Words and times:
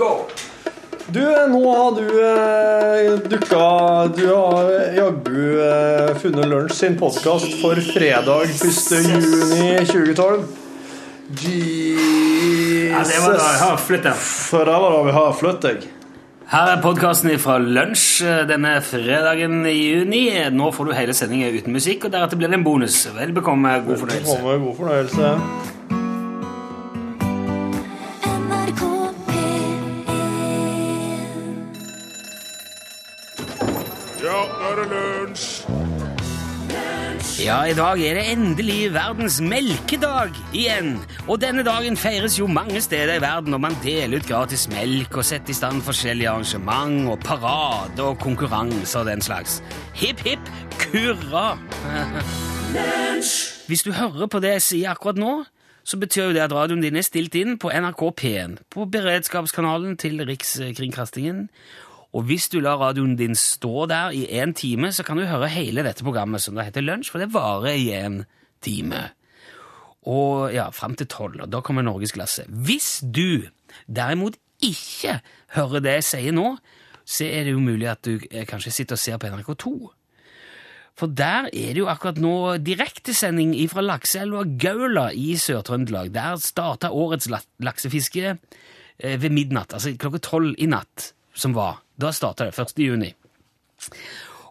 Go! 0.00 0.26
Du, 1.06 1.20
nå 1.20 1.60
har 1.74 1.90
du 1.92 2.06
eh, 2.24 3.18
dukka 3.28 3.64
Du 4.16 4.22
har 4.32 4.68
jaggu 4.96 5.40
eh, 5.60 6.12
funnet 6.22 6.46
Lunsj 6.48 6.72
sin 6.78 6.94
podkast 6.96 7.58
for 7.60 7.76
fredag 7.84 8.46
1. 8.46 8.62
juni 9.04 9.66
2012. 9.90 10.46
Jesus 11.42 12.94
Ja, 12.94 13.02
det 13.04 13.18
var 13.26 13.76
flyttet. 13.76 14.16
For 14.16 14.64
det 14.64 14.78
var 14.84 14.96
da 14.96 15.02
vi 15.04 15.12
har 15.18 15.36
flyttet. 15.36 15.84
Her 16.54 16.72
er 16.78 16.80
podkasten 16.80 17.34
fra 17.42 17.58
lunsj 17.60 18.22
eh, 18.24 18.40
denne 18.48 18.78
fredagen 18.80 19.66
i 19.68 19.74
juni. 19.76 20.22
Nå 20.48 20.70
får 20.78 20.88
du 20.88 20.94
hele 20.96 21.18
sendingen 21.18 21.60
uten 21.60 21.76
musikk, 21.76 22.08
og 22.08 22.16
deretter 22.16 22.40
blir 22.40 22.48
det 22.48 22.56
en 22.62 22.64
bonus. 22.64 23.02
Vel 23.18 23.36
bekomme, 23.36 23.76
god 23.84 24.00
fornøyelse. 24.06 24.40
Velbekomme, 24.40 24.64
god 24.64 24.80
fornøyelse. 24.80 25.78
Ja, 37.40 37.62
i 37.64 37.72
dag 37.72 37.96
er 38.04 38.18
det 38.18 38.22
endelig 38.34 38.90
verdens 38.92 39.38
melkedag 39.40 40.34
igjen. 40.52 40.98
Og 41.24 41.38
denne 41.40 41.62
dagen 41.64 41.96
feires 41.96 42.34
jo 42.36 42.44
mange 42.44 42.82
steder 42.84 43.14
i 43.16 43.22
verden, 43.22 43.56
og 43.56 43.62
man 43.64 43.78
deler 43.80 44.20
ut 44.20 44.28
gratis 44.28 44.66
melk 44.68 45.16
og 45.16 45.24
setter 45.24 45.54
i 45.54 45.56
stand 45.56 45.80
forskjellige 45.86 46.28
arrangement 46.28 47.08
og 47.08 47.16
parade 47.24 48.04
og 48.04 48.20
konkurranser 48.20 49.00
og 49.00 49.08
den 49.08 49.24
slags. 49.24 49.62
Hipp, 49.96 50.20
hipp, 50.26 50.52
kurra! 50.82 51.54
Hvis 53.70 53.88
du 53.88 53.94
hører 53.96 54.28
på 54.28 54.44
det 54.44 54.58
jeg 54.58 54.66
sier 54.66 54.92
akkurat 54.92 55.16
nå, 55.16 55.34
så 55.80 55.96
betyr 55.96 56.28
jo 56.28 56.36
det 56.36 56.44
at 56.44 56.52
radioen 56.52 56.84
din 56.84 57.00
er 57.00 57.08
stilt 57.08 57.40
inn 57.40 57.56
på 57.56 57.72
NRK 57.72 58.04
P1, 58.20 58.58
på 58.68 58.84
beredskapskanalen 58.84 59.96
til 59.96 60.20
Rikskringkastingen. 60.28 61.46
Og 62.16 62.26
hvis 62.26 62.48
du 62.50 62.58
lar 62.58 62.80
radioen 62.80 63.14
din 63.18 63.36
stå 63.38 63.86
der 63.90 64.10
i 64.16 64.24
én 64.42 64.52
time, 64.56 64.90
så 64.92 65.04
kan 65.06 65.18
du 65.18 65.28
høre 65.30 65.50
hele 65.52 65.84
dette 65.86 66.04
programmet 66.04 66.42
som 66.42 66.58
da 66.58 66.66
heter 66.66 66.82
Lunsj, 66.82 67.12
for 67.12 67.22
det 67.22 67.30
varer 67.34 67.78
i 67.78 67.92
en 67.94 68.24
time. 68.64 69.10
Og 70.10 70.50
ja, 70.54 70.70
fram 70.74 70.96
til 70.98 71.06
tolv, 71.06 71.38
og 71.44 71.52
da 71.52 71.60
kommer 71.62 71.86
norgesklasse. 71.86 72.48
Hvis 72.48 72.98
du 73.04 73.46
derimot 73.86 74.40
ikke 74.64 75.20
hører 75.54 75.84
det 75.84 75.96
jeg 76.00 76.08
sier 76.08 76.36
nå, 76.36 76.56
så 77.06 77.26
er 77.26 77.46
det 77.46 77.54
jo 77.54 77.62
mulig 77.62 77.88
at 77.90 78.02
du 78.06 78.18
eh, 78.30 78.46
kanskje 78.48 78.72
sitter 78.74 78.98
og 78.98 79.02
ser 79.02 79.18
på 79.20 79.30
NRK2. 79.30 79.72
For 80.98 81.10
der 81.16 81.48
er 81.48 81.72
det 81.72 81.80
jo 81.80 81.88
akkurat 81.88 82.18
nå 82.20 82.34
direktesending 82.60 83.54
fra 83.72 83.84
lakseelva 83.84 84.44
Gaula 84.60 85.08
i 85.16 85.32
Sør-Trøndelag. 85.40 86.10
Der 86.14 86.40
starta 86.42 86.90
årets 86.92 87.30
laksefiske 87.62 88.34
eh, 88.34 89.16
ved 89.22 89.30
midnatt, 89.32 89.74
altså 89.74 89.94
klokka 89.96 90.20
tolv 90.26 90.58
i 90.58 90.68
natt, 90.70 91.12
som 91.32 91.56
var. 91.56 91.80
Da 92.00 92.12
starta 92.16 92.48
det, 92.48 92.56
1. 92.58 92.78
juni. 92.80 93.12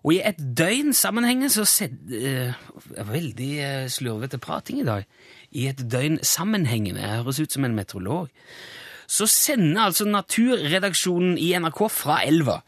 Og 0.03 0.13
i 0.15 0.21
et 0.23 0.37
døgn 0.39 0.93
sammenhengende 0.95 1.51
så 1.51 1.65
sed, 1.67 1.97
uh, 2.13 3.09
Veldig 3.09 3.49
eh, 3.59 3.87
slurvete 3.91 4.39
prating 4.39 4.79
i 4.81 4.87
dag. 4.87 5.07
I 5.51 5.67
et 5.71 5.81
døgn 5.91 6.19
sammenhengende, 6.23 7.01
jeg 7.01 7.23
høres 7.23 7.41
ut 7.41 7.55
som 7.55 7.65
en 7.65 7.75
meteorolog, 7.75 8.29
så 9.09 9.25
sender 9.25 9.87
altså 9.87 10.05
Naturredaksjonen 10.05 11.37
i 11.41 11.51
NRK 11.57 11.81
fra 11.91 12.21
elva. 12.27 12.59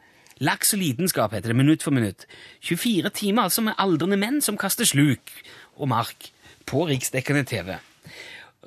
Laks 0.41 0.73
og 0.73 0.81
lidenskap 0.81 1.35
heter 1.35 1.53
det, 1.53 1.59
minutt 1.59 1.85
for 1.85 1.93
minutt. 1.93 2.25
24 2.65 3.13
timer 3.13 3.45
altså 3.45 3.61
med 3.61 3.77
aldrende 3.77 4.17
menn 4.17 4.41
som 4.41 4.57
kaster 4.57 4.89
sluk 4.89 5.31
og 5.77 5.91
mark 5.93 6.31
på 6.65 6.87
riksdekkende 6.89 7.45
TV. 7.45 7.75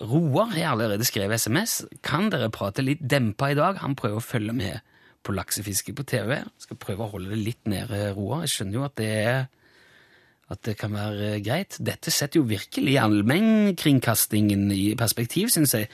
Roar 0.00 0.54
har 0.54 0.72
allerede 0.72 1.06
skrevet 1.06 1.42
SMS. 1.42 1.82
Kan 2.06 2.30
dere 2.30 2.52
prate 2.54 2.82
litt 2.82 3.02
dempa 3.02 3.50
i 3.50 3.58
dag? 3.58 3.82
Han 3.82 3.98
prøver 3.98 4.22
å 4.22 4.24
følge 4.24 4.54
med 4.54 4.93
på 5.24 5.34
laksefiske 5.34 5.94
på 5.96 6.06
TV. 6.08 6.36
Skal 6.62 6.80
prøve 6.80 7.06
å 7.06 7.12
holde 7.16 7.32
det 7.32 7.40
litt 7.40 7.70
nede, 7.70 8.10
roa. 8.16 8.42
Jeg 8.44 8.54
skjønner 8.54 8.78
jo 8.78 8.86
at 8.88 8.96
det 9.00 9.12
er 9.24 9.44
at 10.52 10.60
det 10.66 10.76
kan 10.76 10.92
være 10.92 11.38
greit. 11.44 11.78
Dette 11.80 12.12
setter 12.12 12.40
jo 12.40 12.48
virkelig 12.48 12.98
allmennkringkastingen 13.00 14.68
i 14.74 14.92
perspektiv, 14.98 15.48
syns 15.52 15.74
jeg. 15.74 15.88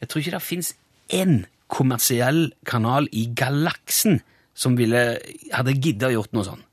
Jeg 0.00 0.10
tror 0.10 0.22
ikke 0.22 0.34
det 0.34 0.42
fins 0.42 0.72
én 1.14 1.44
kommersiell 1.72 2.50
kanal 2.68 3.08
i 3.12 3.28
galaksen 3.36 4.20
som 4.54 4.76
ville, 4.76 5.18
hadde 5.54 5.78
gidda 5.78 6.10
å 6.10 6.16
gjort 6.18 6.34
noe 6.36 6.48
sånn. 6.50 6.64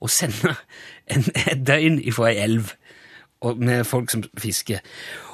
Å 0.00 0.10
sende 0.10 0.54
en, 1.12 1.26
et 1.46 1.60
døgn 1.66 2.00
ifra 2.00 2.32
ei 2.32 2.40
elv 2.46 2.74
og 3.46 3.60
med 3.60 3.84
folk 3.88 4.10
som 4.12 4.24
fisker. 4.40 4.80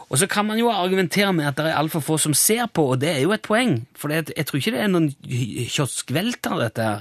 Og 0.07 0.21
så 0.21 0.29
kan 0.31 0.47
man 0.47 0.59
jo 0.61 0.71
argumentere 0.71 1.33
med 1.35 1.49
at 1.49 1.57
det 1.59 1.67
er 1.67 1.79
altfor 1.81 2.05
få 2.05 2.17
som 2.23 2.35
ser 2.35 2.69
på, 2.71 2.85
og 2.95 3.01
det 3.03 3.11
er 3.11 3.23
jo 3.25 3.33
et 3.35 3.43
poeng. 3.43 3.81
For 3.99 4.13
jeg, 4.15 4.29
jeg 4.37 4.47
tror 4.47 4.61
ikke 4.61 4.75
det 4.77 4.83
er 4.85 4.93
noen 4.93 5.09
kioskvelter, 5.73 6.61
dette 6.63 6.87
her. 6.87 7.01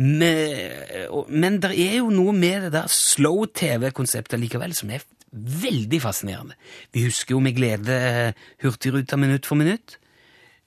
Men, 0.00 1.28
men 1.28 1.58
det 1.62 1.74
er 1.78 1.98
jo 2.00 2.08
noe 2.10 2.32
med 2.34 2.66
det 2.66 2.72
der 2.74 2.88
slow-TV-konseptet 2.90 4.40
likevel 4.42 4.72
som 4.74 4.90
er 4.90 5.04
veldig 5.34 6.00
fascinerende. 6.02 6.56
Vi 6.94 7.04
husker 7.04 7.36
jo 7.36 7.42
med 7.44 7.54
glede 7.58 8.32
Hurtigruta 8.62 9.18
minutt 9.20 9.46
for 9.46 9.60
minutt. 9.60 9.98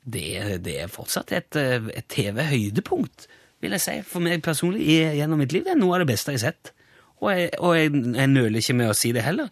Det, 0.06 0.62
det 0.64 0.78
er 0.84 0.92
fortsatt 0.92 1.34
et, 1.36 1.58
eh, 1.60 1.90
et 1.98 2.08
TV-høydepunkt, 2.08 3.28
vil 3.60 3.76
jeg 3.76 3.84
si, 3.84 3.96
for 4.08 4.24
meg 4.24 4.44
personlig 4.46 4.86
gjennom 4.88 5.42
mitt 5.42 5.52
liv. 5.56 5.66
Det 5.66 5.74
er 5.74 5.82
noe 5.82 5.98
av 5.98 6.06
det 6.06 6.12
beste 6.14 6.32
jeg 6.32 6.40
har 6.40 6.52
sett. 6.52 6.72
Og 7.18 7.32
jeg, 7.34 7.50
og 7.58 7.76
jeg, 7.76 7.92
jeg 8.16 8.32
nøler 8.32 8.62
ikke 8.62 8.78
med 8.78 8.92
å 8.94 8.96
si 8.96 9.12
det 9.16 9.26
heller. 9.26 9.50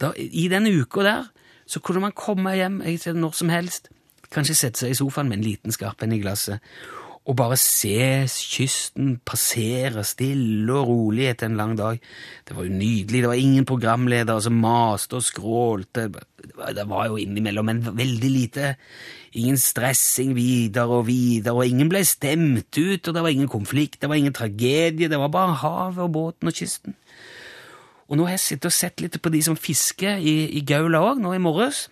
Da, 0.00 0.12
I 0.16 0.46
denne 0.52 0.72
uka 0.72 1.04
der 1.04 1.31
så 1.72 1.80
kunne 1.80 2.04
man 2.04 2.16
komme 2.16 2.52
hjem 2.58 2.82
når 3.16 3.36
som 3.36 3.52
helst, 3.52 3.88
kanskje 4.32 4.58
sette 4.58 4.82
seg 4.82 4.92
i 4.92 4.98
sofaen 4.98 5.30
med 5.30 5.40
en 5.40 5.46
liten 5.46 5.72
skarpenn 5.72 6.12
i 6.12 6.20
glasset, 6.20 6.60
og 7.22 7.36
bare 7.38 7.54
se 7.60 8.26
kysten 8.26 9.12
passere 9.22 10.02
stille 10.02 10.74
og 10.74 10.88
rolig 10.88 11.28
etter 11.30 11.46
en 11.46 11.58
lang 11.60 11.76
dag. 11.78 12.00
Det 12.42 12.56
var 12.56 12.66
jo 12.66 12.74
nydelig. 12.74 13.20
Det 13.22 13.30
var 13.30 13.38
ingen 13.38 13.68
programledere 13.68 14.42
som 14.42 14.58
maste 14.58 15.20
og 15.20 15.22
skrålte. 15.22 16.08
Det 16.10 16.86
var 16.90 17.12
jo 17.12 17.20
innimellom, 17.22 17.70
men 17.70 17.84
veldig 17.86 18.30
lite. 18.32 18.72
Ingen 19.38 19.60
stressing 19.60 20.34
videre 20.34 20.98
og 20.98 21.06
videre, 21.06 21.54
og 21.54 21.70
ingen 21.70 21.92
ble 21.92 22.02
stemt 22.02 22.74
ut, 22.74 23.06
og 23.06 23.14
det 23.14 23.22
var 23.22 23.30
ingen 23.30 23.52
konflikt, 23.52 24.00
det 24.02 24.10
var 24.10 24.18
ingen 24.18 24.34
tragedie, 24.34 25.06
det 25.08 25.22
var 25.22 25.30
bare 25.30 25.54
havet 25.62 26.02
og 26.02 26.12
båten 26.18 26.50
og 26.50 26.58
kysten. 26.58 26.98
Og 28.12 28.18
nå 28.20 28.26
har 28.28 28.36
jeg 28.36 28.44
sittet 28.44 28.68
og 28.68 28.76
sett 28.76 29.00
litt 29.00 29.16
på 29.24 29.32
de 29.32 29.40
som 29.40 29.56
fisker 29.56 30.20
i, 30.20 30.36
i 30.52 30.60
Gaula 30.68 31.00
òg, 31.00 31.20
nå 31.24 31.32
i 31.32 31.40
morges. 31.40 31.86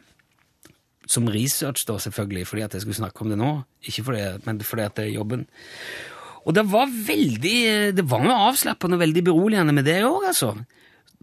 Som 1.08 1.31
research, 1.32 1.86
da, 1.88 1.97
selvfølgelig, 1.97 2.44
fordi 2.47 2.66
at 2.66 2.76
jeg 2.76 2.84
skulle 2.84 2.98
snakke 2.98 3.25
om 3.25 3.32
det 3.32 3.38
nå. 3.41 3.54
Ikke 3.88 4.04
fordi, 4.10 4.26
men 4.44 4.60
fordi 4.60 4.84
at 4.84 4.98
det 4.98 5.06
er 5.06 5.14
jobben. 5.14 5.47
Og 6.44 6.54
det 6.56 6.66
var 6.72 6.92
veldig 6.92 7.56
Det 7.97 8.04
var 8.09 8.22
noe 8.25 8.36
avslappende 8.50 8.97
og 8.98 9.03
veldig 9.03 9.25
beroligende 9.30 9.75
med 9.76 9.88
det 9.88 10.03
òg, 10.04 10.28
altså. 10.28 10.53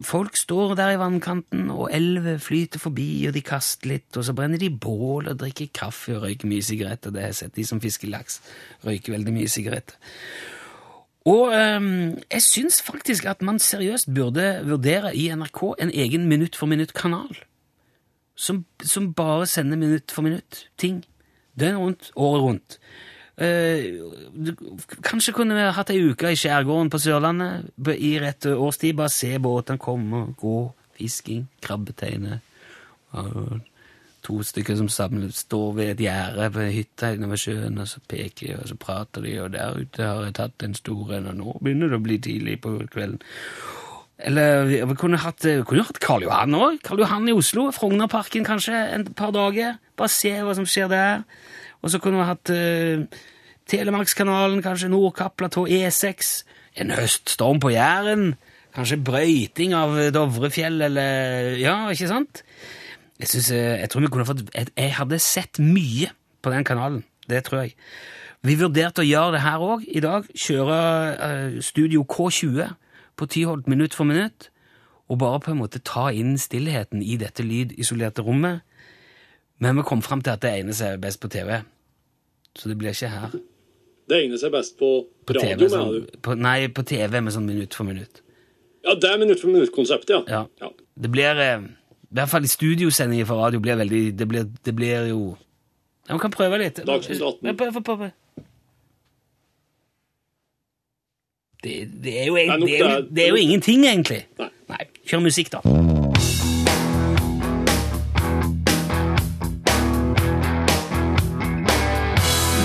Folk 0.06 0.36
står 0.38 0.76
der 0.78 0.96
i 0.96 1.00
vannkanten, 1.02 1.70
og 1.74 1.94
elver 1.94 2.42
flyter 2.42 2.82
forbi, 2.82 3.28
og 3.30 3.38
de 3.38 3.46
kaster 3.46 3.94
litt, 3.94 4.10
og 4.18 4.26
så 4.26 4.34
brenner 4.38 4.62
de 4.62 4.74
bål 4.74 5.30
og 5.30 5.40
drikker 5.42 5.72
kaffe 5.74 6.18
og 6.18 6.26
røyker 6.26 6.50
mye 6.50 6.66
sigaretter. 6.66 7.14
Det 7.14 7.22
har 7.22 7.34
jeg 7.34 7.44
sett. 7.44 7.56
De 7.58 7.66
som 7.66 7.82
fisker 7.82 8.10
laks, 8.10 8.42
røyker 8.86 9.14
veldig 9.14 9.34
mye 9.34 9.50
sigaretter. 9.50 9.98
Og 11.28 11.52
ehm, 11.52 12.18
jeg 12.32 12.44
syns 12.46 12.80
faktisk 12.86 13.26
at 13.28 13.42
man 13.44 13.60
seriøst 13.60 14.14
burde 14.16 14.48
vurdere 14.68 15.12
i 15.16 15.28
NRK 15.36 15.62
en 15.84 15.92
egen 15.92 16.28
minutt 16.30 16.56
for 16.56 16.72
minutt-kanal. 16.72 17.36
Som, 18.38 18.66
som 18.84 19.12
bare 19.18 19.48
sender 19.50 19.78
minutt 19.78 20.14
for 20.14 20.24
minutt 20.24 20.68
ting. 20.78 21.02
Døgnet 21.60 21.82
rundt, 21.82 22.12
året 22.16 22.44
rundt. 22.46 22.80
Eh, 23.38 23.98
du, 24.34 24.54
kanskje 25.06 25.34
kunne 25.34 25.58
vi 25.58 25.66
hatt 25.74 25.92
ei 25.94 26.00
uke 26.06 26.32
i 26.32 26.38
skjærgården 26.38 26.90
på 26.94 27.02
Sørlandet 27.02 27.68
i 27.98 28.16
rett 28.22 28.48
årstid. 28.54 28.96
Bare 28.98 29.14
se 29.14 29.34
båtene 29.42 29.82
komme 29.82 30.24
og 30.24 30.36
gå. 30.42 30.60
Fisking, 30.98 31.44
krabbeteine. 31.62 32.40
og 33.12 33.60
To 34.28 34.42
stykker 34.44 34.76
som 34.76 34.90
samler, 34.92 35.32
står 35.32 35.74
ved 35.78 35.94
et 35.94 36.02
gjerde 36.04 36.50
på 36.52 36.68
hytta 36.74 37.14
inne 37.16 37.30
ved 37.32 37.40
sjøen, 37.40 37.78
og 37.80 37.88
så 37.88 38.02
peker 38.12 38.42
de, 38.42 38.56
og 38.60 38.68
så 38.68 38.76
prater 38.76 39.24
de, 39.24 39.38
og 39.40 39.54
der 39.54 39.78
ute 39.80 40.04
har 40.04 40.26
jeg 40.26 40.36
tatt 40.36 40.66
en 40.68 40.76
stor 40.76 41.14
en, 41.16 41.30
og 41.32 41.38
nå 41.40 41.54
begynner 41.62 41.94
det 41.94 42.00
å 42.00 42.04
bli 42.04 42.18
tidlig 42.26 42.58
på 42.66 42.74
kvelden. 42.92 43.22
Eller 44.18 44.66
vi 44.66 44.98
kunne 44.98 45.20
hatt, 45.22 45.46
vi 45.46 45.62
kunne 45.70 45.86
hatt 45.86 46.00
Karl 46.02 46.26
Johan 46.26 46.58
òg. 46.58 46.80
Karl 46.84 47.04
Johan 47.04 47.30
i 47.30 47.36
Oslo. 47.38 47.68
Frognerparken 47.72 48.48
kanskje 48.48 48.80
en 48.96 49.06
par 49.14 49.30
dager. 49.36 49.78
Bare 49.98 50.10
se 50.10 50.32
hva 50.42 50.56
som 50.58 50.66
skjer 50.66 50.90
der. 50.90 51.22
Og 51.86 51.94
så 51.94 52.02
kunne 52.02 52.24
vi 52.24 52.26
hatt 52.26 52.50
uh, 52.50 53.22
Telemarkskanalen, 53.70 54.64
kanskje 54.66 54.90
Nordkapp-platå, 54.90 55.68
E6. 55.70 56.32
En 56.82 56.96
høststorm 56.98 57.62
på 57.62 57.76
Jæren. 57.76 58.32
Kanskje 58.74 59.00
brøyting 59.06 59.78
av 59.78 59.96
Dovrefjell, 60.16 60.82
eller 60.90 61.54
Ja, 61.62 61.78
ikke 61.94 62.10
sant? 62.10 62.42
Jeg, 63.20 63.28
synes, 63.28 63.52
eh, 63.52 63.80
jeg 63.82 63.90
tror 63.90 64.04
vi 64.04 64.10
kunne 64.14 64.28
fått 64.28 64.44
jeg, 64.54 64.70
jeg 64.78 64.94
hadde 64.98 65.20
sett 65.20 65.60
mye 65.64 66.12
på 66.42 66.54
den 66.54 66.68
kanalen. 66.68 67.04
Det 67.30 67.44
tror 67.48 67.66
jeg. 67.66 67.74
Vi 68.46 68.56
vurderte 68.60 69.02
å 69.04 69.08
gjøre 69.08 69.36
det 69.36 69.42
her 69.44 69.64
òg 69.64 69.88
i 69.90 70.04
dag. 70.04 70.28
Kjøre 70.38 70.78
uh, 71.18 71.58
Studio 71.66 72.06
K20 72.08 72.76
på 73.18 73.28
Tyholt 73.34 73.68
minutt 73.68 73.98
for 73.98 74.08
minutt. 74.08 74.52
Og 75.10 75.20
bare 75.20 75.42
på 75.44 75.52
en 75.52 75.62
måte 75.62 75.82
ta 75.84 76.10
inn 76.14 76.38
stillheten 76.40 77.02
i 77.02 77.18
dette 77.20 77.44
lydisolerte 77.44 78.24
rommet. 78.24 78.62
Men 79.58 79.80
vi 79.80 79.88
kom 79.88 80.04
fram 80.06 80.22
til 80.22 80.36
at 80.36 80.44
det 80.44 80.54
egner 80.54 80.78
seg 80.78 81.02
best 81.02 81.20
på 81.24 81.32
TV. 81.34 81.62
Så 82.58 82.70
det 82.70 82.78
blir 82.78 82.94
ikke 82.94 83.10
her. 83.12 83.34
Det 84.08 84.22
egner 84.22 84.40
seg 84.40 84.54
best 84.54 84.78
på, 84.80 84.92
På 85.28 85.36
radio, 85.36 85.58
TV, 85.58 85.64
mener 85.64 85.74
sånn, 85.74 86.06
du? 86.08 86.20
på, 86.24 86.36
nei, 86.40 86.60
på 86.72 86.86
TV 86.88 87.20
med 87.24 87.36
sånn 87.36 87.48
minutt 87.50 87.76
for 87.76 87.88
minutt. 87.88 88.22
Ja, 88.86 88.94
det 88.96 89.10
er 89.10 89.20
minutt 89.20 89.42
for 89.42 89.52
minutt-konseptet, 89.52 90.14
ja. 90.14 90.22
Ja. 90.32 90.46
ja. 90.62 90.70
Det 90.96 91.12
blir 91.12 91.42
eh, 91.44 91.66
I 92.12 92.16
hvert 92.16 92.30
fall 92.32 92.44
i 92.44 92.48
studiosendinger 92.48 93.26
for 93.28 93.42
radio 93.44 93.60
blir 93.60 93.76
veldig 93.76 94.02
Det 94.20 94.28
blir, 94.28 94.46
det 94.66 94.76
blir 94.76 95.10
jo 95.10 95.38
ja, 96.08 96.14
Vi 96.16 96.20
kan 96.24 96.32
prøve 96.32 96.58
litt. 96.62 96.80
Dagsnytt 96.88 97.20
18. 97.22 97.58
Prøv, 97.58 97.72
prøv, 97.74 97.84
prøv, 97.84 97.98
prøv. 97.98 98.46
Det, 101.64 101.74
det, 102.04 102.14
er 102.22 102.26
jo, 102.30 102.36
Det 102.36 102.46
er 102.48 102.58
nok 102.58 102.70
det, 102.70 102.80
jo, 102.80 102.88
det 103.16 103.24
er- 103.26 103.30
jo 103.30 103.36
ingenting, 103.36 103.86
egentlig. 103.86 104.22
Nei. 104.40 104.50
Nei, 104.70 104.86
Kjør 105.08 105.20
musikk, 105.26 105.52
da. 105.52 105.64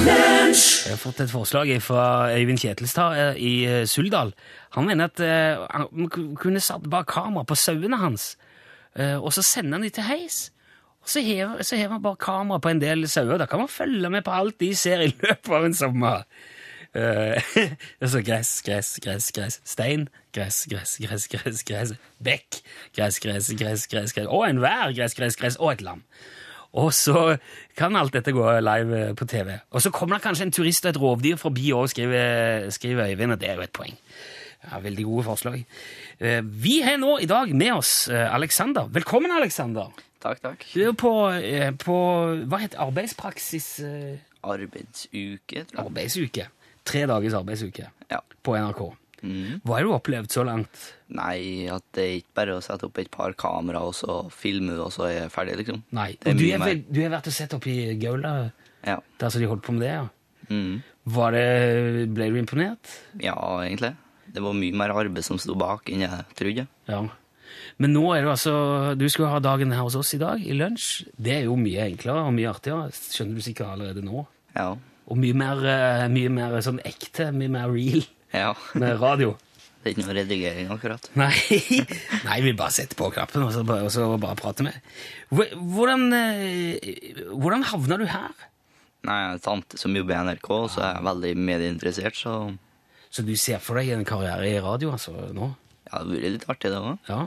Jeg 0.03 0.97
har 0.97 0.99
fått 1.01 1.21
et 1.23 1.31
forslag 1.31 1.71
fra 1.81 2.05
Øyvind 2.35 2.59
Kjetilstad 2.61 3.15
eh, 3.17 3.37
i 3.41 3.53
eh, 3.65 3.85
Suldal. 3.89 4.33
Han 4.75 4.87
mener 4.89 5.09
at 5.09 5.21
eh, 5.23 5.63
han 5.71 6.09
kunne 6.37 6.61
satt 6.61 6.85
bak 6.91 7.07
kamera 7.15 7.47
på 7.49 7.57
sauene 7.57 7.97
hans, 8.01 8.33
og 8.95 9.33
så 9.33 9.43
sender 9.43 9.79
han 9.79 9.87
de 9.87 9.91
til 9.97 10.05
heis. 10.05 10.51
Og 11.03 11.09
så 11.09 11.21
hever, 11.21 11.63
så 11.63 11.77
hever 11.77 11.93
han 11.97 12.03
bare 12.03 12.17
kamera 12.17 12.59
på 12.63 12.69
en 12.69 12.81
del 12.81 13.09
sauer. 13.09 13.39
Da 13.39 13.47
kan 13.47 13.59
man 13.59 13.69
følge 13.69 14.11
med 14.11 14.23
på 14.23 14.31
alt 14.31 14.61
de 14.61 14.75
ser 14.75 15.01
i 15.03 15.11
løpet 15.11 15.51
av 15.51 15.65
en 15.67 15.75
sommer. 15.75 16.27
Uh, 16.93 17.41
altså 18.05 18.21
gress, 18.21 18.61
gress, 18.63 19.01
gress, 19.03 19.33
gress. 19.33 19.61
Stein, 19.65 20.09
gress, 20.35 20.67
gress, 20.71 20.99
gress, 21.01 21.27
gress, 21.29 21.65
gress. 21.65 21.95
Bekk, 22.23 22.61
gress, 22.97 23.19
gress, 23.19 23.51
gress, 23.59 23.87
gress, 23.89 24.13
gress. 24.13 24.29
Og 24.29 24.47
en 24.47 24.63
vær, 24.63 24.93
gress, 24.95 25.17
gress, 25.19 25.37
gress. 25.41 25.57
Og 25.57 25.73
et 25.73 25.83
lam. 25.83 26.05
Og 26.73 26.93
så 26.97 27.37
kan 27.77 27.97
alt 27.97 28.15
dette 28.15 28.33
gå 28.33 28.45
live 28.65 29.01
eh, 29.01 29.15
på 29.17 29.27
TV. 29.29 29.59
Og 29.71 29.83
så 29.85 29.91
kommer 29.93 30.17
det 30.17 30.25
kanskje 30.25 30.47
en 30.49 30.55
turist 30.55 30.87
og 30.87 30.95
et 30.95 31.01
rovdyr 31.01 31.37
forbi 31.37 31.73
og 31.77 31.91
skriver, 31.93 32.71
skriver 32.73 33.11
Øyvind, 33.11 33.33
og 33.33 33.41
det 33.41 33.51
er 33.51 33.59
jo 33.59 33.67
et 33.67 33.75
poeng. 33.77 33.99
Ja, 34.63 34.79
Veldig 34.81 35.05
gode 35.05 35.25
forslag. 35.25 35.67
Eh, 36.19 36.41
Vi 36.43 36.81
har 36.83 36.99
nå 36.99 37.19
i 37.21 37.27
dag 37.27 37.53
med 37.55 37.75
oss 37.75 38.09
eh, 38.09 38.35
Alexander. 38.35 38.89
Velkommen, 38.93 39.31
Alexander. 39.35 39.91
Takk, 40.23 40.41
takk. 40.45 40.67
Du 40.75 40.83
er 40.89 40.93
på, 40.99 41.13
eh, 41.35 41.71
på 41.83 41.97
hva 42.47 42.61
heter 42.63 42.83
arbeidspraksis 42.85 43.69
Arbeidsuke, 44.43 45.65
tror 45.69 45.79
jeg. 45.79 45.85
Arbeidsuke. 45.87 46.49
Tre 46.85 47.05
dagers 47.07 47.35
arbeidsuke 47.39 47.89
Ja. 48.11 48.21
på 48.43 48.57
NRK. 48.59 48.93
Mm. 49.23 49.61
Hva 49.63 49.77
har 49.79 49.85
du 49.87 49.93
opplevd 49.95 50.33
så 50.35 50.43
langt? 50.45 50.81
Nei, 51.15 51.69
at 51.71 51.85
det 51.95 52.03
er 52.03 52.17
ikke 52.19 52.35
bare 52.35 52.57
å 52.59 52.63
sette 52.65 52.89
opp 52.89 52.99
et 52.99 53.11
par 53.15 53.33
kamera 53.39 53.79
og 53.87 53.95
så 53.95 54.17
filme, 54.35 54.75
og 54.83 54.91
så 54.91 55.05
er 55.07 55.13
jeg 55.21 55.31
ferdig, 55.31 55.57
liksom. 55.61 55.83
Nei, 55.95 56.17
og 56.27 56.35
du, 56.41 56.43
er, 56.51 56.75
du 56.91 56.99
har 57.05 57.13
vært 57.15 57.29
og 57.31 57.37
sett 57.37 57.55
opp 57.55 57.67
i 57.71 57.95
Gaula, 58.03 58.51
Ja. 58.85 58.97
der 59.23 59.31
som 59.31 59.41
de 59.41 59.47
holdt 59.47 59.63
på 59.63 59.73
med 59.77 59.83
det, 59.87 59.93
ja. 59.95 60.09
Mm. 60.51 60.83
Var 61.07 61.31
det, 61.37 62.15
ble 62.15 62.31
du 62.33 62.39
imponert? 62.43 62.91
ja, 63.23 63.35
egentlig. 63.63 63.95
Det 64.33 64.41
var 64.43 64.55
mye 64.57 64.73
mer 64.81 64.95
arbeid 64.97 65.25
som 65.27 65.39
sto 65.41 65.55
bak 65.59 65.91
enn 65.93 66.05
jeg 66.07 66.25
trodde. 66.39 66.67
Ja. 66.89 67.03
Men 67.83 67.93
nå 67.93 68.03
er 68.17 68.25
du 68.25 68.31
altså 68.33 68.53
Du 68.97 69.05
skulle 69.13 69.29
ha 69.33 69.39
dagen 69.45 69.73
her 69.75 69.83
hos 69.85 69.97
oss 69.99 70.15
i 70.17 70.21
dag, 70.21 70.41
i 70.41 70.55
lunsj. 70.57 71.05
Det 71.21 71.35
er 71.41 71.45
jo 71.51 71.57
mye 71.61 71.85
enklere 71.91 72.25
og 72.27 72.33
mye 72.37 72.49
artigere, 72.53 72.89
skjønner 72.97 73.37
du 73.39 73.45
sikkert 73.45 73.75
allerede 73.75 74.05
nå. 74.07 74.25
Ja. 74.57 74.71
Og 75.11 75.19
mye 75.21 75.37
mer, 75.37 75.61
eh, 75.69 76.09
mye 76.13 76.31
mer 76.33 76.57
sånn 76.65 76.81
ekte, 76.87 77.31
mye 77.37 77.51
mer 77.53 77.69
real 77.73 78.05
Ja. 78.33 78.55
med 78.75 79.01
radio. 79.03 79.35
Det 79.83 79.91
er 79.91 79.95
ikke 79.97 80.07
noe 80.07 80.15
redigering, 80.15 80.69
akkurat. 80.71 81.09
Nei, 81.19 81.35
Nei 82.29 82.39
vi 82.45 82.53
bare 82.57 82.71
setter 82.71 82.95
på 82.97 83.11
knappen 83.13 83.43
og 83.43 83.51
så 83.53 83.65
bare, 83.67 83.83
og 83.89 83.91
så 83.91 84.07
bare 84.23 84.39
prater 84.39 84.69
med. 84.69 84.79
Hvordan, 85.35 86.05
eh, 86.15 87.23
hvordan 87.35 87.65
havna 87.67 87.99
du 87.99 88.07
her? 88.07 88.31
Nei, 89.03 89.17
jeg 89.33 89.43
tante 89.43 89.81
som 89.83 89.97
jobber 89.99 90.15
i 90.15 90.23
NRK, 90.29 90.49
så 90.71 90.85
jeg 90.85 90.97
er 91.01 91.07
veldig 91.09 91.33
medieinteressert, 91.51 92.15
så 92.15 92.37
Så 93.13 93.25
du 93.27 93.35
ser 93.37 93.61
for 93.61 93.77
deg 93.77 93.91
en 93.93 94.07
karriere 94.09 94.49
i 94.49 94.61
radio 94.65 94.95
altså 94.95 95.13
nå? 95.37 95.51
ja, 95.93 95.99
det 96.01 96.09
blir 96.09 96.33
litt 96.39 96.47
artig, 96.49 96.71
det 96.73 96.79
òg. 96.81 96.95
Ja. 97.11 97.27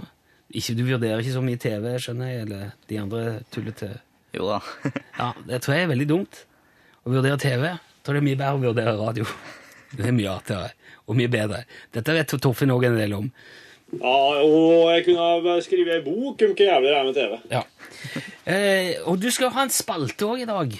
Ikke, 0.55 0.73
du 0.77 0.81
vurderer 0.87 1.21
ikke 1.21 1.33
så 1.35 1.43
mye 1.45 1.59
TV, 1.61 1.85
skjønner 2.01 2.31
jeg, 2.31 2.45
eller 2.47 2.71
de 2.89 2.97
andre 3.01 3.23
tullete 3.53 3.91
Jo 4.33 4.47
da. 4.49 4.59
Ja, 5.19 5.27
det 5.45 5.59
tror 5.61 5.75
jeg 5.77 5.85
er 5.85 5.91
veldig 5.93 6.07
dumt. 6.09 6.39
Å 7.05 7.13
vurdere 7.13 7.37
TV. 7.41 7.67
Jeg 7.69 8.01
tror 8.07 8.17
det 8.17 8.21
er 8.23 8.27
mye 8.29 8.39
bedre 8.39 8.57
å 8.57 8.63
vurdere 8.63 8.95
radio. 8.97 9.27
Det 9.95 10.09
er 10.09 10.15
mye 10.17 10.31
artigere 10.33 10.73
og 11.05 11.15
mye 11.19 11.29
bedre. 11.31 11.61
Dette 11.93 12.15
vet 12.17 12.33
Torfinn 12.41 12.73
òg 12.73 12.87
en 12.89 12.97
del 12.97 13.13
om. 13.19 13.29
ja. 14.01 14.15
Og 14.41 14.89
jeg 14.95 15.05
kunne 15.05 15.27
ha 15.45 15.59
skrevet 15.63 15.99
ei 15.99 16.03
bok 16.05 16.41
om 16.47 16.55
hva 16.57 16.65
jævlig 16.71 16.89
det 16.89 16.97
er 16.97 17.05
med 17.05 17.19
TV. 17.19 17.37
Ja. 17.53 17.61
Eh, 18.49 18.89
og 19.05 19.21
du 19.21 19.29
skal 19.33 19.53
ha 19.53 19.65
en 19.67 19.73
spalte 19.73 20.25
òg 20.25 20.41
i 20.43 20.49
dag. 20.49 20.73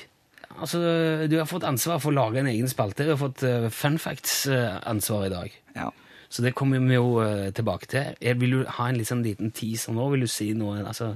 Altså, 0.61 0.79
Du 1.27 1.37
har 1.37 1.49
fått 1.49 1.67
ansvar 1.67 1.99
for 2.03 2.13
å 2.13 2.17
lage 2.17 2.41
en 2.41 2.49
egen 2.51 2.69
spalte. 2.71 3.05
Du 3.05 3.13
har 3.13 3.21
fått 3.21 3.43
uh, 3.43 3.69
fun 3.73 3.99
facts-ansvar 4.01 5.27
i 5.27 5.33
dag. 5.33 5.59
Ja. 5.75 5.91
Så 6.29 6.43
det 6.45 6.55
kommer 6.57 6.81
vi 6.83 6.97
jo 6.97 7.19
uh, 7.21 7.51
tilbake 7.55 7.89
til. 7.91 8.15
Jeg 8.23 8.39
vil 8.41 8.57
du 8.57 8.65
ha 8.77 8.89
en 8.89 9.03
sånn 9.05 9.23
liten 9.25 9.53
teaser 9.55 9.95
nå? 9.95 10.09
Vil 10.13 10.25
du 10.25 10.31
si 10.31 10.51
noe 10.57 10.81
altså, 10.83 11.15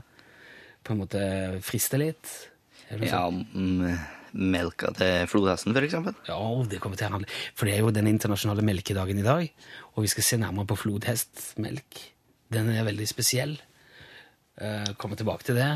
På 0.83 0.95
en 0.95 1.03
måte 1.03 1.21
friste 1.65 1.99
litt? 1.99 2.31
Ja 2.89 3.27
mm, 3.29 3.83
melka 4.33 4.89
til 4.97 5.27
flodhesten, 5.29 5.75
for 5.75 5.85
eksempel. 5.85 6.15
Ja, 6.29 6.39
det 6.69 6.79
kommer 6.81 6.97
til 6.97 7.09
å 7.09 7.17
handle 7.17 7.29
For 7.57 7.69
det 7.69 7.75
er 7.75 7.83
jo 7.83 7.93
den 7.93 8.09
internasjonale 8.09 8.65
melkedagen 8.65 9.19
i 9.21 9.25
dag, 9.25 9.49
og 9.93 10.05
vi 10.05 10.11
skal 10.13 10.25
se 10.25 10.39
nærmere 10.41 10.69
på 10.71 10.79
flodhestmelk. 10.85 11.99
Den 12.53 12.71
er 12.73 12.87
veldig 12.87 13.07
spesiell. 13.09 13.57
Uh, 14.59 14.89
kommer 14.97 15.19
tilbake 15.19 15.45
til 15.47 15.59
det. 15.59 15.71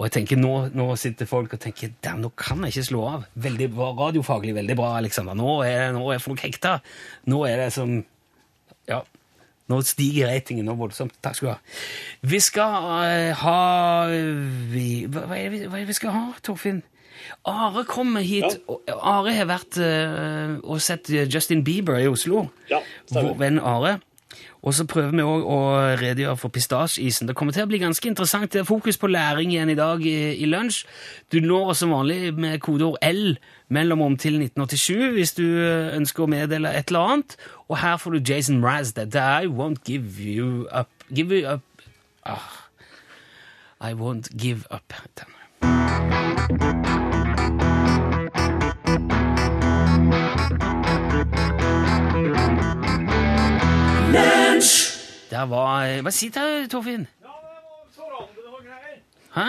Og 0.00 0.06
jeg 0.06 0.14
tenker, 0.14 0.38
nå, 0.40 0.54
nå 0.72 0.86
sitter 0.96 1.28
folk 1.28 1.52
og 1.52 1.60
tenker 1.60 1.92
Damn, 2.00 2.22
nå 2.24 2.30
kan 2.32 2.62
jeg 2.64 2.72
ikke 2.72 2.86
slå 2.88 3.02
av. 3.04 3.24
Veldig 3.36 3.66
bra, 3.74 3.90
Radiofaglig 3.98 4.54
veldig 4.56 4.76
bra, 4.78 4.94
Alexander. 4.96 5.36
Nå 5.36 5.58
er, 5.66 5.90
nå 5.92 6.06
er 6.14 6.22
folk 6.24 6.40
hekta. 6.40 6.78
Nå 7.28 7.44
er 7.48 7.66
det 7.66 7.72
som 7.76 7.98
Ja. 8.88 9.02
Nå 9.70 9.76
stiger 9.86 10.32
ratingen 10.32 10.66
nå 10.66 10.74
voldsomt. 10.74 11.12
Takk 11.22 11.36
skal 11.36 11.46
du 11.46 11.52
ha. 11.52 11.58
Vi 12.32 12.40
skal 12.42 12.88
uh, 13.04 13.42
ha 13.44 13.58
vi, 14.72 14.86
hva, 15.04 15.28
hva, 15.28 15.36
er 15.36 15.52
vi, 15.52 15.60
hva 15.68 15.76
er 15.76 15.84
det 15.84 15.92
vi 15.92 15.98
skal 16.00 16.16
ha, 16.16 16.24
Torfinn? 16.42 16.80
Are 17.46 17.84
kommer 17.84 18.24
hit. 18.24 18.56
Ja. 18.88 18.96
Are 19.12 19.36
har 19.36 19.46
vært 19.52 19.76
uh, 19.78 20.56
og 20.64 20.80
sett 20.82 21.12
Justin 21.12 21.62
Bieber 21.62 22.00
i 22.00 22.08
Oslo. 22.08 22.48
Ja. 22.72 22.80
Vår 23.12 23.36
venn 23.44 23.60
Are. 23.60 23.98
Og 24.60 24.74
så 24.76 24.84
prøver 24.88 25.14
vi 25.16 25.24
òg 25.24 25.46
å 25.48 25.60
redegjøre 26.00 26.36
for 26.36 26.52
pistasjeisen. 26.52 27.28
Det 27.30 27.36
kommer 27.38 27.56
til 27.56 27.64
å 27.64 27.70
bli 27.70 27.80
ganske 27.80 28.08
interessant. 28.08 28.50
Det 28.52 28.60
er 28.60 28.68
fokus 28.68 29.00
på 29.00 29.08
læring 29.08 29.54
igjen 29.54 29.72
i 29.72 29.78
dag 29.78 30.04
i, 30.04 30.18
i 30.36 30.48
lunsj. 30.50 30.82
Du 31.32 31.40
når 31.40 31.72
oss 31.72 31.80
som 31.80 31.94
vanlig 31.94 32.34
med 32.36 32.60
kodeord 32.60 33.00
L 33.06 33.38
mellomom 33.72 34.18
til 34.20 34.36
1987 34.42 35.16
hvis 35.16 35.36
du 35.38 35.46
eh, 35.46 35.96
ønsker 35.96 36.26
å 36.26 36.30
meddele 36.30 36.74
et 36.76 36.92
eller 36.92 37.14
annet. 37.14 37.36
Og 37.70 37.80
her 37.80 37.96
får 38.02 38.18
du 38.18 38.32
Jason 38.32 38.60
Mraz. 38.60 38.92
That 38.98 39.16
I 39.16 39.48
won't 39.48 39.84
give 39.88 40.20
you 40.20 40.66
up. 40.70 40.90
Give 41.08 41.32
you 41.32 41.48
up 41.48 41.64
ah. 42.26 42.66
I 43.80 43.94
won't 43.94 44.28
give 44.36 44.66
up. 44.70 44.92
Den. 45.16 47.09
Der 55.30 55.46
var 55.46 55.86
Hva 56.02 56.10
sier 56.14 56.30
du, 56.34 56.66
Torfinn? 56.72 57.06
Ja, 57.22 57.34
jeg 57.54 57.62
må 57.66 57.76
forandre 57.94 58.46
noe 58.48 58.64
greier. 58.66 58.98
Hæ? 59.36 59.46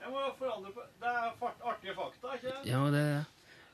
Jeg 0.00 0.14
må 0.14 0.22
forandre 0.38 0.72
på 0.72 0.86
Det 1.00 1.12
er 1.12 1.34
fart- 1.40 1.68
artige 1.72 1.94
fakta, 1.98 2.34
ikke 2.38 2.54
det? 2.56 2.70
Ja, 2.70 2.84
det 2.94 3.04
er 3.16 3.24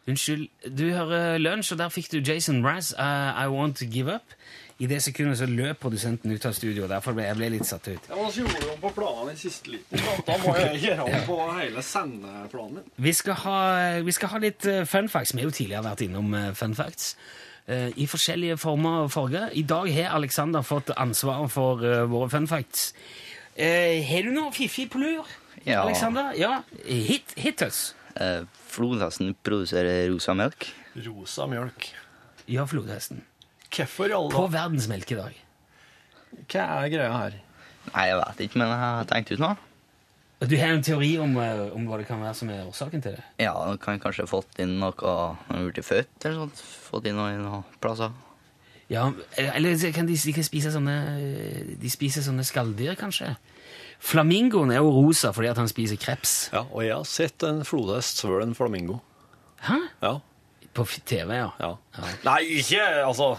Unnskyld. 0.08 0.48
Du 0.78 0.84
hører 0.94 1.38
Lunsj, 1.38 1.72
og 1.72 1.78
der 1.78 1.88
fikk 1.90 2.12
du 2.12 2.18
Jason 2.18 2.60
Razz, 2.66 2.92
uh, 2.92 3.42
I 3.42 3.46
Won't 3.50 3.82
Give 3.90 4.14
Up. 4.14 4.34
I 4.78 4.86
det 4.86 5.00
sekundet 5.02 5.38
så 5.38 5.46
løp 5.46 5.80
produsenten 5.80 6.30
ut 6.32 6.44
av 6.46 6.52
studio, 6.52 6.84
og 6.84 6.90
derfor 6.92 7.16
ble 7.16 7.24
jeg 7.24 7.36
ble 7.36 7.48
litt 7.54 7.66
satt 7.66 7.88
ut. 7.88 8.06
Jeg 8.10 8.32
så 8.32 8.44
gjorde 8.44 8.68
om 8.74 8.78
på 8.84 8.90
planene 8.94 9.32
i 9.32 9.40
siste 9.40 9.70
liten. 9.72 9.98
da. 10.26 10.36
Må 10.44 10.54
jeg 10.60 10.82
gjøre 10.84 11.08
om 11.08 11.26
på 11.26 11.38
hele 11.58 11.82
sendeplanen 11.82 12.74
min. 12.74 12.84
Vi 12.96 13.16
vi 14.06 14.12
skal 14.12 14.28
ha 14.34 14.38
litt 14.38 14.66
uh, 14.70 14.84
fun 14.84 15.08
facts. 15.08 15.34
Vi 15.34 15.42
har 15.42 15.50
jo 15.50 15.56
tidligere 15.58 15.84
vært 15.88 16.06
innom 16.06 16.36
fun 16.54 16.74
facts. 16.78 17.16
Uh, 17.70 17.90
I 17.96 18.06
forskjellige 18.10 18.56
former 18.62 19.04
og 19.06 19.12
farger. 19.14 19.50
I 19.52 19.62
dag 19.62 19.90
har 19.94 20.14
Alexander 20.16 20.62
fått 20.66 20.90
ansvaret 20.96 21.50
for 21.52 21.82
uh, 21.84 22.04
våre 22.10 22.30
fun 22.32 22.46
facts. 22.50 22.90
Uh, 23.56 24.02
har 24.06 24.26
du 24.26 24.32
noe 24.36 24.52
fiffig 24.54 24.88
på 24.92 25.00
lur, 25.02 25.26
Ja. 25.66 25.82
Alexander? 25.82 26.32
Ja. 26.38 26.60
Hit, 26.86 27.32
hit 27.36 27.62
us. 27.66 27.94
Eh, 28.16 28.44
flodhesten 28.70 29.34
produserer 29.44 30.06
rosa 30.12 30.32
melk. 30.36 30.68
Rosa 31.04 31.46
melk. 31.50 31.90
Ja, 32.48 32.64
flodhesten. 32.68 33.24
Hvorfor 33.74 34.12
alle 34.14 34.30
På 34.32 34.46
verdensmelk 34.46 35.10
verdens 35.10 35.34
melkedag. 35.34 35.42
Hva 36.46 36.62
er 36.84 36.92
greia 36.92 37.10
her? 37.12 37.34
Nei, 37.92 38.04
jeg 38.08 38.18
vet 38.20 38.40
ikke, 38.46 38.60
men 38.62 38.70
jeg 38.70 38.78
har 38.82 39.08
tenkt 39.10 39.32
ut 39.34 39.42
noe. 39.42 39.56
Du 40.44 40.52
har 40.60 40.74
en 40.74 40.82
teori 40.84 41.14
om, 41.22 41.32
uh, 41.40 41.72
om 41.72 41.86
hva 41.88 41.96
det 41.96 42.06
kan 42.10 42.20
være 42.20 42.36
som 42.36 42.50
er 42.52 42.66
årsaken 42.66 43.02
til 43.04 43.16
det? 43.16 43.24
Ja, 43.40 43.54
han 43.56 43.78
kan 43.80 44.00
kanskje 44.02 44.28
fått 44.28 44.58
inn 44.60 44.76
noe 44.82 44.92
når 44.92 45.38
han 45.48 45.56
har 45.62 45.70
blitt 45.70 45.86
født, 45.86 46.12
eller 46.24 46.42
sånt. 46.42 46.60
Fått 46.90 47.08
inn 47.08 47.16
noe 47.16 47.32
i 47.32 47.40
noen 47.40 47.64
plasser. 47.80 48.12
Ja, 48.92 49.08
eller 49.40 49.80
kan 49.90 50.06
de, 50.06 50.14
de 50.14 50.32
kan 50.36 50.44
spise 50.46 50.70
sånne 50.70 50.92
De 51.80 51.88
spiser 51.90 52.22
sånne 52.22 52.44
skalldyr, 52.46 52.94
kanskje? 53.00 53.32
Flamingoen 53.98 54.70
er 54.70 54.78
jo 54.84 54.92
rosa 54.94 55.32
fordi 55.34 55.50
at 55.50 55.58
han 55.58 55.70
spiser 55.70 55.98
kreps. 55.98 56.36
Ja, 56.52 56.66
og 56.68 56.84
jeg 56.84 56.94
har 56.94 57.08
sett 57.08 57.42
en 57.48 57.64
flodhest 57.66 58.20
svøle 58.20 58.44
en 58.46 58.54
flamingo. 58.54 59.00
Hæ? 59.66 59.80
Ja. 60.04 60.18
På 60.76 60.84
TV, 60.84 61.32
ja. 61.32 61.48
Ja. 61.58 61.72
Nei, 62.26 62.42
ikke 62.60 62.84
Altså, 63.06 63.32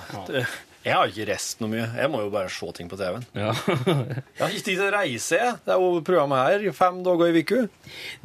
jeg 0.85 0.93
har 0.95 1.09
ikke 1.11 1.25
reist 1.27 1.59
noe 1.59 1.71
mye. 1.71 1.85
Jeg 1.97 2.09
må 2.13 2.21
jo 2.23 2.29
bare 2.31 2.49
se 2.53 2.67
ting 2.77 2.87
på 2.91 2.95
TV-en. 2.99 3.25
ja. 3.35 3.49
Jeg 4.37 4.41
har 4.43 4.53
ikke 4.53 4.65
tid 4.67 4.77
til 4.77 4.83
å 4.85 4.91
reise, 4.93 5.35
jeg. 5.39 5.55
Det 5.65 5.73
er 5.73 5.81
jo 5.81 6.01
programmet 6.05 6.43
her 6.45 6.75
fem 6.77 6.99
dager 7.03 7.33
i 7.33 7.41
uka. 7.43 7.59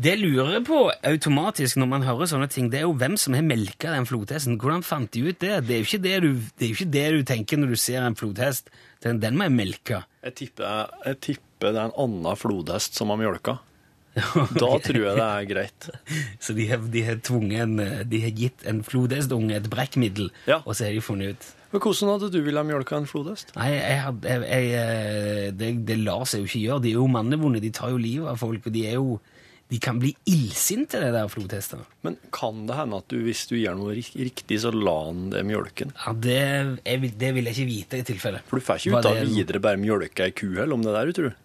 Det 0.06 0.12
lurer 0.20 0.52
jeg 0.58 0.64
på 0.68 0.78
automatisk 1.08 1.80
når 1.80 1.88
man 1.90 2.04
hører 2.06 2.28
sånne 2.30 2.48
ting, 2.52 2.68
det 2.70 2.82
er 2.82 2.86
jo 2.86 2.92
hvem 3.00 3.16
som 3.18 3.34
har 3.34 3.42
melka 3.46 3.94
den 3.96 4.06
flodhesten. 4.06 4.58
Hvordan 4.62 4.84
fant 4.86 5.10
de 5.16 5.24
ut 5.30 5.40
det? 5.42 5.56
Det 5.66 5.74
er 5.74 5.82
jo 5.82 5.88
ikke 5.88 6.02
det 6.04 6.14
du, 6.22 6.30
det 6.60 6.68
er 6.68 6.74
ikke 6.76 6.90
det 6.98 7.06
du 7.16 7.22
tenker 7.32 7.62
når 7.62 7.72
du 7.74 7.80
ser 7.80 8.04
en 8.06 8.18
flodhest. 8.18 8.70
Den, 9.02 9.18
den 9.24 9.38
må 9.40 9.48
jeg 9.48 9.56
melke. 9.56 10.02
Jeg 10.22 10.36
tipper, 10.38 10.92
jeg 11.08 11.20
tipper 11.24 11.72
det 11.72 11.78
er 11.80 11.88
en 11.90 11.96
annen 12.04 12.38
flodhest 12.38 12.98
som 13.00 13.10
har 13.14 13.18
mjølka. 13.24 13.58
Da 14.60 14.68
tror 14.84 14.98
jeg 15.06 15.16
det 15.16 15.24
er 15.24 15.46
greit. 15.48 15.88
Så 16.44 16.52
de 16.58 16.66
har, 16.68 16.82
de 16.92 17.02
har 17.06 17.18
tvunget 17.24 17.78
de 18.12 18.18
har 18.26 18.34
gitt 18.36 18.66
en 18.68 18.82
flodhestunge 18.84 19.56
et 19.56 19.70
brekkmiddel, 19.72 20.28
Ja. 20.50 20.60
og 20.66 20.76
så 20.76 20.84
har 20.90 20.92
de 20.92 21.00
funnet 21.02 21.32
ut 21.34 21.50
Men 21.72 21.80
hvordan 21.80 22.10
hadde 22.12 22.28
du 22.34 22.40
villet 22.44 22.66
mjølka 22.68 22.98
en 23.00 23.06
flodhest? 23.08 23.54
Nei, 23.56 23.70
jeg, 23.78 24.00
had- 24.04 24.26
jeg, 24.28 24.42
jeg, 24.44 24.72
eh, 24.76 25.50
det, 25.56 25.70
det 25.88 25.96
lar 26.04 26.26
seg 26.28 26.42
jo 26.42 26.50
ikke 26.50 26.60
gjøre. 26.66 26.82
De 26.84 26.90
er 26.92 26.98
jo 27.00 27.06
mannevonde, 27.08 27.62
de 27.64 27.70
tar 27.72 27.90
jo 27.94 28.00
livet 28.02 28.28
av 28.28 28.36
folk, 28.42 28.66
og 28.68 28.74
de 28.76 28.86
er 28.90 28.98
jo 29.00 29.20
De 29.72 29.78
kan 29.80 29.96
bli 29.96 30.10
illsinte, 30.28 30.98
de 31.00 31.06
der 31.14 31.30
flodhestene. 31.32 31.86
Men 32.04 32.18
kan 32.34 32.66
det 32.68 32.74
hende 32.76 32.98
at 33.00 33.06
du, 33.08 33.14
hvis 33.24 33.46
du 33.48 33.54
gjør 33.56 33.78
noe 33.78 33.94
riktig, 33.96 34.58
så 34.60 34.68
la 34.68 34.92
han 35.06 35.30
det 35.32 35.40
mjølken? 35.48 35.94
Ja, 35.96 36.12
det, 36.12 36.34
jeg, 36.84 37.12
det 37.16 37.30
vil 37.38 37.48
jeg 37.48 37.56
ikke 37.56 37.70
vite 37.70 38.00
i 38.02 38.04
tilfelle. 38.10 38.42
For 38.50 38.60
du 38.60 38.66
får 38.66 38.82
ikke 38.82 38.98
ut 39.00 39.08
av 39.08 39.16
er- 39.22 39.30
videre 39.30 39.62
bare 39.64 39.80
mjølke 39.80 40.26
ei 40.26 40.34
ku, 40.36 40.50
eller 40.60 40.76
om 40.76 40.84
det 40.84 40.92
der, 40.92 41.12
tror 41.16 41.30
du? 41.30 41.40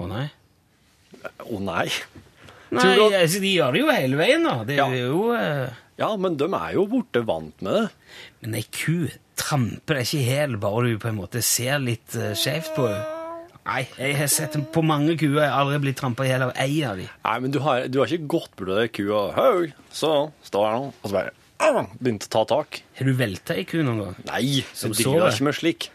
Å 0.00 0.08
nei? 0.08 0.24
Å 1.44 1.60
nei. 1.66 1.84
Nei, 2.72 2.86
altså, 3.20 3.42
de 3.44 3.52
gjør 3.58 3.76
det 3.76 3.82
jo 3.84 3.92
hele 3.92 4.22
veien, 4.24 4.48
da. 4.48 4.56
Det 4.72 4.80
Ja. 4.80 4.88
er 4.88 5.04
jo 5.12 5.20
eh, 5.36 5.76
Ja, 5.96 6.10
men 6.20 6.36
de 6.36 6.48
er 6.52 6.74
jo 6.76 6.84
borte 6.92 7.22
vant 7.24 7.62
med 7.64 7.78
det. 7.78 7.84
Men 8.44 8.56
ei 8.58 8.64
ku 8.68 9.06
tramper 9.40 9.98
deg 9.98 10.08
ikke 10.08 10.20
i 10.20 10.26
hæl 10.28 10.56
bare 10.60 10.90
du 10.90 10.98
på 11.00 11.08
en 11.10 11.20
måte 11.20 11.40
ser 11.44 11.80
litt 11.80 12.16
uh, 12.20 12.32
skjevt 12.36 12.74
på 12.76 12.88
henne. 12.90 13.12
Nei, 13.66 13.80
jeg 13.98 14.14
har 14.14 14.28
sett 14.30 14.54
på 14.70 14.82
mange 14.86 15.16
kuer, 15.18 15.40
jeg 15.40 15.50
har 15.50 15.64
aldri 15.64 15.80
blitt 15.88 15.96
trampa 15.98 16.22
i 16.22 16.28
hjel 16.28 16.44
av 16.44 16.52
ei 16.62 16.76
av 16.86 17.00
dem. 17.00 17.08
Nei, 17.24 17.34
men 17.42 17.54
du 17.54 17.58
har, 17.64 17.88
du 17.90 17.98
har 17.98 18.12
ikke 18.12 18.28
gått 18.36 18.52
bort 18.54 18.70
den 18.70 18.84
ei 18.84 18.92
ku 18.94 19.02
og 19.08 19.32
Hei, 19.34 19.72
så 19.90 20.12
står 20.46 20.68
her 20.68 20.76
nå. 20.76 20.92
Og 21.00 21.10
så 21.10 21.16
bare 21.16 21.32
begynte 21.56 22.04
Begynt 22.04 22.28
å 22.28 22.30
ta 22.36 22.44
tak. 22.52 22.80
Har 22.98 23.08
du 23.08 23.16
velta 23.18 23.56
ei 23.56 23.64
ku 23.66 23.80
noen 23.80 24.04
gang? 24.04 24.20
Nei, 24.28 24.62
Som 24.76 24.94
du 24.94 25.00
driver 25.00 25.32
ikke 25.32 25.48
med 25.48 25.58
slik. 25.58 25.88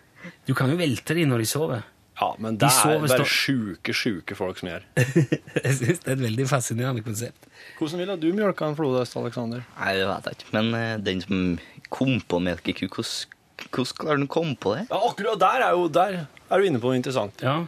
Du 0.50 0.54
kan 0.58 0.74
jo 0.74 0.76
velte 0.82 1.16
de 1.16 1.24
når 1.30 1.46
de 1.46 1.48
sover. 1.50 1.86
Ja, 2.22 2.30
men 2.38 2.58
De 2.62 2.68
er 2.68 2.74
sover 2.76 3.10
bare 3.10 3.26
sjuke, 3.26 3.94
sjuke 3.98 4.36
folk 4.38 4.60
som 4.62 4.70
gjør. 4.70 4.84
jeg 5.66 5.74
syns 5.80 6.04
det 6.04 6.06
er 6.06 6.14
et 6.14 6.24
veldig 6.28 6.46
fascinerende 6.52 7.02
konsept. 7.06 7.48
Hvordan 7.80 8.04
ville 8.04 8.18
du 8.22 8.28
mjølka 8.38 8.70
en 8.70 8.78
flodhest, 8.78 9.18
Aleksander? 9.18 9.64
Nei, 9.80 9.96
det 9.98 10.06
vet 10.06 10.30
jeg 10.30 10.38
ikke. 10.38 10.52
Men 10.54 10.70
eh, 10.78 10.92
den 11.02 11.24
som 11.26 11.42
kom 11.92 12.20
på 12.30 12.42
melkeku, 12.46 12.86
hvordan 12.94 13.98
klarer 13.98 14.22
den 14.22 14.30
å 14.30 14.34
komme 14.38 14.54
på 14.62 14.76
det? 14.78 14.86
Ja, 14.92 15.02
akkurat 15.10 15.42
der 15.42 15.66
er 15.66 15.78
jo 15.78 15.90
der 15.90 16.20
er 16.22 16.62
du 16.62 16.70
inne 16.70 16.82
på 16.84 16.92
noe 16.92 17.00
interessant. 17.02 17.42
Ja. 17.42 17.64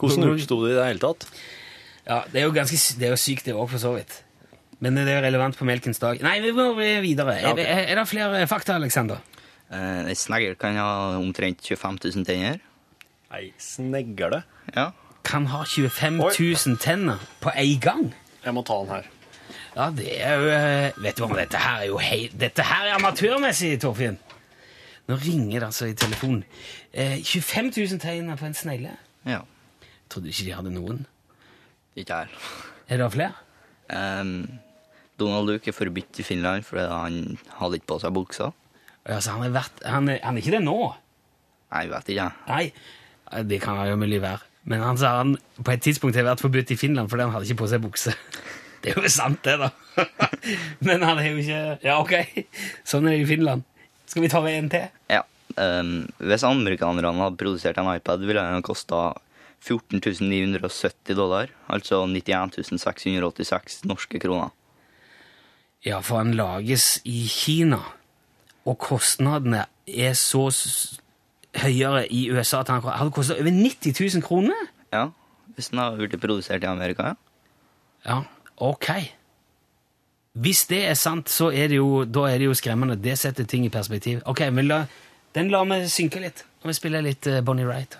Hvordan 0.00 0.32
oppsto 0.32 0.62
det 0.64 0.72
i 0.72 0.78
det 0.78 0.88
hele 0.88 1.04
tatt? 1.04 1.28
Ja, 2.08 2.22
det 2.32 2.40
er 2.40 2.48
jo 2.48 2.56
ganske 2.56 2.80
det 2.96 3.08
er 3.10 3.12
jo 3.12 3.20
sykt, 3.20 3.44
det 3.50 3.56
òg, 3.56 3.68
for 3.68 3.82
så 3.82 3.92
vidt. 3.98 4.22
Men 4.80 4.96
det 4.96 5.04
er 5.12 5.20
relevant 5.26 5.58
på 5.60 5.68
melkens 5.68 6.00
dag. 6.00 6.22
Nei, 6.24 6.38
vi 6.40 6.54
må 6.56 6.70
videre. 6.78 7.36
Ja, 7.42 7.52
er, 7.52 7.84
er 7.84 8.00
det 8.00 8.06
flere 8.08 8.40
fakta, 8.48 8.78
Aleksander? 8.80 9.20
Eh, 9.70 10.08
snegl 10.16 10.56
kan 10.58 10.80
ha 10.80 10.88
omtrent 11.20 11.60
25 11.68 12.00
000 12.16 12.26
tenner. 12.26 12.62
Ei 13.36 13.52
snegle. 13.62 14.42
Ja. 14.74 14.90
Kan 15.24 15.46
ha 15.52 15.62
25 15.64 16.20
Oi. 16.24 16.32
000 16.34 16.78
tenner 16.82 17.20
på 17.42 17.52
én 17.54 17.78
gang. 17.82 18.08
Jeg 18.44 18.54
må 18.56 18.62
ta 18.66 18.78
den 18.80 18.88
her. 18.94 19.08
Ja, 19.76 19.90
det 19.94 20.08
er 20.18 20.34
jo 20.40 20.48
eh, 20.50 20.96
Vet 21.04 21.18
du 21.18 21.24
hva, 21.26 21.36
dette 21.38 21.58
her 21.62 21.84
er 21.84 21.86
jo 21.90 21.98
hei, 22.02 22.24
Dette 22.34 22.64
her 22.66 22.88
er 22.88 22.96
amatørmessig, 22.96 23.76
Torfinn. 23.82 24.16
Nå 25.06 25.18
ringer 25.18 25.60
det 25.60 25.68
altså 25.68 25.86
i 25.90 25.94
telefonen. 25.98 26.42
Eh, 26.92 27.18
25 27.22 27.70
000 27.76 28.00
tenner 28.02 28.38
på 28.40 28.48
en 28.50 28.54
snegle. 28.54 28.96
ja. 29.26 29.40
Trodde 30.10 30.26
ikke 30.32 30.44
de 30.48 30.54
hadde 30.56 30.70
noen. 30.74 31.04
Ikke 31.94 32.16
her. 32.24 32.30
Er 32.90 32.98
det 32.98 33.12
flere? 33.14 33.32
Um, 33.94 34.58
Donald 35.20 35.46
Duck 35.52 35.68
er 35.68 35.74
forbudt 35.76 36.18
i 36.18 36.24
Finland 36.26 36.64
fordi 36.66 36.82
han 36.90 37.38
hadde 37.60 37.78
ikke 37.78 37.86
på 37.92 37.98
seg 38.02 38.14
buksa. 38.16 38.48
Altså, 39.04 39.36
han, 39.36 39.44
er 39.46 39.52
vært, 39.54 39.78
han, 39.86 40.08
er, 40.10 40.18
han 40.24 40.34
er 40.34 40.42
ikke 40.42 40.56
det 40.56 40.62
nå. 40.64 40.74
Nei, 41.70 41.84
jeg 41.84 41.92
vet 41.92 42.10
ikke. 42.16 42.26
Nei, 42.50 42.64
det 43.46 43.60
kan 43.62 43.80
jo 43.88 43.98
mulig 44.00 44.20
være. 44.22 44.42
Men 44.70 44.82
han 44.84 44.98
sa 45.00 45.16
han 45.18 45.36
på 45.64 45.72
et 45.72 45.82
tidspunkt 45.84 46.18
har 46.18 46.26
vært 46.26 46.42
forbudt 46.42 46.72
i 46.74 46.78
Finland 46.78 47.10
fordi 47.10 47.26
han 47.26 47.34
hadde 47.34 47.48
ikke 47.48 47.62
på 47.62 47.70
seg 47.70 47.84
bukse. 47.84 48.14
Det 48.80 48.94
er 48.94 49.02
jo 49.02 49.10
sant, 49.12 49.42
det, 49.44 49.58
da. 49.60 49.66
Men 50.88 51.02
han 51.04 51.18
er 51.20 51.26
jo 51.26 51.40
ikke 51.42 51.56
Ja, 51.84 51.98
ok. 52.00 52.14
Sånn 52.88 53.04
er 53.10 53.12
det 53.12 53.26
i 53.26 53.28
Finland. 53.28 53.66
Skal 54.08 54.24
vi 54.24 54.30
ta 54.32 54.40
med 54.40 54.56
en 54.56 54.70
til? 54.72 54.86
Ja. 55.12 55.18
Um, 55.60 56.06
hvis 56.16 56.46
amerikanerne 56.48 57.20
hadde 57.20 57.36
produsert 57.36 57.76
en 57.76 57.90
iPad, 57.92 58.24
ville 58.24 58.40
den 58.40 58.64
kosta 58.64 59.10
14 59.60 60.00
970 60.00 61.12
dollar. 61.18 61.52
Altså 61.68 62.06
91 62.08 62.72
686 62.80 63.82
norske 63.84 64.22
kroner. 64.22 64.48
Ja, 65.84 66.00
for 66.00 66.22
han 66.22 66.32
lages 66.36 67.02
i 67.04 67.26
Kina, 67.28 67.82
og 68.64 68.80
kostnadene 68.80 69.66
er 69.84 70.16
så 70.16 70.48
høyere 71.56 72.04
i 72.12 72.30
USA 72.30 72.60
at 72.60 72.68
han 72.68 72.82
hadde 72.84 73.10
kosta 73.14 73.34
over 73.34 73.50
90 73.50 73.94
000 74.14 74.22
kroner. 74.22 74.68
Ja, 74.92 75.08
Hvis 75.54 75.68
den 75.68 75.78
har 75.78 75.96
blitt 75.96 76.20
produsert 76.20 76.62
i 76.62 76.66
Amerika, 76.66 77.02
ja. 77.02 77.14
Ja, 78.06 78.20
ok. 78.56 78.86
Hvis 80.32 80.64
det 80.70 80.84
er 80.88 80.94
sant, 80.94 81.28
så 81.28 81.50
er 81.50 81.68
det 81.68 81.76
jo, 81.76 82.04
da 82.04 82.28
er 82.30 82.38
det 82.38 82.46
jo 82.46 82.54
skremmende. 82.54 82.96
Det 82.96 83.18
setter 83.18 83.44
ting 83.44 83.66
i 83.66 83.68
perspektiv. 83.68 84.22
Ok, 84.24 84.40
men 84.52 84.68
la, 84.70 84.84
den 85.34 85.50
lar 85.50 85.66
vi 85.68 85.82
synke 85.90 86.22
litt. 86.22 86.44
Og 86.62 86.70
vi 86.70 86.78
spiller 86.78 87.04
litt 87.04 87.26
eh, 87.26 87.42
Bonnie 87.42 87.66
Wright. 87.66 87.98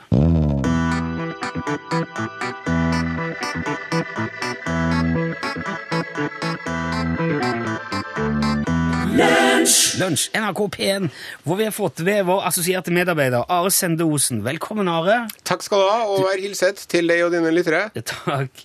Lunsj, 9.60 10.30
NRK 10.32 10.60
P1, 10.72 11.08
hvor 11.44 11.58
vi 11.58 11.66
har 11.66 11.74
fått 11.76 12.00
ved 12.06 12.22
vår 12.24 12.46
assosierte 12.48 12.88
medarbeider 12.96 13.42
Are 13.52 13.68
Sende 13.74 14.06
Osen. 14.08 14.38
Velkommen, 14.46 14.88
Are. 14.88 15.26
Takk 15.44 15.60
skal 15.66 15.82
du 15.82 15.88
ha, 15.90 15.98
og 16.08 16.22
vær 16.24 16.40
hilset 16.40 16.80
til 16.88 17.10
deg 17.10 17.20
og 17.26 17.34
dine 17.34 17.50
lyttere. 17.52 17.82
Takk. 18.08 18.62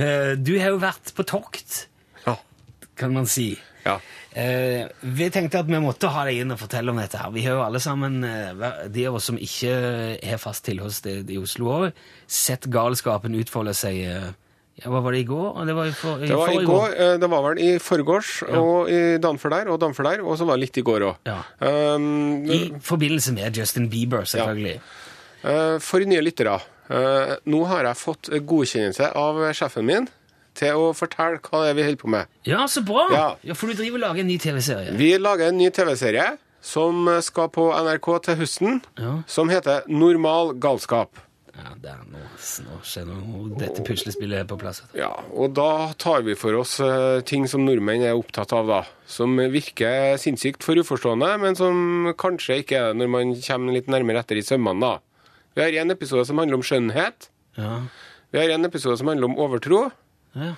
Eh, 0.00 0.32
Du 0.40 0.54
har 0.56 0.72
jo 0.72 0.78
vært 0.80 1.12
på 1.18 1.26
tokt, 1.28 1.82
Ja. 2.24 2.38
kan 2.96 3.12
man 3.12 3.26
si. 3.26 3.58
ja. 3.84 3.98
Eh, 4.32 4.88
vi 5.02 5.28
tenkte 5.28 5.58
at 5.60 5.66
vi 5.68 5.76
måtte 5.82 6.08
ha 6.08 6.24
deg 6.24 6.38
inn 6.40 6.52
og 6.54 6.58
fortelle 6.62 6.88
om 6.88 6.96
dette. 6.96 7.18
her. 7.18 7.30
Vi 7.34 7.42
har 7.44 7.56
jo 7.58 7.62
alle 7.66 7.80
sammen, 7.80 8.24
eh, 8.24 8.88
de 8.88 9.06
av 9.06 9.14
oss 9.16 9.24
som 9.28 9.36
ikke 9.36 10.24
har 10.24 10.38
fast 10.38 10.64
tilholdssted 10.64 11.28
i 11.28 11.36
Oslo 11.36 11.66
òg, 11.66 11.92
sett 12.26 12.62
galskapen 12.70 13.34
utfolde 13.36 13.74
seg 13.74 14.32
ja, 14.82 14.90
Hva 14.90 15.00
var 15.04 15.12
det 15.12 15.20
i 15.20 15.26
går? 15.28 15.64
Det 15.68 15.74
var 15.76 15.86
i, 15.86 15.92
for, 15.92 16.22
i 16.24 16.26
Det 16.30 16.36
var 16.40 16.50
i 16.54 16.64
går, 16.64 16.94
eh, 16.96 17.14
det 17.20 17.28
var 17.30 17.42
vel 17.48 17.58
i 17.62 17.70
forgårs, 17.78 18.30
og 18.48 18.90
i 18.90 19.00
dagen 19.22 19.38
før 19.38 19.50
der, 19.56 19.70
og 19.74 19.80
dagen 19.82 19.94
før 19.94 20.08
der, 20.10 20.22
og 20.24 20.38
så 20.40 20.46
var 20.48 20.56
det 20.56 20.64
litt 20.68 20.80
i 20.80 20.84
går 20.86 21.06
òg. 21.10 21.16
Ja. 21.28 21.38
Um, 21.94 22.44
I 22.50 22.60
forbindelse 22.82 23.32
med 23.36 23.56
Justin 23.56 23.88
Bieber, 23.92 24.24
selvfølgelig. 24.24 24.80
eh, 25.44 25.78
for 25.80 25.98
nye 26.04 26.20
lyttere, 26.24 26.58
eh, 26.90 27.36
nå 27.46 27.64
har 27.70 27.84
jeg 27.90 27.96
fått 28.00 28.30
godkjennelse 28.46 29.12
av 29.16 29.42
sjefen 29.54 29.84
min 29.86 30.08
til 30.60 30.74
å 30.74 30.90
fortelle 30.96 31.38
hva 31.38 31.60
det 31.62 31.70
er 31.70 31.74
vi 31.78 31.82
holder 31.86 32.00
på 32.02 32.08
med. 32.10 32.26
Ja, 32.44 32.64
så 32.66 32.82
bra! 32.84 33.04
Ja. 33.14 33.26
Ja, 33.46 33.54
For 33.54 33.70
du 33.70 33.74
driver 33.78 34.00
og 34.00 34.06
lager 34.08 34.20
en 34.24 34.26
ny 34.32 34.38
TV-serie. 34.42 34.96
Vi 34.98 35.12
lager 35.18 35.48
en 35.52 35.56
ny 35.60 35.70
TV-serie 35.70 36.36
som 36.60 37.06
skal 37.24 37.48
på 37.48 37.70
NRK 37.72 38.08
til 38.26 38.34
høsten, 38.42 38.80
Ja. 38.98 39.22
som 39.26 39.48
heter 39.48 39.86
Normal 39.88 40.54
galskap. 40.60 41.14
Ja, 41.50 41.72
der, 41.82 42.02
nå, 42.06 42.20
nå 42.66 42.76
skjer 42.86 43.08
noe. 43.08 43.48
Dette 43.58 43.82
puslespillet 43.86 44.42
er 44.42 44.48
på 44.48 44.58
plass. 44.60 44.82
Ja, 44.96 45.10
og 45.34 45.56
da 45.58 45.90
tar 46.00 46.22
vi 46.26 46.36
for 46.38 46.54
oss 46.60 46.76
eh, 46.84 47.22
ting 47.26 47.48
som 47.50 47.64
nordmenn 47.66 48.04
er 48.06 48.18
opptatt 48.18 48.54
av, 48.56 48.70
da. 48.70 48.80
Som 49.10 49.34
virker 49.52 50.14
sinnssykt 50.20 50.64
for 50.66 50.78
uforstående, 50.78 51.32
men 51.42 51.58
som 51.58 52.12
kanskje 52.20 52.60
ikke 52.62 52.78
er 52.78 52.92
det 52.92 53.00
når 53.02 53.10
man 53.16 53.34
kommer 53.42 53.76
litt 53.76 53.90
nærmere 53.90 54.22
etter 54.22 54.38
i 54.38 54.46
sømmene, 54.46 54.92
da. 54.92 55.32
Vi 55.58 55.64
har 55.64 55.80
en 55.82 55.96
episode 55.96 56.22
som 56.28 56.38
handler 56.38 56.60
om 56.60 56.66
skjønnhet. 56.66 57.26
Ja. 57.58 57.80
Vi 58.30 58.38
har 58.38 58.54
en 58.54 58.68
episode 58.68 59.00
som 59.00 59.10
handler 59.10 59.32
om 59.32 59.38
overtro. 59.42 59.88
Ja. 60.38 60.54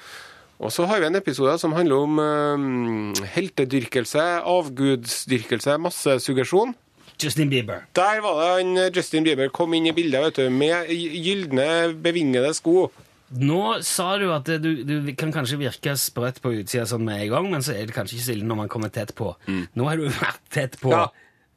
Og 0.63 0.71
så 0.71 0.85
har 0.87 1.01
vi 1.03 1.09
en 1.09 1.19
episode 1.19 1.57
som 1.59 1.73
handler 1.75 2.05
om 2.05 2.21
um, 2.21 3.15
heltedyrkelse, 3.33 4.23
avgudsdyrkelse, 4.47 5.79
massesuggesjon. 5.83 6.77
Justin 7.23 7.51
Bieber. 7.53 7.87
Der 7.97 8.21
var 8.25 8.41
det 8.41 8.51
han 8.57 8.77
eh, 8.83 8.91
Justin 8.95 9.25
Bieber 9.27 9.51
kom 9.55 9.75
inn 9.79 9.87
i 9.91 9.95
bildet, 9.97 10.25
vet 10.27 10.41
du, 10.43 10.51
med 10.51 10.91
gylne, 10.93 11.69
bevingede 12.03 12.53
sko. 12.59 12.91
Nå 13.33 13.79
sa 13.87 14.11
du 14.21 14.27
at 14.35 14.49
du, 14.61 14.71
du 14.85 14.97
kan 15.17 15.33
kanskje 15.33 15.57
virke 15.63 15.95
sprøtt 15.97 16.43
på 16.45 16.53
utsida 16.59 16.85
sånn 16.89 17.07
med 17.07 17.23
en 17.23 17.31
gang, 17.33 17.47
men 17.55 17.65
så 17.65 17.73
er 17.73 17.89
det 17.89 17.95
kanskje 17.97 18.19
ikke 18.19 18.27
så 18.27 18.35
ille 18.35 18.49
når 18.51 18.59
man 18.65 18.73
kommer 18.73 18.93
tett 18.93 19.15
på. 19.17 19.31
Nå 19.49 19.87
har 19.89 19.97
du 20.01 20.11
vært 20.25 20.43
tett 20.53 20.77
på. 20.83 20.93
Ja. 20.93 21.07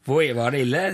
Hvor 0.08 0.24
var 0.38 0.56
det 0.56 0.62
ille? 0.68 0.86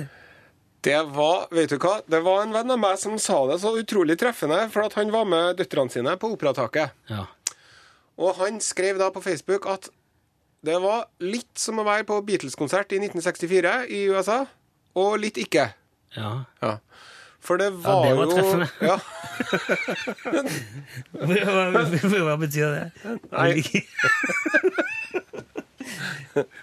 Det 0.82 0.98
var 1.14 1.44
vet 1.54 1.70
du 1.70 1.78
hva, 1.78 2.00
det 2.10 2.24
var 2.26 2.42
en 2.42 2.56
venn 2.56 2.74
av 2.74 2.80
meg 2.82 2.98
som 2.98 3.20
sa 3.22 3.44
det 3.52 3.60
så 3.62 3.76
utrolig 3.78 4.16
treffende, 4.18 4.64
for 4.74 4.88
at 4.88 4.96
han 4.98 5.12
var 5.14 5.28
med 5.30 5.60
døtrene 5.60 5.94
sine 5.94 6.16
på 6.18 6.32
operataket. 6.34 6.96
Ja. 7.12 7.28
Og 8.18 8.40
han 8.42 8.58
skrev 8.64 8.98
da 9.02 9.12
på 9.14 9.22
Facebook 9.24 9.68
at 9.70 9.92
Det 10.62 10.76
var 10.78 11.08
litt 11.26 11.58
som 11.58 11.80
å 11.82 11.86
være 11.88 12.06
på 12.06 12.20
Beatles-konsert 12.22 12.92
i 12.94 13.00
1964 13.02 13.70
i 13.90 14.04
USA, 14.14 14.44
og 15.00 15.20
litt 15.24 15.38
ikke. 15.42 15.70
Ja. 16.18 16.32
Ja. 16.62 16.78
For 17.42 17.58
det 17.58 17.72
var, 17.82 18.06
ja, 18.06 18.12
det 18.12 18.18
var 18.20 18.26
jo. 18.38 18.66
Ja, 18.92 18.98
Hva, 22.22 22.36
betyr 22.38 22.68
det? 22.76 22.84
Nei. 23.32 23.56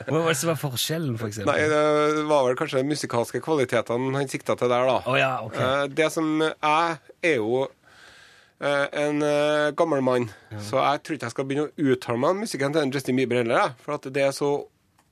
Hva 0.08 0.20
var 0.22 0.28
det 0.30 0.36
som 0.40 0.48
var 0.52 0.58
forskjellen, 0.60 1.16
for 1.20 1.28
eksempel? 1.28 1.50
Nei, 1.50 1.66
det 1.68 2.22
var 2.30 2.46
vel 2.46 2.56
kanskje 2.58 2.80
de 2.80 2.88
musikalske 2.92 3.40
kvalitetene 3.44 4.14
han 4.16 4.30
sikta 4.30 4.54
til 4.58 4.70
der, 4.72 4.86
da. 4.88 4.96
Å 5.02 5.16
ja, 5.18 5.32
ok. 5.44 5.58
Eh, 5.58 5.84
Det 5.98 6.08
som 6.14 6.30
jeg 6.46 6.96
er 7.26 7.36
jo 7.36 7.64
eh, 7.66 8.86
en 9.02 9.20
eh, 9.26 9.68
gammel 9.78 10.00
mann, 10.06 10.30
så 10.62 10.78
jeg 10.80 11.02
tror 11.04 11.18
ikke 11.18 11.28
jeg 11.28 11.34
skal 11.36 11.48
begynne 11.50 11.68
å 11.68 11.74
uttale 11.92 12.22
meg 12.22 12.30
om 12.36 12.42
musikken 12.46 12.74
til 12.78 12.94
Justin 12.94 13.18
Bieber 13.20 13.42
heller, 13.42 13.74
for 13.84 13.98
at 13.98 14.08
det 14.14 14.24
er 14.30 14.34
så 14.36 14.50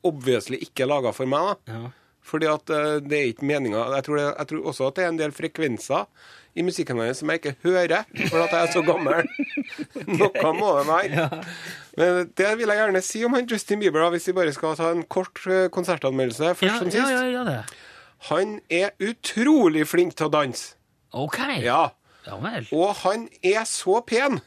obviously 0.06 0.56
ikke 0.62 0.86
laga 0.88 1.10
for 1.16 1.26
meg. 1.28 1.42
da. 1.66 1.80
Ja. 1.80 1.82
Fordi 2.26 2.48
at 2.50 2.72
eh, 2.74 2.96
det 3.06 3.18
er 3.20 3.28
ikke 3.30 3.46
meninga 3.46 3.84
jeg, 3.94 4.04
tror 4.08 4.18
jeg 4.24 4.48
tror 4.50 4.64
også 4.72 4.88
at 4.90 4.96
det 4.98 5.04
er 5.04 5.12
en 5.12 5.20
del 5.20 5.34
frekvenser 5.34 6.08
i 6.56 6.64
musikken 6.64 6.98
hans 6.98 7.20
som 7.20 7.28
jeg 7.30 7.38
ikke 7.42 7.52
hører, 7.66 8.06
for 8.30 8.40
at 8.42 8.54
jeg 8.56 8.62
er 8.64 8.70
så 8.72 8.80
gammel. 8.82 9.26
Noe 10.18 10.52
må 10.56 10.70
det 10.78 10.86
være. 10.88 11.26
Men 12.00 12.30
det 12.40 12.48
vil 12.58 12.72
jeg 12.72 12.80
gjerne 12.80 13.02
si 13.04 13.22
om 13.28 13.36
han 13.36 13.46
Justin 13.50 13.82
Bieber, 13.82 14.00
da, 14.06 14.08
hvis 14.14 14.26
vi 14.30 14.34
bare 14.38 14.54
skal 14.56 14.74
ta 14.78 14.88
en 14.94 15.04
kort 15.04 15.42
eh, 15.46 15.66
konsertanmeldelse 15.72 16.54
først 16.56 16.66
Ja, 16.70 16.78
som 16.80 16.90
sist. 16.90 17.12
ja, 17.12 17.26
ja, 17.30 17.44
det. 17.46 17.60
Han 18.30 18.56
er 18.72 18.94
utrolig 19.04 19.84
flink 19.86 20.16
til 20.16 20.30
å 20.30 20.32
danse. 20.32 20.74
Ok. 21.12 21.38
Ja. 21.62 21.82
Ja 22.26 22.40
vel. 22.42 22.64
Og 22.74 22.96
han 23.04 23.28
er 23.44 23.62
så 23.68 24.00
pen. 24.08 24.40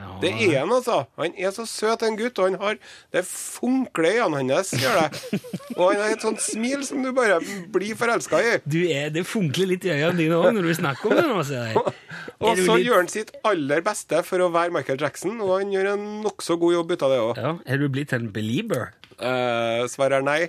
Ja. 0.00 0.16
Det 0.20 0.30
er 0.48 0.58
han, 0.62 0.72
altså. 0.74 0.98
Han 1.20 1.34
er 1.38 1.52
så 1.56 1.64
søt, 1.68 2.02
en 2.06 2.16
gutt, 2.18 2.38
og 2.40 2.50
han 2.50 2.58
har 2.60 2.78
Det 3.12 3.22
funkler 3.28 4.10
i 4.16 4.20
øynene 4.24 4.56
hans, 4.58 4.72
gjør 4.76 4.98
det. 5.00 5.40
Og 5.76 5.84
han 5.92 6.00
har 6.02 6.14
et 6.16 6.24
sånt 6.24 6.40
smil 6.44 6.82
som 6.88 7.02
du 7.04 7.12
bare 7.16 7.38
blir 7.72 7.96
forelska 8.00 8.40
i. 8.44 8.54
Du 8.64 8.78
er, 8.88 9.08
det 9.14 9.24
funkler 9.28 9.70
litt 9.74 9.84
i 9.88 9.92
øynene 9.94 10.16
dine 10.18 10.38
òg 10.40 10.52
når 10.56 10.68
du 10.70 10.74
snakker 10.80 11.10
om 11.12 11.16
det 11.20 11.26
nå, 11.30 11.40
sier 11.48 11.70
jeg. 11.72 11.84
Og 12.40 12.56
så 12.56 12.76
litt- 12.76 12.86
gjør 12.88 12.96
han 13.02 13.08
sitt 13.12 13.30
aller 13.44 13.82
beste 13.84 14.22
for 14.24 14.40
å 14.44 14.50
være 14.52 14.72
Michael 14.72 15.00
Jackson, 15.00 15.36
og 15.44 15.58
han 15.58 15.72
gjør 15.74 15.92
en 15.94 16.06
nokså 16.24 16.56
god 16.60 16.72
jobb 16.78 16.94
ut 16.96 17.02
av 17.06 17.12
det 17.14 17.20
òg. 17.24 17.40
Ja, 17.44 17.52
Er 17.66 17.80
du 17.82 17.88
blitt 17.92 18.12
en 18.16 18.30
belieber? 18.32 18.90
Eh, 19.20 19.82
Svaret 19.92 20.18
er 20.20 20.24
nei. 20.26 20.40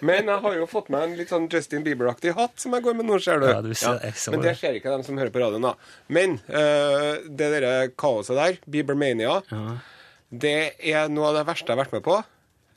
Men 0.00 0.28
jeg 0.30 0.38
har 0.44 0.56
jo 0.56 0.66
fått 0.70 0.88
meg 0.92 1.04
en 1.06 1.14
litt 1.18 1.32
sånn 1.32 1.48
Justin 1.52 1.84
Bieber-aktig 1.86 2.32
hatt 2.38 2.56
som 2.62 2.72
jeg 2.76 2.84
går 2.86 2.96
med 2.98 3.08
nå, 3.10 3.18
ser 3.22 3.42
du. 3.42 3.48
Ja, 3.50 3.60
du 3.64 3.72
ser- 3.76 4.00
ja. 4.02 4.12
Men 4.32 4.44
det 4.46 4.56
ser 4.60 4.78
ikke 4.78 4.92
dem 4.94 5.04
som 5.06 5.18
hører 5.20 5.32
på 5.34 5.42
radioen, 5.44 5.62
da. 5.68 5.74
Men 6.12 6.38
uh, 6.48 7.20
det 7.28 7.48
derre 7.58 7.74
kaoset 7.98 8.38
der, 8.38 8.58
Biebermania, 8.72 9.40
det 10.32 10.56
er 10.80 11.08
noe 11.12 11.28
av 11.30 11.40
det 11.42 11.46
verste 11.52 11.68
jeg 11.68 11.76
har 11.76 11.84
vært 11.84 11.96
med 11.98 12.04
på. 12.08 12.20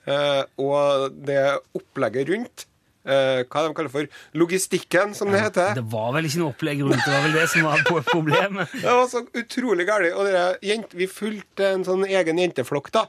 Uh, 0.05 0.43
og 0.61 1.13
det 1.25 1.39
opplegget 1.73 2.27
rundt 2.29 2.67
eh, 3.09 3.39
Hva 3.49 3.63
de 3.65 3.71
kaller 3.73 3.89
for 3.89 4.05
logistikken, 4.37 5.15
som 5.17 5.31
det 5.33 5.39
heter. 5.41 5.71
Det 5.79 5.83
var 5.89 6.11
vel 6.13 6.27
ikke 6.29 6.41
noe 6.43 6.53
opplegg 6.53 6.83
rundt, 6.85 7.01
det 7.01 7.13
var 7.13 7.23
vel 7.25 7.33
det 7.39 7.45
som 7.49 7.65
var 7.65 7.81
problemet. 8.11 8.75
Det 8.83 8.85
var 8.85 9.07
så 9.09 9.23
utrolig 9.41 9.87
galt. 9.89 10.11
Og 10.13 10.25
dere 10.29 10.43
jent, 10.65 10.93
vi 10.97 11.07
fulgte 11.09 11.71
en 11.73 11.85
sånn 11.87 12.05
egen 12.05 12.41
jenteflokk, 12.43 12.91
da. 12.93 13.05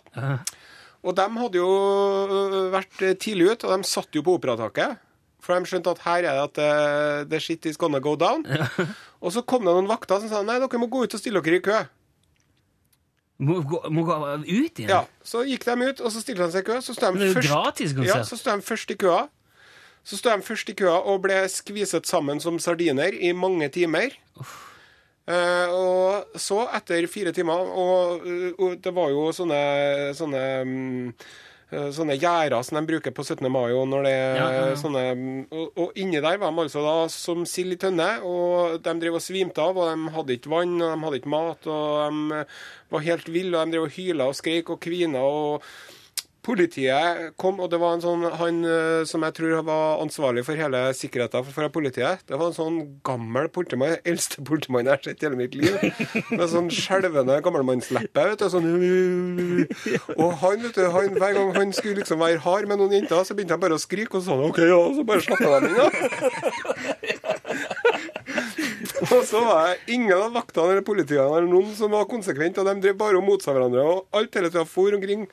Og 1.07 1.15
de 1.15 1.27
hadde 1.39 1.61
jo 1.61 1.71
øh, 1.71 2.73
vært 2.75 3.03
tidlig 3.23 3.53
ute, 3.53 3.69
og 3.69 3.79
de 3.79 3.89
satt 3.89 4.17
jo 4.17 4.25
på 4.27 4.35
operataket. 4.41 4.99
For 5.47 5.55
de 5.55 5.71
skjønte 5.71 5.93
at 5.95 6.03
her 6.03 6.27
er 6.27 6.39
det 6.41 6.47
at 6.49 6.59
uh, 6.59 7.29
the 7.31 7.39
shit 7.41 7.67
is 7.71 7.79
gonna 7.79 8.01
go 8.03 8.17
down. 8.19 8.43
Og 9.23 9.33
så 9.33 9.45
kom 9.47 9.63
det 9.65 9.75
noen 9.75 9.89
vakter 9.89 10.19
som 10.21 10.31
sa 10.31 10.43
nei, 10.43 10.59
dere 10.63 10.81
må 10.83 10.89
gå 10.91 11.05
ut 11.07 11.15
og 11.15 11.23
stille 11.23 11.43
dere 11.45 11.61
i 11.61 11.65
kø. 11.65 11.79
Må 13.47 13.61
gå, 13.69 13.81
må 13.93 14.03
gå 14.09 14.17
ut 14.17 14.81
igjen? 14.81 14.91
Ja, 14.91 15.05
Så 15.23 15.45
gikk 15.47 15.67
de 15.69 15.77
ut, 15.91 16.01
og 16.01 16.13
så 16.13 16.23
stilte 16.25 16.47
de 16.47 16.55
seg 16.55 16.65
i 16.65 16.69
kø. 16.71 16.79
Så 16.83 16.97
sto 16.97 17.13
de 17.13 17.29
ja, 18.09 18.21
de 18.25 18.63
først 18.65 18.95
i 18.95 18.99
køa. 19.01 19.27
Så 20.07 20.19
sto 20.19 20.33
de 20.33 20.47
først 20.47 20.73
i 20.73 20.77
køa 20.79 20.97
og 21.03 21.21
ble 21.27 21.43
skviset 21.53 22.09
sammen 22.09 22.41
som 22.43 22.59
sardiner 22.63 23.13
i 23.13 23.33
mange 23.37 23.69
timer. 23.75 24.17
Eh, 25.27 25.73
og 25.75 26.39
så, 26.39 26.61
etter 26.79 27.09
fire 27.11 27.33
timer 27.35 27.67
Og, 27.75 28.21
og 28.63 28.77
det 28.79 28.93
var 28.95 29.11
jo 29.11 29.25
sånne 29.35 29.57
Sånne, 30.15 30.43
eh, 31.73 31.89
sånne 31.97 32.15
gjerder 32.15 32.63
som 32.63 32.79
de 32.79 32.85
bruker 32.87 33.11
på 33.11 33.25
17. 33.25 33.43
mai. 33.51 33.73
Og, 33.75 33.89
når 33.91 34.07
det, 34.07 34.15
Ja, 34.15 34.47
ja, 34.55 34.63
ja. 34.71 34.77
Sånne, 34.79 35.03
mm, 35.19 35.41
og, 35.51 35.83
og 35.83 35.99
inni 35.99 36.23
der 36.23 36.39
var 36.39 36.55
de 36.55 36.63
altså 36.69 36.85
da 36.87 36.95
som 37.11 37.43
sild 37.43 37.75
i 37.75 37.81
tønne. 37.83 38.09
Og 38.23 38.79
de 38.85 38.95
drev 39.03 39.19
og 39.19 39.25
svimte 39.25 39.67
av, 39.67 39.75
og 39.75 39.91
de 39.91 40.15
hadde 40.15 40.39
ikke 40.39 40.55
vann, 40.55 40.79
og 40.79 40.95
de 40.95 41.09
hadde 41.09 41.21
ikke 41.25 41.35
mat. 41.35 41.67
Og 41.67 42.23
de 42.23 42.45
var 42.95 43.07
helt 43.11 43.35
ville, 43.35 43.59
og 43.59 43.67
de 43.67 43.75
drev 43.75 43.91
og 43.91 43.99
hyla 43.99 44.31
og 44.31 44.39
skreik 44.39 44.71
og 44.71 44.81
kvina. 44.87 45.27
og 45.27 45.67
Politiet 46.47 47.33
kom, 47.41 47.59
og 47.59 47.71
det 47.73 47.79
var 47.83 47.97
en 47.97 48.03
sånn 48.05 48.23
Han 48.39 48.61
eh, 48.71 49.03
som 49.09 49.25
jeg 49.27 49.35
tror 49.35 49.65
var 49.67 50.03
ansvarlig 50.05 50.45
for 50.47 50.59
hele 50.59 50.83
sikkerheten 50.95 51.47
for 51.51 51.73
politiet, 51.75 52.23
det 52.29 52.39
var 52.39 52.53
en 52.53 52.57
sånn 52.57 52.77
gammel 53.07 53.49
politimann, 53.51 53.97
eldste 54.11 54.45
politimann 54.47 54.87
jeg 54.87 54.95
har 54.95 55.03
sett 55.09 55.25
i 55.25 55.27
hele 55.27 55.41
mitt 55.41 55.57
liv. 55.59 55.75
Med 56.31 56.47
sånn 56.53 56.71
skjelvende 56.71 57.41
gammelmannsleppe. 57.43 58.29
vet 58.31 58.43
du, 58.43 58.47
sånn 58.53 58.69
Og 60.23 60.31
han, 60.43 60.63
vet 60.63 60.79
du, 60.79 60.85
han, 60.95 61.19
hver 61.19 61.37
gang 61.37 61.53
han 61.57 61.75
skulle 61.75 62.01
liksom 62.01 62.23
være 62.23 62.43
hard 62.47 62.71
med 62.71 62.81
noen 62.83 62.95
jenter, 63.01 63.27
så 63.27 63.35
begynte 63.35 63.57
han 63.57 63.65
bare 63.67 63.79
å 63.79 63.83
skrike, 63.83 64.21
og 64.21 64.27
sånn 64.27 64.47
OK, 64.47 64.63
ja, 64.71 64.81
så 64.95 65.07
bare 65.09 65.27
slappa 65.27 65.61
de 65.61 65.73
inn, 65.73 65.79
da. 65.83 65.89
Og 69.07 69.23
så 69.29 69.41
var 69.45 69.69
det 69.69 69.93
ingen 69.93 70.15
av 70.17 70.33
vaktene 70.35 70.73
eller 70.73 70.85
politiene 70.87 71.27
eller 71.29 71.49
noen 71.51 71.75
som 71.77 71.93
var 71.93 72.09
konsekvent, 72.11 72.59
og 72.59 72.69
de 72.69 72.75
drev 72.83 72.97
bare 72.99 73.19
og 73.19 73.27
motsa 73.27 73.53
hverandre, 73.55 73.85
og 73.85 74.17
alt 74.17 74.39
hele 74.39 74.51
tida 74.53 74.65
for 74.69 74.97
omkring. 74.97 75.27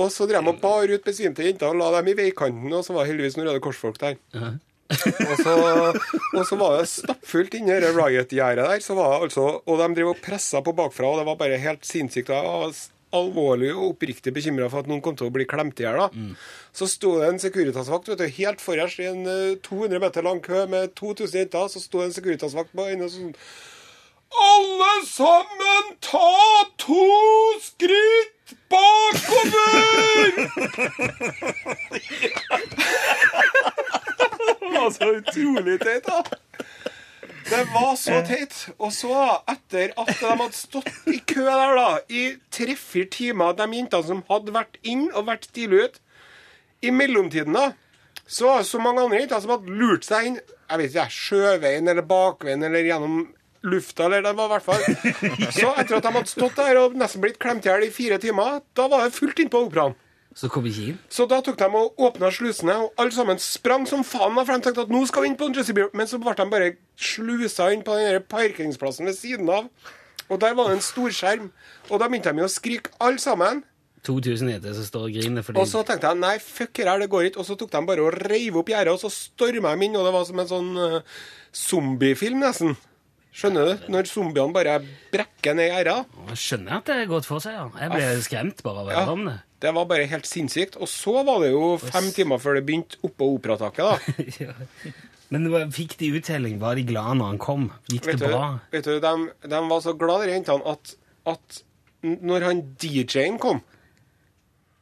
Og 0.00 0.08
så 0.12 0.24
drev 0.28 0.40
de 0.46 0.52
og 0.54 0.60
bar 0.62 0.88
ut 0.88 1.04
besvimte 1.04 1.44
jenter 1.44 1.68
og 1.68 1.76
la 1.76 1.90
dem 1.98 2.08
i 2.12 2.16
veikanten, 2.22 2.72
og 2.72 2.84
så 2.86 2.94
var 2.96 3.08
heldigvis 3.10 3.36
noen 3.36 3.50
Røde 3.50 3.60
Kors-folk 3.64 3.98
der. 4.00 4.16
og, 4.92 5.36
så, 5.40 5.52
og 6.36 6.46
så 6.48 6.56
var 6.60 6.78
det 6.78 6.88
stappfullt 6.92 7.54
inni 7.58 7.76
det 7.80 7.92
riot-gjerdet 7.96 8.64
der, 8.70 8.80
så 8.84 8.96
var 8.96 9.14
det 9.18 9.28
altså, 9.28 9.46
og 9.64 9.78
de 9.80 9.90
drev 9.98 10.10
og 10.14 10.20
pressa 10.24 10.60
på 10.64 10.74
bakfra, 10.76 11.12
og 11.12 11.20
det 11.20 11.28
var 11.28 11.38
bare 11.40 11.60
helt 11.60 11.84
sinnssykt. 11.88 12.32
Jeg 12.32 12.48
var 12.48 12.72
alvorlig 13.12 13.74
og 13.74 13.90
oppriktig 13.90 14.32
bekymra 14.32 14.70
for 14.72 14.80
at 14.80 14.88
noen 14.88 15.02
kom 15.04 15.16
til 15.16 15.28
å 15.28 15.32
bli 15.34 15.44
klemt 15.48 15.80
i 15.80 15.84
hjel. 15.84 15.98
da. 16.00 16.08
Så 16.72 16.88
sto 16.88 17.18
det 17.20 17.28
en 17.28 17.40
Securitas-vakt 17.42 18.08
helt 18.38 18.64
forrest 18.64 19.02
i 19.04 19.08
en 19.10 19.26
eh, 19.28 19.58
200 19.60 20.00
meter 20.00 20.24
lang 20.24 20.40
kø 20.44 20.64
med 20.72 20.94
2000 20.96 21.42
jenter. 21.42 21.68
Så 21.68 21.82
sto 21.84 22.00
det 22.00 22.08
en 22.08 22.16
Securitas-vakt 22.16 22.72
på 22.72 22.88
enden 22.88 23.08
og 23.08 23.12
sånn 23.12 23.34
Alle 24.32 24.92
sammen 25.04 25.90
ta 26.00 26.64
to 26.80 27.04
skritt 27.60 28.32
bakover! 28.72 30.32
det 34.46 34.56
var 34.60 34.90
så 34.90 35.10
utrolig 35.18 35.80
teit, 35.80 36.06
da. 36.06 36.22
Det 37.50 37.64
var 37.74 37.96
så 37.96 38.22
teit. 38.26 38.54
Og 38.78 38.92
så, 38.94 39.16
etter 39.50 39.92
at 39.98 40.14
de 40.20 40.30
hadde 40.30 40.56
stått 40.56 40.88
i 41.10 41.18
kø 41.28 41.44
der 41.44 41.76
da, 41.76 41.90
i 42.08 42.24
tre-fire 42.54 43.10
timer, 43.12 43.52
de 43.58 43.68
jentene 43.76 44.08
som 44.08 44.24
hadde 44.30 44.54
vært 44.54 44.78
inn 44.82 45.08
og 45.12 45.28
vært 45.28 45.50
tidlig 45.52 45.86
ut, 45.88 46.00
i 46.82 46.90
mellomtiden 46.90 47.54
da, 47.54 47.72
så 48.26 48.48
var 48.48 48.64
så 48.66 48.80
mange 48.82 49.02
andre 49.04 49.20
jenter 49.20 49.42
som 49.44 49.52
hadde 49.54 49.76
lurt 49.82 50.06
seg 50.06 50.30
inn, 50.30 50.40
jeg 50.40 50.80
vet 50.80 50.94
ikke, 50.94 51.08
sjøveien 51.12 51.90
eller 51.92 52.06
bakveien 52.08 52.64
eller 52.64 52.86
gjennom 52.88 53.26
lufta, 53.62 54.06
eller 54.06 54.24
det 54.26 54.32
var 54.38 54.48
i 54.48 54.54
hvert 54.56 54.66
fall. 54.66 54.86
Så 55.58 55.72
etter 55.78 55.98
at 55.98 56.06
de 56.06 56.14
hadde 56.16 56.30
stått 56.30 56.58
der 56.58 56.80
og 56.82 56.96
nesten 56.98 57.22
blitt 57.24 57.40
klemt 57.42 57.66
i 57.66 57.70
hjel 57.70 57.86
i 57.86 57.92
fire 57.94 58.18
timer, 58.22 58.60
da 58.76 58.88
var 58.90 59.06
det 59.06 59.16
fullt 59.16 59.42
inn 59.42 59.52
på 59.52 59.66
operaen. 59.68 59.96
Så 60.34 60.48
kom 60.48 60.64
ikke 60.64 60.84
inn? 60.92 61.00
Så 61.12 61.26
da 61.28 61.42
tok 61.44 61.58
de 61.60 61.66
og 61.76 61.98
åpna 62.00 62.30
slusene, 62.32 62.76
og 62.84 63.00
alle 63.00 63.12
sammen 63.12 63.40
sprang 63.42 63.84
som 63.88 64.04
faen. 64.06 64.38
For 64.38 64.48
de 64.48 64.64
tenkte 64.64 64.86
at 64.86 64.92
nå 64.92 65.02
skal 65.08 65.26
vi 65.26 65.32
inn 65.32 65.36
på 65.40 65.50
Jussie 65.52 65.76
Bieber. 65.76 65.92
Men 65.96 66.08
så 66.08 66.20
ble 66.22 66.32
de 66.38 66.46
bare 66.52 66.70
slusa 66.96 67.68
inn 67.74 67.84
på 67.84 67.98
den 68.00 68.24
parkeringsplassen 68.30 69.08
ved 69.08 69.18
siden 69.18 69.50
av. 69.52 69.68
Og 70.32 70.40
der 70.40 70.56
var 70.56 70.70
det 70.70 70.78
en 70.78 70.86
storskjerm. 70.86 71.50
Og 71.90 72.00
da 72.00 72.08
begynte 72.08 72.32
de 72.32 72.46
å 72.46 72.52
skrike 72.52 72.94
alle 73.02 73.20
sammen. 73.20 73.60
2000 74.06 74.48
heter 74.50 74.72
som 74.74 74.86
står 74.88 75.04
og 75.06 75.14
griner 75.14 75.44
fordi 75.46 75.60
Og 75.62 75.68
så 75.70 75.84
tenkte 75.86 76.08
jeg 76.10 76.18
nei, 76.18 76.34
fuck 76.42 76.80
her, 76.80 76.96
det 76.98 77.10
går 77.12 77.28
ikke. 77.28 77.42
Og 77.42 77.46
så 77.46 77.58
tok 77.58 77.74
de 77.74 77.84
bare 77.92 78.06
og 78.06 78.16
reiv 78.24 78.56
opp 78.62 78.72
gjerdet, 78.72 78.96
og 78.96 79.04
så 79.04 79.12
storma 79.12 79.76
de 79.76 79.86
inn. 79.90 80.00
Og 80.00 80.08
det 80.08 80.14
var 80.16 80.24
som 80.30 80.40
en 80.40 80.50
sånn 80.54 80.72
uh, 80.80 81.20
zombiefilm, 81.52 82.40
nesten. 82.40 82.72
Skjønner 83.32 83.64
du? 83.70 83.86
Når 83.94 84.08
zombiene 84.10 84.52
bare 84.52 84.74
brekker 85.12 85.54
ned 85.56 85.70
gjerda. 85.72 85.94
Skjønner 86.36 86.78
at 86.80 86.90
det 86.90 86.96
er 87.00 87.08
godt 87.08 87.24
for 87.28 87.40
seg. 87.40 87.54
ja. 87.56 87.64
Jeg 87.80 87.92
ble 87.94 88.10
skremt 88.26 88.60
bare 88.66 88.82
av 88.82 88.90
å 88.90 88.92
høre 88.98 89.14
om 89.16 89.24
det. 89.30 89.36
Det 89.62 89.70
var 89.76 89.86
bare 89.88 90.08
helt 90.10 90.28
sinnssykt. 90.28 90.76
Og 90.82 90.90
så 90.90 91.14
var 91.24 91.40
det 91.44 91.52
jo 91.54 91.70
fem 91.80 92.10
timer 92.12 92.42
før 92.42 92.58
det 92.58 92.64
begynte 92.68 93.00
oppå 93.08 93.30
operataket, 93.38 93.88
da. 93.88 94.26
Ja. 94.48 94.56
Men 95.32 95.46
fikk 95.72 95.94
de 95.96 96.10
uttelling? 96.18 96.58
Var 96.60 96.76
de 96.76 96.82
glade 96.90 97.14
når 97.16 97.30
han 97.30 97.38
kom? 97.40 97.62
Gikk 97.88 98.10
Vet 98.10 98.18
det 98.20 98.26
du, 98.28 98.34
bra? 98.34 98.48
vet 98.74 98.84
du 98.84 98.98
de, 99.00 99.12
de 99.48 99.60
var 99.70 99.80
så 99.80 99.94
glade, 99.96 100.26
de 100.28 100.34
jentene, 100.36 100.74
at, 100.74 100.92
at 101.32 101.62
når 102.04 102.44
han 102.50 102.60
DJ-en 102.82 103.38
kom 103.40 103.62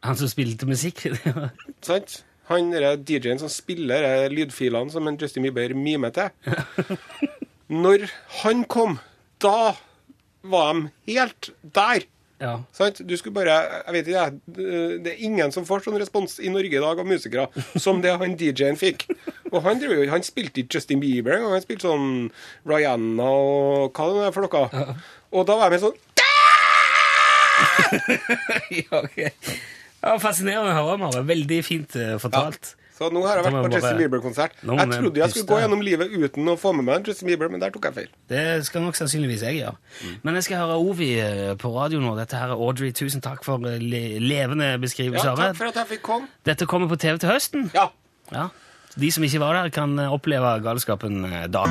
Han 0.03 0.19
som 0.19 0.31
spilte 0.33 0.67
musikk? 0.67 1.05
sant? 1.87 2.17
Han 2.51 2.73
DJ-en 2.75 3.39
som 3.39 3.53
spiller 3.53 4.27
lydfilene 4.33 4.91
som 4.91 5.07
en 5.07 5.21
Justin 5.23 5.47
Bieber 5.47 5.77
mimer 5.79 6.11
til 6.17 6.33
Når 7.71 8.09
han 8.43 8.65
kom, 8.71 8.99
da 9.43 9.75
var 10.43 10.73
de 10.75 10.89
helt 11.15 11.51
der. 11.63 12.07
Ja. 12.41 12.55
Sant? 12.73 13.03
Du 13.05 13.13
skulle 13.21 13.37
bare, 13.37 13.59
jeg 13.85 13.93
vet 13.99 14.07
ikke, 14.09 14.23
jeg, 14.25 15.01
Det 15.05 15.11
er 15.13 15.19
ingen 15.27 15.53
som 15.53 15.67
får 15.69 15.83
sånn 15.85 15.99
respons 16.01 16.39
i 16.41 16.49
Norge 16.49 16.73
i 16.73 16.81
dag 16.81 16.99
av 17.03 17.05
musikere 17.07 17.45
som 17.77 18.01
det 18.01 18.15
han 18.17 18.33
DJ-en 18.41 18.79
fikk. 18.81 19.05
Og 19.53 19.61
han, 19.67 19.77
jo- 19.85 20.09
han 20.09 20.25
spilte 20.25 20.63
ikke 20.63 20.79
Justin 20.79 21.03
Bieber 21.05 21.37
engang. 21.37 21.53
Han 21.59 21.65
spilte 21.67 21.85
sånn 21.91 22.31
Rihanna 22.71 23.29
og 23.29 23.93
hva 23.93 24.09
det 24.15 24.25
er 24.31 24.33
for 24.39 24.49
noe. 24.49 24.97
Og 25.37 25.45
da 25.47 25.59
var 25.61 25.69
jeg 25.69 25.77
med 25.77 25.85
sånn 25.85 25.99
ja, 28.81 29.03
okay. 29.03 29.31
Det 30.01 30.09
var 30.15 30.21
fascinerende 30.23 30.73
å 30.73 30.77
høre, 30.79 30.97
Mare. 31.03 31.21
Veldig 31.29 31.59
fint 31.67 31.93
fortalt. 31.93 32.23
fortalt. 32.25 32.71
Så 33.01 33.09
nå 33.09 33.23
har 33.25 33.39
jeg 33.39 33.47
vært 33.47 33.65
på 33.65 33.69
Justin 33.73 33.97
Bieber-konsert. 33.97 34.57
Jeg 34.61 34.89
trodde 34.93 35.21
jeg 35.23 35.33
skulle 35.33 35.49
gå 35.49 35.61
gjennom 35.63 35.81
livet 35.81 36.11
uten 36.13 36.51
å 36.53 36.55
få 36.61 36.75
med 36.77 36.85
meg 36.85 36.99
en 36.99 37.07
Justin 37.09 37.31
Bieber, 37.31 37.49
men 37.49 37.63
der 37.63 37.73
tok 37.73 37.87
jeg 37.89 37.97
feil. 37.97 38.11
Det 38.29 38.43
skal 38.69 38.85
nok 38.85 38.99
sannsynligvis 38.99 39.41
jeg 39.47 39.63
gjøre. 39.63 39.73
Men 40.21 40.37
jeg 40.37 40.45
skal 40.51 40.61
høre 40.61 40.77
Ovi 40.85 41.09
eh, 41.17 41.55
på 41.57 41.71
radio 41.73 42.03
nå. 42.05 42.13
Dette 42.19 42.37
her 42.37 42.53
er 42.53 42.61
Audrey. 42.61 42.93
Tusen 42.93 43.25
takk 43.25 43.41
for 43.47 43.65
eh, 43.65 43.81
le 43.81 44.03
levende 44.21 44.75
beskrivelse 44.85 45.33
Ja, 45.33 45.33
takk 45.39 45.57
for 45.63 45.73
at 45.73 45.81
jeg 45.81 45.95
fikk 45.95 46.05
komme. 46.11 46.29
Dette 46.45 46.69
kommer 46.69 46.93
på 46.93 47.01
TV 47.01 47.17
til 47.25 47.33
høsten. 47.33 47.71
Ja. 47.73 47.89
Ja. 48.35 48.51
De 49.01 49.09
som 49.15 49.25
ikke 49.25 49.41
var 49.41 49.57
der, 49.63 49.73
kan 49.73 49.97
eh, 49.97 50.13
oppleve 50.13 50.59
galskapen 50.61 51.25
da. 51.25 51.65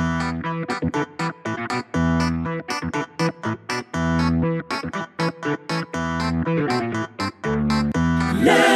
da. 8.50 8.69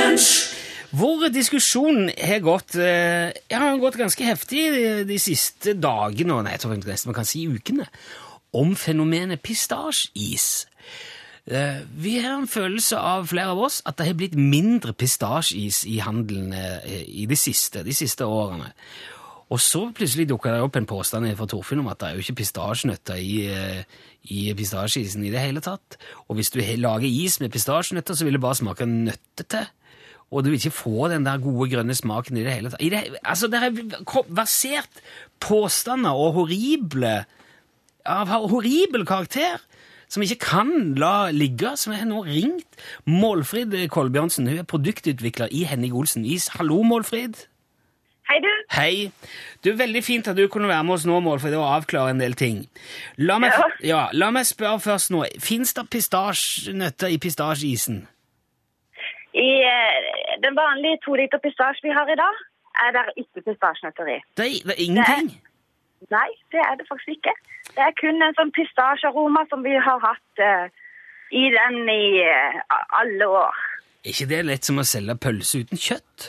Hvor 0.95 1.25
diskusjonen 1.33 2.13
har 2.23 2.43
gått 2.45 2.77
eh, 2.79 3.33
har 3.51 3.81
gått 3.83 3.99
ganske 3.99 4.27
heftig 4.27 4.67
de, 5.09 5.17
siste 5.19 5.75
dagene, 5.75 6.37
nei, 6.45 6.55
jeg 6.55 6.63
tror 6.63 6.77
nesten 6.77 7.11
man 7.11 7.17
kan 7.17 7.27
si 7.27 7.47
ukene, 7.51 7.89
om 8.55 8.77
fenomenet 8.79 9.43
pistasjeis. 9.43 10.69
Eh, 11.51 11.83
Vi 11.99 12.15
har 12.23 12.37
en 12.37 12.47
følelse 12.51 13.01
av 13.01 13.27
flere 13.33 13.57
av 13.57 13.65
oss 13.67 13.81
at 13.89 13.99
det 13.99 14.07
har 14.07 14.21
blitt 14.21 14.39
mindre 14.39 14.95
pistasjeis 14.95 15.83
i 15.91 15.99
handelen 16.05 16.55
eh, 16.55 17.03
i 17.11 17.27
de 17.27 17.39
siste, 17.39 17.83
de 17.83 17.97
siste 17.97 18.29
årene. 18.29 18.71
Og 19.51 19.61
så 19.61 19.89
plutselig 19.95 20.29
dukka 20.31 20.53
det 20.55 20.63
opp 20.63 20.79
en 20.79 20.87
påstand 20.89 21.27
fra 21.37 21.47
Torfinn 21.51 21.83
om 21.83 21.91
at 21.91 22.01
det 22.01 22.09
er 22.09 22.15
jo 22.17 22.23
ikke 22.25 22.41
pistasjenøtter 22.41 23.19
i, 23.21 23.35
i 24.33 24.47
pistasjeisen 24.57 25.27
i 25.27 25.31
det 25.35 25.43
hele 25.43 25.61
tatt. 25.63 25.99
Og 26.27 26.39
hvis 26.39 26.51
du 26.55 26.63
lager 26.81 27.07
is 27.07 27.37
med 27.43 27.53
pistasjenøtter, 27.53 28.17
så 28.17 28.25
vil 28.27 28.39
det 28.39 28.43
bare 28.43 28.59
smake 28.63 28.89
nøttete. 28.89 29.67
Og 30.35 30.43
du 30.43 30.51
vil 30.51 30.59
ikke 30.59 30.75
få 30.75 31.07
den 31.13 31.23
der 31.29 31.39
gode 31.39 31.69
grønne 31.71 31.95
smaken 31.95 32.41
i 32.41 32.43
det 32.43 32.57
hele 32.57 32.73
tatt. 32.73 32.83
Det, 32.83 33.21
altså, 33.23 33.47
det 33.53 33.61
er 33.63 34.25
versert 34.35 34.99
påstander 35.45 36.11
og 36.19 36.35
horrible 36.41 37.21
av 38.05 38.33
horribel 38.51 39.07
karakter 39.07 39.63
som 40.11 40.23
ikke 40.27 40.37
kan 40.43 40.73
la 41.01 41.31
ligge, 41.35 41.73
som 41.81 41.95
jeg 41.95 42.03
har 42.03 42.11
nå 42.11 42.21
ringt. 42.27 42.77
Målfrid 43.09 43.73
Kolbjørnsen, 43.91 44.47
hun 44.51 44.61
er 44.61 44.69
produktutvikler 44.69 45.51
i 45.55 45.65
Henning 45.71 45.95
Olsen 45.97 46.27
Is. 46.29 46.51
Hallo, 46.59 46.83
Målfrid. 46.87 47.47
Hei, 48.29 48.39
du. 48.41 48.51
Hei. 48.73 48.93
Du, 49.65 49.73
Veldig 49.77 50.01
fint 50.05 50.29
at 50.31 50.37
du 50.39 50.47
kunne 50.49 50.69
være 50.71 50.85
med 50.87 50.95
oss 50.97 51.07
nå, 51.09 51.19
Målfrid, 51.25 51.57
og 51.59 51.67
avklare 51.81 52.15
en 52.15 52.23
del 52.23 52.37
ting. 52.39 52.63
La 53.21 53.39
meg, 53.43 53.53
Ja. 53.57 53.67
ja, 53.85 54.03
la 54.13 54.31
meg 54.33 54.47
spørre 54.49 54.81
først 54.81 55.11
nå. 55.13 55.25
Fins 55.45 55.75
det 55.77 55.89
pistasjenøtter 55.93 57.13
i 57.13 57.19
pistasjeisen? 57.21 58.05
I 59.35 59.49
eh, 59.67 60.37
den 60.45 60.55
vanlige 60.59 61.01
to 61.05 61.15
liter 61.19 61.41
pistasje 61.43 61.83
vi 61.89 61.91
har 61.97 62.07
i 62.13 62.19
dag, 62.21 62.37
er 62.85 62.93
det 62.97 63.03
ikke 63.23 63.43
pistasjenøtter 63.49 64.13
i. 64.15 64.21
Det, 64.39 64.47
er- 64.47 64.63
det 64.69 64.75
er 64.77 64.83
ingenting. 64.87 65.33
Nei, 66.13 66.29
det 66.53 66.61
er 66.61 66.75
det 66.79 66.87
faktisk 66.91 67.17
ikke. 67.17 67.33
Det 67.75 67.83
er 67.83 67.95
kun 68.01 68.23
en 68.23 68.35
sånn 68.39 68.51
pistasjearoma 68.55 69.47
som 69.51 69.63
vi 69.65 69.73
har 69.87 69.99
hatt 70.05 70.43
uh, 70.45 70.67
i 71.33 71.45
den 71.55 71.79
i 71.89 72.21
uh, 72.29 72.59
alle 73.01 73.29
år. 73.41 73.61
Er 74.05 74.13
ikke 74.13 74.29
det 74.35 74.43
lett 74.45 74.69
som 74.69 74.79
å 74.83 74.85
selge 74.85 75.17
pølse 75.17 75.63
uten 75.65 75.81
kjøtt? 75.81 76.27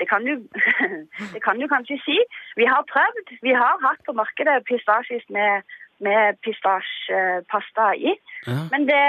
Det 0.00 0.08
kan, 0.10 0.24
du, 0.26 0.42
det 1.34 1.40
kan 1.44 1.60
du 1.62 1.68
kanskje 1.70 2.00
si. 2.02 2.16
Vi 2.58 2.66
har 2.66 2.82
prøvd. 2.90 3.36
Vi 3.46 3.54
har 3.54 3.78
hatt 3.86 4.02
på 4.08 4.16
markedet 4.18 4.56
pistasjes 4.66 5.22
med, 5.36 5.62
med 6.02 6.40
pistasjepasta 6.42 7.92
i. 8.02 8.16
Ja. 8.48 8.58
Men 8.72 8.88
det, 8.90 9.00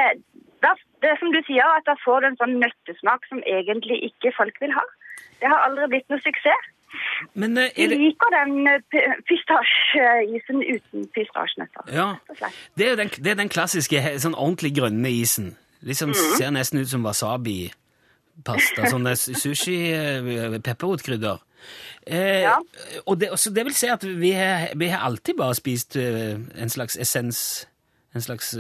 da, 0.62 0.76
det 1.06 1.12
er 1.14 1.20
som 1.22 1.34
du 1.34 1.42
sier, 1.46 1.68
at 1.78 1.86
da 1.86 1.94
får 2.02 2.24
du 2.24 2.32
en 2.32 2.40
sånn 2.40 2.56
nøttesmak 2.64 3.28
som 3.30 3.44
egentlig 3.46 4.00
ikke 4.10 4.34
folk 4.34 4.58
vil 4.64 4.74
ha. 4.74 4.86
Det 5.38 5.52
har 5.52 5.68
aldri 5.68 5.92
blitt 5.92 6.10
noe 6.10 6.24
suksess. 6.24 6.72
Men 7.38 7.58
eh, 7.60 7.76
det 7.76 7.98
liker 8.00 8.32
den 8.34 8.68
eh, 8.72 9.16
pistasjeisen 9.30 10.64
uten 10.64 11.08
pistasjenøtter. 11.14 11.92
Ja. 11.94 12.08
Det 12.80 12.90
er 12.90 13.00
den, 13.00 13.12
det 13.20 13.34
er 13.34 13.40
den 13.42 13.52
klassiske 13.52 14.02
sånn 14.24 14.34
ordentlig 14.34 14.74
grønne 14.80 15.12
isen. 15.12 15.54
Liksom 15.86 16.16
mm. 16.16 16.22
Ser 16.40 16.56
nesten 16.56 16.82
ut 16.82 16.90
som 16.90 17.06
wasabi-pasta. 17.06 18.90
Sånn 18.90 19.06
det 19.06 19.14
er 19.18 19.38
sushi, 19.44 19.78
eh. 19.94 20.32
Eh, 22.06 22.42
Ja. 22.46 22.58
og 23.06 23.20
det, 23.20 23.32
så 23.42 23.50
det 23.54 23.64
vil 23.66 23.74
si 23.74 23.88
at 23.90 24.04
vi 24.06 24.32
har, 24.38 24.68
vi 24.78 24.90
har 24.94 25.06
alltid 25.08 25.38
bare 25.38 25.56
spist 25.58 25.96
en 25.98 26.70
slags 26.70 26.98
essens, 27.02 27.40
en 28.14 28.22
slags 28.22 28.54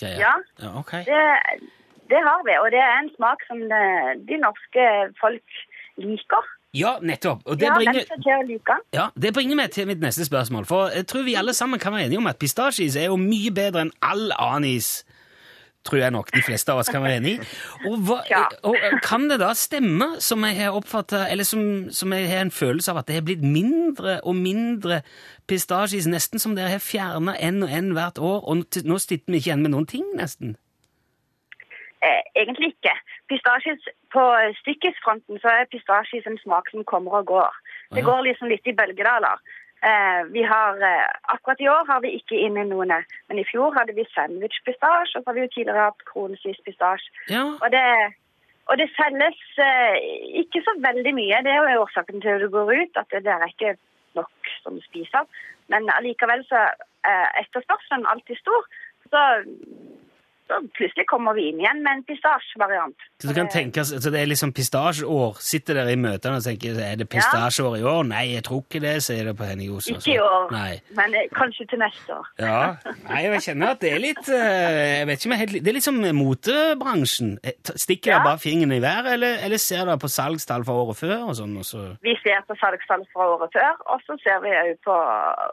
smaksgreie. 0.00 0.18
Ja. 0.18 0.34
ja 0.62 0.78
okay. 0.78 1.04
Det, 1.04 1.68
det 2.08 2.20
har 2.28 2.40
vi, 2.46 2.56
og 2.62 2.70
det 2.70 2.80
er 2.80 2.96
en 3.02 3.10
smak 3.16 3.44
som 3.48 3.58
de, 3.60 3.82
de 4.28 4.40
norske 4.40 4.86
folk 5.20 5.60
liker. 5.96 6.48
Ja, 6.74 6.98
nettopp. 7.02 7.42
Og 7.46 7.58
det 7.58 7.66
ja, 7.66 7.74
bringer, 7.74 8.04
like 8.46 8.76
ja, 8.94 9.08
det 9.22 9.34
bringer 9.34 9.56
meg 9.58 9.72
til 9.74 9.88
mitt 9.90 10.00
neste 10.00 10.24
spørsmål. 10.24 10.64
For 10.64 10.92
jeg 10.94 11.06
tror 11.10 11.24
vi 11.26 11.34
alle 11.34 11.54
sammen 11.54 11.80
kan 11.82 11.92
være 11.92 12.06
enige 12.06 12.18
om 12.18 12.30
at 12.30 12.38
pistasjeis 12.38 12.96
er 12.96 13.10
jo 13.10 13.16
mye 13.18 13.50
bedre 13.50 13.88
enn 13.88 13.90
all 14.02 14.30
annen 14.38 14.76
is. 14.76 15.02
Tror 15.84 15.96
jeg 16.02 16.12
nok 16.12 16.28
de 16.34 16.42
fleste 16.44 16.72
av 16.72 16.82
oss 16.82 16.90
kan 16.92 17.00
være 17.00 17.16
enig 17.22 17.30
i. 17.38 17.44
Og, 17.88 17.94
hva, 18.04 18.18
Ja. 18.28 18.42
og 18.68 18.76
Kan 19.02 19.30
det 19.30 19.38
da 19.40 19.54
stemme, 19.56 20.20
som 20.20 20.44
jeg 20.44 20.58
har 20.58 20.76
oppfatta 20.76 21.22
eller 21.30 21.44
som, 21.44 21.88
som 21.90 22.12
jeg 22.12 22.28
har 22.28 22.42
en 22.44 22.50
følelse 22.52 22.92
av, 22.92 22.98
at 23.00 23.06
det 23.08 23.14
har 23.16 23.24
blitt 23.24 23.42
mindre 23.42 24.20
og 24.20 24.36
mindre 24.36 25.00
pistasjis, 25.48 26.06
nesten 26.06 26.38
som 26.38 26.54
dere 26.54 26.74
har 26.76 26.84
fjerna 26.84 27.32
en 27.40 27.62
og 27.62 27.72
en 27.72 27.94
hvert 27.96 28.18
år, 28.20 28.44
og 28.44 28.56
nå 28.84 28.98
sitter 29.00 29.32
vi 29.32 29.40
ikke 29.40 29.50
igjen 29.54 29.62
med 29.64 29.72
noen 29.72 29.88
ting, 29.88 30.04
nesten? 30.20 30.56
Eh, 32.02 32.22
egentlig 32.36 32.74
ikke. 32.74 32.92
Pistasjis, 33.28 33.80
på 34.12 34.22
stykkisfronten 34.60 35.40
så 35.40 35.48
er 35.52 35.68
pistasjes 35.72 36.26
en 36.26 36.38
smak 36.44 36.70
som 36.72 36.84
kommer 36.84 37.20
og 37.20 37.26
går. 37.26 37.58
Det 37.94 38.04
går 38.04 38.22
liksom 38.28 38.48
litt 38.48 38.66
i 38.66 38.72
bølgedaler. 38.76 39.36
Eh, 39.82 40.24
vi 40.32 40.42
har, 40.42 40.82
eh, 40.82 41.06
akkurat 41.22 41.60
i 41.60 41.68
år 41.68 41.86
har 41.86 42.00
vi 42.00 42.08
ikke 42.18 42.36
inne 42.36 42.64
noen, 42.68 42.92
men 43.28 43.38
i 43.38 43.44
fjor 43.48 43.72
hadde 43.72 43.94
vi 43.96 44.04
sandwich-pistasje, 44.14 45.16
og 45.16 45.22
så 45.22 45.28
har 45.28 45.34
vi 45.34 45.44
jo 45.46 45.52
tidligere 45.54 45.86
hatt 45.88 46.02
kronesvis-pistasje. 46.10 47.08
Ja. 47.32 47.44
Og 47.62 47.68
det, 47.72 47.84
og 48.68 48.76
det 48.76 48.90
selges 48.98 49.40
eh, 49.56 49.96
ikke 50.42 50.60
så 50.66 50.74
veldig 50.84 51.14
mye. 51.16 51.40
Det 51.46 51.52
er 51.54 51.62
jo 51.64 51.80
årsaken 51.86 52.20
til 52.20 52.36
at 52.36 52.44
det 52.44 52.52
går 52.52 52.74
ut, 52.82 53.00
at 53.00 53.08
det, 53.10 53.24
det 53.24 53.32
er 53.32 53.46
ikke 53.48 53.76
nok 54.20 54.52
som 54.62 54.76
spiser. 54.84 55.24
Men 55.72 55.88
allikevel 55.96 56.44
så 56.50 56.68
er 57.08 57.32
etterspørselen 57.40 58.06
alltid 58.12 58.36
stor. 58.36 58.68
Så, 59.08 59.20
så 60.50 60.56
plutselig 60.74 61.04
kommer 61.06 61.36
vi 61.38 61.44
inn 61.52 61.60
igjen 61.62 61.78
med 61.84 62.00
en 62.00 62.04
pistasjevariant. 62.08 62.96
Så 63.22 63.28
du 63.30 63.34
kan 63.36 63.46
tenke, 63.52 63.84
oss- 63.84 63.94
så 64.02 64.10
det 64.10 64.18
er 64.24 64.26
liksom 64.26 64.50
pistasjeår. 64.56 65.38
Sitter 65.38 65.78
dere 65.78 65.92
i 65.94 65.98
møtene 66.00 66.40
og 66.40 66.42
tenker 66.42 66.74
er 66.82 66.96
det 66.98 67.06
pistasjeår 67.12 67.76
i 67.78 67.84
år? 67.86 68.02
Nei, 68.10 68.24
jeg 68.34 68.42
tror 68.48 68.64
ikke 68.66 68.80
det, 68.82 68.96
sier 69.06 69.30
det 69.30 69.36
på 69.38 69.46
Henning 69.46 69.70
Os. 69.76 69.86
Ikke 69.94 70.16
i 70.16 70.18
år, 70.18 70.50
Nei. 70.50 70.80
men 70.98 71.14
eh, 71.14 71.28
kanskje 71.38 71.68
til 71.70 71.78
neste 71.84 72.16
år. 72.18 72.26
Ja, 72.42 72.58
Nei, 73.06 73.22
jeg 73.28 73.44
kjenner 73.46 73.76
at 73.76 73.80
det 73.86 73.92
er 73.94 74.02
litt 74.02 74.28
eh, 74.28 74.98
jeg 75.00 75.06
vet 75.12 75.20
ikke 75.22 75.30
om 75.30 75.36
jeg 75.36 75.42
helt, 75.44 75.56
Det 75.64 75.70
er 75.70 75.78
litt 75.78 75.86
som 75.86 76.02
motebransjen. 76.20 77.38
Eh, 77.44 77.52
Stikker 77.78 78.10
Ja. 78.10 78.18
dere 78.18 78.24
bare 78.32 78.38
fingeren 78.42 78.72
i 78.74 78.80
været, 78.82 79.12
eller, 79.14 79.38
eller 79.44 79.56
ser 79.62 79.84
dere 79.86 79.98
på 80.02 80.08
salgstall 80.10 80.64
fra 80.66 80.72
året 80.82 80.96
før? 80.98 81.16
og 81.30 81.34
sånn, 81.36 81.56
og 81.60 81.64
så... 81.64 81.84
Vi 82.02 82.16
ser 82.24 82.42
på 82.48 82.56
salgstall 82.58 83.04
fra 83.12 83.26
året 83.36 83.52
før, 83.54 83.76
og 83.92 84.00
så 84.06 84.16
ser 84.24 84.40
vi 84.42 84.50
òg 84.50 84.76
på 84.84 84.94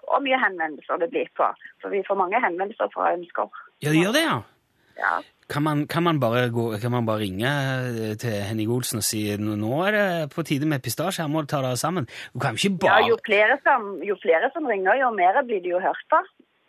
hvor 0.07 0.21
mye 0.25 0.39
henvendelser 0.41 0.97
det 1.01 1.09
blir 1.13 1.27
på. 1.37 1.47
For 1.81 1.89
vi 1.93 2.01
får 2.07 2.17
mange 2.17 2.39
henvendelser 2.41 2.89
fra 2.93 3.13
ønsker. 3.13 3.49
Ja, 3.83 3.91
det 3.93 4.01
gjør 4.01 4.15
det, 4.17 4.23
ja. 4.25 4.37
Ja. 4.97 5.17
Kan 5.47 5.63
man, 5.63 5.85
kan, 5.87 6.03
man 6.03 6.19
bare 6.19 6.49
gå, 6.51 6.63
kan 6.81 6.91
man 6.91 7.05
bare 7.07 7.21
ringe 7.21 7.47
eh, 7.47 8.15
til 8.19 8.33
Henning 8.49 8.71
Olsen 8.73 8.99
og 8.99 9.05
si 9.07 9.21
nå 9.39 9.77
er 9.87 9.95
det 9.95 10.07
på 10.33 10.43
tide 10.43 10.67
med 10.67 10.83
pistasje, 10.83 11.21
her 11.23 11.31
må 11.31 11.45
du 11.45 11.47
ta 11.53 11.61
dere 11.63 11.79
sammen? 11.79 12.09
Du 12.33 12.41
kan 12.43 12.57
jo 12.57 12.73
ikke 12.73 12.89
Ja, 12.89 12.99
jo 13.07 13.15
flere, 13.23 13.55
som, 13.63 13.87
jo 14.03 14.17
flere 14.19 14.51
som 14.51 14.67
ringer, 14.67 14.99
jo 14.99 15.13
mer 15.15 15.39
blir 15.47 15.63
det 15.63 15.71
jo 15.71 15.79
hørt 15.79 16.03
på. 16.11 16.19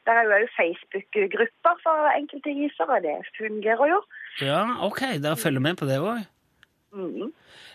Det 0.06 0.14
er 0.14 0.24
jo 0.24 0.36
òg 0.38 0.46
Facebook-grupper 0.54 1.82
for 1.82 2.10
enkelte 2.14 2.54
gisere, 2.54 3.02
det 3.04 3.18
fungerer 3.36 3.90
jo. 3.90 4.00
Ja, 4.46 4.62
ok, 4.86 5.02
dere 5.20 5.36
følger 5.36 5.64
med 5.64 5.80
på 5.80 5.88
det 5.88 5.98
òg? 5.98 6.22
Mm. 6.94 7.32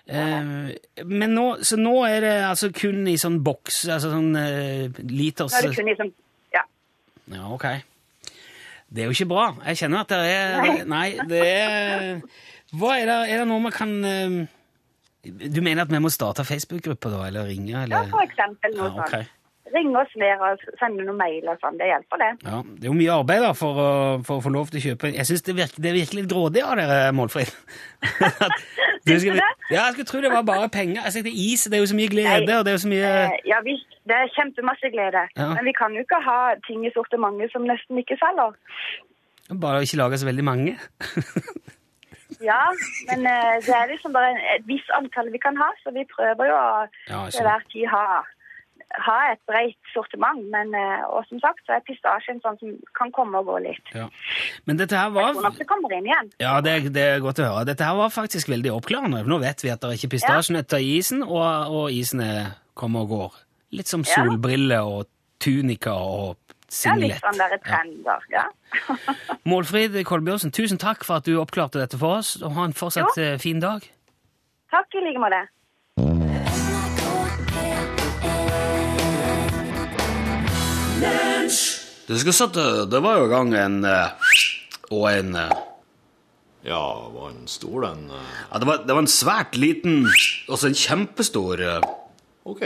Eh, 0.08 1.04
men 1.06 1.36
nå, 1.36 1.46
så 1.68 1.78
nå 1.78 1.98
er 2.08 2.24
det 2.24 2.36
altså 2.48 2.72
kun 2.74 3.04
i 3.12 3.20
sånn 3.20 3.44
boks, 3.46 3.84
altså 3.92 4.10
sånn 4.16 4.34
eh, 4.39 4.88
liters 5.04 5.54
Nå 5.54 5.60
er 5.60 5.68
det 5.68 5.78
kun 5.78 5.92
liksom 5.92 6.13
Ja. 6.56 6.63
Ja, 7.36 7.44
ok. 7.54 7.68
Det 8.93 9.01
er 9.01 9.08
jo 9.10 9.13
ikke 9.15 9.29
bra. 9.32 9.45
Jeg 9.65 9.79
kjenner 9.84 10.03
at 10.03 10.12
det 10.13 10.19
er 10.29 10.84
Nei, 10.86 11.08
det 11.29 11.39
er 11.49 12.19
Hva 12.77 12.91
er 12.99 13.08
det, 13.10 13.15
er 13.34 13.39
det 13.41 13.47
noe 13.49 13.63
man 13.63 13.73
kan 13.73 13.93
eh, 14.06 14.36
Du 15.53 15.62
mener 15.65 15.86
at 15.88 15.91
vi 15.93 16.01
må 16.03 16.12
starte 16.13 16.45
Facebook-gruppe, 16.45 17.10
da? 17.13 17.23
Eller 17.29 17.47
ringe? 17.49 17.71
ja, 17.89 18.03
for 18.12 18.21
eksempel 18.25 18.75
noe 18.77 18.91
Ja, 18.91 18.99
okay. 19.08 19.23
sånt. 19.25 19.39
ringe 19.73 19.97
oss 19.97 20.12
mer 20.21 20.41
og 20.45 20.62
sende 20.77 21.01
noen 21.08 21.17
mail 21.17 21.47
og 21.49 21.58
sånn. 21.63 21.79
Det 21.79 21.88
hjelper, 21.89 22.19
det. 22.21 22.27
Ja, 22.45 22.60
Det 22.67 22.86
er 22.86 22.91
jo 22.91 22.97
mye 22.99 23.15
arbeid 23.23 23.41
da 23.41 23.53
for 23.58 23.79
å, 23.82 23.89
for 24.27 24.38
å 24.38 24.43
få 24.45 24.51
lov 24.53 24.69
til 24.69 24.77
å 24.82 24.84
kjøpe. 24.84 25.10
Jeg 25.15 25.25
syns 25.32 25.41
det, 25.47 25.56
det 25.82 25.93
virker 25.95 26.19
litt 26.19 26.29
grådig 26.29 26.62
av 26.62 26.75
dere, 26.77 26.99
Målfrid. 27.17 27.49
Syns 29.08 29.23
du 29.25 29.34
det? 29.36 29.47
Ja, 29.71 29.88
jeg 29.88 29.95
skulle 29.97 30.10
tro 30.12 30.21
det 30.23 30.32
var 30.32 30.45
bare 30.47 30.69
penger. 30.71 31.01
Jeg 31.10 31.25
er 31.25 31.32
is, 31.34 31.63
Det 31.65 31.79
er 31.79 31.82
jo 31.84 31.89
så 31.91 31.97
mye 31.97 32.12
glede, 32.12 32.60
og 32.60 32.65
det 32.67 32.71
er 32.71 32.77
jo 32.77 32.84
så 32.86 32.91
mye 32.93 33.10
Eh, 33.23 33.39
Ja 33.49 33.60
visst, 33.65 33.92
det 34.10 34.16
er 34.18 34.32
kjempemasse 34.36 34.92
glede. 34.94 35.26
Ja. 35.38 35.50
Men 35.56 35.66
vi 35.70 35.74
kan 35.78 35.96
jo 35.96 36.04
ikke 36.04 36.20
ha 36.26 36.39
ting 36.68 36.86
i 36.88 36.92
sortimentet 36.96 37.54
som 37.54 37.68
nesten 37.68 38.02
ikke 38.02 38.20
selger. 38.20 38.58
Bare 39.54 39.80
å 39.80 39.86
ikke 39.86 40.00
lage 40.02 40.20
så 40.22 40.30
veldig 40.30 40.48
mange. 40.48 40.78
Ja, 42.44 42.62
men 43.08 43.26
eh, 43.30 43.58
det 43.63 43.74
er 43.76 43.92
liksom 43.92 44.13
bare 44.16 44.34
et 44.56 44.63
visst 44.68 44.89
antall 44.98 45.30
vi 45.32 45.39
kan 45.39 45.58
ha, 45.60 45.70
så 45.84 45.94
vi 45.96 46.06
prøver 46.10 46.50
jo 46.50 46.56
å 46.56 46.72
Ja, 47.08 47.20
til 47.32 47.46
hver 47.46 47.63
tid 47.72 47.86
ha, 47.92 48.24
ha 49.08 49.18
et 49.32 49.39
breit 49.50 49.92
sortiment. 49.94 50.42
Men, 50.52 50.74
eh, 50.76 51.06
og 51.08 51.24
som 51.30 51.39
sagt 51.44 51.63
så 51.68 51.78
er 51.78 51.86
pistasjen 51.88 52.42
sånn 52.44 52.60
som 52.60 52.74
kan 52.98 53.13
komme 53.16 53.39
og 53.39 53.52
gå 53.52 53.62
litt. 53.68 53.94
Ja. 53.96 54.10
Men 54.68 54.82
dette 54.82 54.98
her 54.98 55.12
Jeg 55.12 55.16
var 55.16 55.32
tror 55.38 55.48
nok 55.48 55.62
det 55.62 55.70
kommer 55.70 55.96
inn 55.96 56.10
igjen. 56.10 56.34
Ja, 56.44 56.58
det, 56.66 56.76
det 56.96 57.08
er 57.13 57.24
godt 57.24 57.39
å 57.39 57.48
høre. 57.48 57.63
Dette 57.70 57.88
her 57.88 57.96
var 58.02 58.13
faktisk 58.13 58.52
veldig 58.52 58.76
oppklarende. 58.76 59.24
Nå 59.30 59.39
vet 59.44 59.63
vi 59.63 59.72
at 59.74 59.84
det 59.84 59.94
er 59.94 60.02
ikke 60.02 60.16
pistasjenøtter 60.18 60.84
i 60.84 60.98
isen, 61.00 61.24
og, 61.24 61.48
og 61.72 61.96
isen 61.96 62.24
er, 62.26 62.54
kommer 62.76 63.08
og 63.08 63.16
går. 63.18 63.42
Litt 63.74 63.90
som 63.90 64.04
solbriller 64.06 64.86
og 64.86 65.08
tunika 65.42 65.96
og 65.98 66.38
singlet. 66.70 67.10
Ja, 67.10 67.16
litt 67.16 67.24
sånn 67.26 67.42
der 67.42 67.58
trender, 67.66 68.28
ja. 68.34 68.46
Målfrid 69.50 69.98
Kolbjørnsen, 70.08 70.54
tusen 70.54 70.82
takk 70.82 71.06
for 71.08 71.22
at 71.22 71.28
du 71.28 71.38
oppklarte 71.42 71.82
dette 71.82 71.98
for 72.00 72.22
oss, 72.22 72.36
og 72.42 72.54
ha 72.58 72.68
en 72.70 72.78
fortsatt 72.78 73.18
jo. 73.18 73.34
fin 73.42 73.62
dag. 73.64 73.86
Takk 74.74 74.98
i 74.98 75.04
like 75.06 75.22
måte. 75.22 75.44
Det 82.04 82.20
skal 82.20 82.36
sette, 82.36 82.64
det 82.92 83.00
var 83.04 83.20
jo 83.20 83.28
i 83.28 83.32
gang 83.32 83.54
en 83.58 83.78
eh, 83.88 84.34
og 84.92 85.06
en 85.10 85.38
eh, 85.40 85.54
Ja, 86.68 86.82
var 87.12 87.32
en 87.32 87.48
stor 87.48 87.88
den 87.88 88.06
eh, 88.12 88.34
ja, 88.52 88.60
det, 88.60 88.68
var, 88.70 88.82
det 88.84 88.96
var 88.96 89.04
en 89.04 89.12
svært 89.12 89.58
liten, 89.60 90.04
også 90.52 90.70
en 90.70 90.78
kjempestor 90.78 91.64
eh, 91.64 91.88
Ok. 92.44 92.66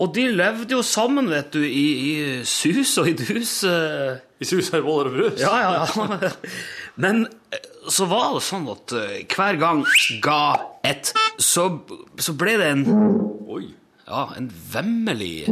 Og 0.00 0.14
de 0.16 0.24
levde 0.32 0.72
jo 0.72 0.80
sammen, 0.86 1.28
vet 1.28 1.50
du, 1.52 1.60
i, 1.66 1.86
i 2.08 2.14
sus 2.48 2.94
og 3.02 3.10
i 3.10 3.16
dus. 3.18 3.58
eh. 3.68 4.16
I 4.40 4.48
sus 4.48 4.70
her 4.72 4.80
boller 4.84 5.10
og 5.10 5.18
brus? 5.18 5.42
Ja, 5.42 5.52
ja, 5.60 5.84
ja. 5.84 6.30
Men 7.02 7.26
eh, 7.52 7.68
så 7.92 8.08
var 8.10 8.32
det 8.36 8.44
sånn 8.46 8.66
at 8.72 8.94
eh, 8.96 9.20
hver 9.28 9.60
gang 9.60 9.84
ga 10.24 10.40
ett, 10.86 11.12
så, 11.38 11.68
så 12.18 12.34
ble 12.38 12.56
det 12.60 12.72
en 12.72 12.86
Oi, 13.52 13.66
Ja, 14.08 14.26
en 14.36 14.48
vemmelig 14.72 15.46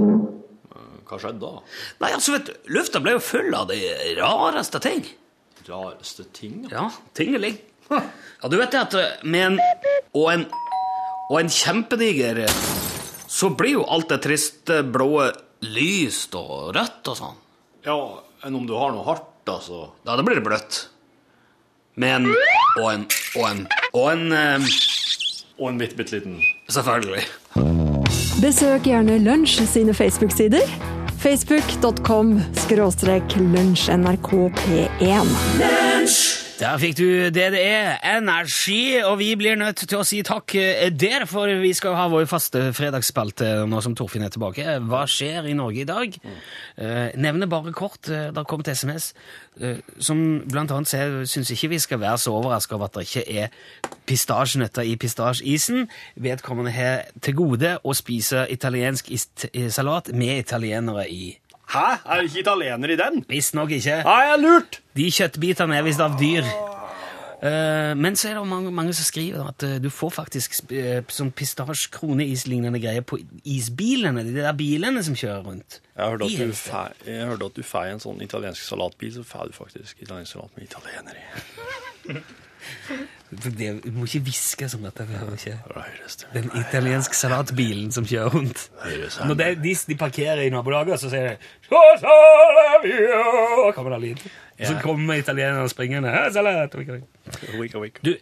hva 1.10 1.18
skjedde 1.18 1.42
da? 1.42 1.62
Nei, 2.04 2.12
altså, 2.14 2.36
vet 2.36 2.46
du, 2.46 2.52
lufta 2.76 3.00
ble 3.02 3.16
jo 3.16 3.22
full 3.24 3.50
av 3.58 3.66
de 3.72 3.80
rareste 4.20 4.78
ting. 4.84 5.02
Rareste 5.66 6.26
ting? 6.36 6.62
Ja, 6.70 6.86
tingeling. 7.18 7.58
Ja, 7.90 8.46
du 8.46 8.54
vet 8.60 8.70
det 8.70 8.84
at 8.84 9.24
med 9.26 9.48
en 9.48 9.56
Og 10.14 10.28
en, 10.30 10.44
og 11.26 11.40
en 11.40 11.50
kjempediger 11.50 12.44
Så 13.40 13.50
blir 13.50 13.70
jo 13.78 13.84
alt 13.88 14.08
det 14.12 14.18
triste 14.20 14.82
blå 14.84 15.30
lyst 15.64 16.34
og 16.36 16.74
rødt 16.76 17.08
og 17.08 17.16
sånn. 17.16 17.38
Ja, 17.86 17.96
enn 18.44 18.56
om 18.58 18.66
du 18.68 18.74
har 18.76 18.92
noe 18.92 19.00
hardt, 19.06 19.48
altså. 19.48 19.86
Ja, 20.04 20.16
da 20.18 20.22
blir 20.26 20.36
det 20.36 20.44
bløtt. 20.44 20.88
Med 21.96 22.16
en 22.18 22.26
og 22.82 22.88
en 22.90 23.06
og 23.38 23.46
en 23.48 23.62
og 23.96 24.10
en 24.12 24.32
eh, 24.36 24.60
Og 25.56 25.68
en 25.70 25.78
bitte, 25.80 25.96
bitte 25.96 26.12
liten 26.18 26.36
Selvfølgelig. 26.68 27.24
Besøk 28.40 28.86
gjerne 28.88 29.18
Lunsj 29.24 29.64
sine 29.68 29.94
Facebook-sider. 29.96 30.64
Facebook.com 31.20 32.40
skråstrek 32.60 33.36
lunsjnrkp1. 33.40 36.39
Der 36.60 36.76
fikk 36.76 36.98
du 36.98 37.04
det 37.32 37.46
det 37.54 37.60
er, 37.64 37.94
energi, 38.04 38.98
og 39.00 39.14
vi 39.16 39.30
blir 39.38 39.56
nødt 39.56 39.80
til 39.80 39.96
å 39.96 40.04
si 40.04 40.18
takk 40.26 40.52
eh, 40.60 40.90
der, 40.92 41.24
for 41.24 41.48
vi 41.62 41.70
skal 41.72 41.96
ha 41.96 42.04
vår 42.12 42.26
faste 42.28 42.66
fredagsspalte 42.76 43.48
nå 43.70 43.80
som 43.80 43.94
Torfinn 43.96 44.26
er 44.26 44.34
tilbake. 44.34 44.74
Hva 44.84 45.06
skjer 45.08 45.48
i 45.48 45.56
Norge 45.56 45.80
i 45.80 45.88
dag? 45.88 46.20
Eh, 46.76 47.16
nevner 47.16 47.48
bare 47.48 47.72
kort, 47.72 48.10
eh, 48.12 48.28
det 48.28 48.36
har 48.36 48.48
kommet 48.50 48.68
SMS, 48.68 49.14
som 50.00 50.20
blant 50.48 50.70
annet 50.72 50.88
sier, 50.92 51.18
synes 51.28 51.50
ikke 51.52 51.72
vi 51.72 51.80
skal 51.80 52.00
være 52.04 52.20
så 52.20 52.36
overrasket 52.36 52.76
over 52.76 52.90
at 52.90 52.98
det 52.98 53.08
ikke 53.08 53.40
er 53.40 53.96
pistasjenøtter 54.08 54.84
i 54.88 54.98
pistasjeisen. 55.00 55.88
Vedkommende 56.20 56.76
har 56.76 57.06
til 57.24 57.40
gode 57.40 57.78
å 57.80 57.96
spise 57.96 58.44
italiensk 58.52 59.08
salat 59.72 60.12
med 60.12 60.44
italienere 60.44 61.08
i. 61.08 61.38
Hæ? 61.70 61.86
Er 62.04 62.20
det 62.20 62.30
ikke 62.30 62.40
italiener 62.40 62.90
i 62.90 62.98
den? 62.98 63.22
Visstnok 63.28 63.70
ikke. 63.70 64.02
Nei, 64.06 64.18
jeg 64.26 64.34
er 64.34 64.42
lurt! 64.42 64.80
De 64.98 65.06
kjøttbitene 65.14 65.78
er 65.78 65.86
visst 65.86 66.02
av 66.02 66.16
dyr. 66.18 66.48
Uh, 67.40 67.94
men 67.96 68.18
så 68.20 68.28
er 68.28 68.34
det 68.36 68.42
mange, 68.50 68.72
mange 68.74 68.92
som 68.92 69.06
skriver 69.06 69.46
at 69.48 69.64
uh, 69.64 69.78
du 69.80 69.86
får 69.88 70.10
faktisk 70.12 70.58
eh, 70.76 70.98
sånn 71.08 71.30
pistasjekroneis-lignende 71.32 72.82
greier 72.82 73.06
på 73.06 73.16
isbilene. 73.48 74.26
De 74.26 74.34
der 74.36 74.52
bilene 74.58 75.00
som 75.06 75.16
kjører 75.16 75.46
rundt. 75.46 75.78
Jeg 75.94 76.10
hørte 76.10 76.28
at 76.28 76.36
du 76.36 77.08
jeg 77.08 77.30
hørte 77.30 77.48
at 77.48 77.56
du 77.56 77.64
feier 77.64 77.96
en 77.96 78.02
sånn 78.02 78.20
italiensk 78.26 78.66
salatbil, 78.66 79.14
så 79.16 79.24
får 79.24 79.54
du 79.54 79.58
faktisk 79.62 80.04
italiensk 80.04 80.36
salat 80.36 80.58
med 80.58 80.68
italienere 80.68 81.24
i. 81.24 82.20
Det, 83.30 83.84
du 83.84 83.92
må 83.94 84.08
ikke 84.08 84.24
hviske 84.26 84.66
som 84.68 84.82
dette. 84.82 85.04
det 85.06 85.14
ikke. 85.38 85.54
Den 86.34 86.50
italienske 86.58 87.14
salatbilen 87.14 87.92
som 87.94 88.02
kjører 88.02 88.26
rundt. 88.34 88.64
Når 89.22 89.38
de, 89.38 89.54
de 89.86 89.94
parkerer 89.94 90.42
i 90.42 90.50
nabolaget, 90.50 90.98
så 90.98 91.06
sier 91.12 91.28
de 91.28 91.36
«Så 91.70 91.78
kommer 93.76 93.94
det 93.94 94.00
lyd. 94.02 94.18
Og 94.58 94.66
så 94.66 94.74
kommer 94.82 95.14
italienerne 95.14 95.68
springende. 95.70 96.10
Salat!» 96.34 96.74
Wik, 96.74 96.90
wik. 97.78 98.02
Du, 98.04 98.16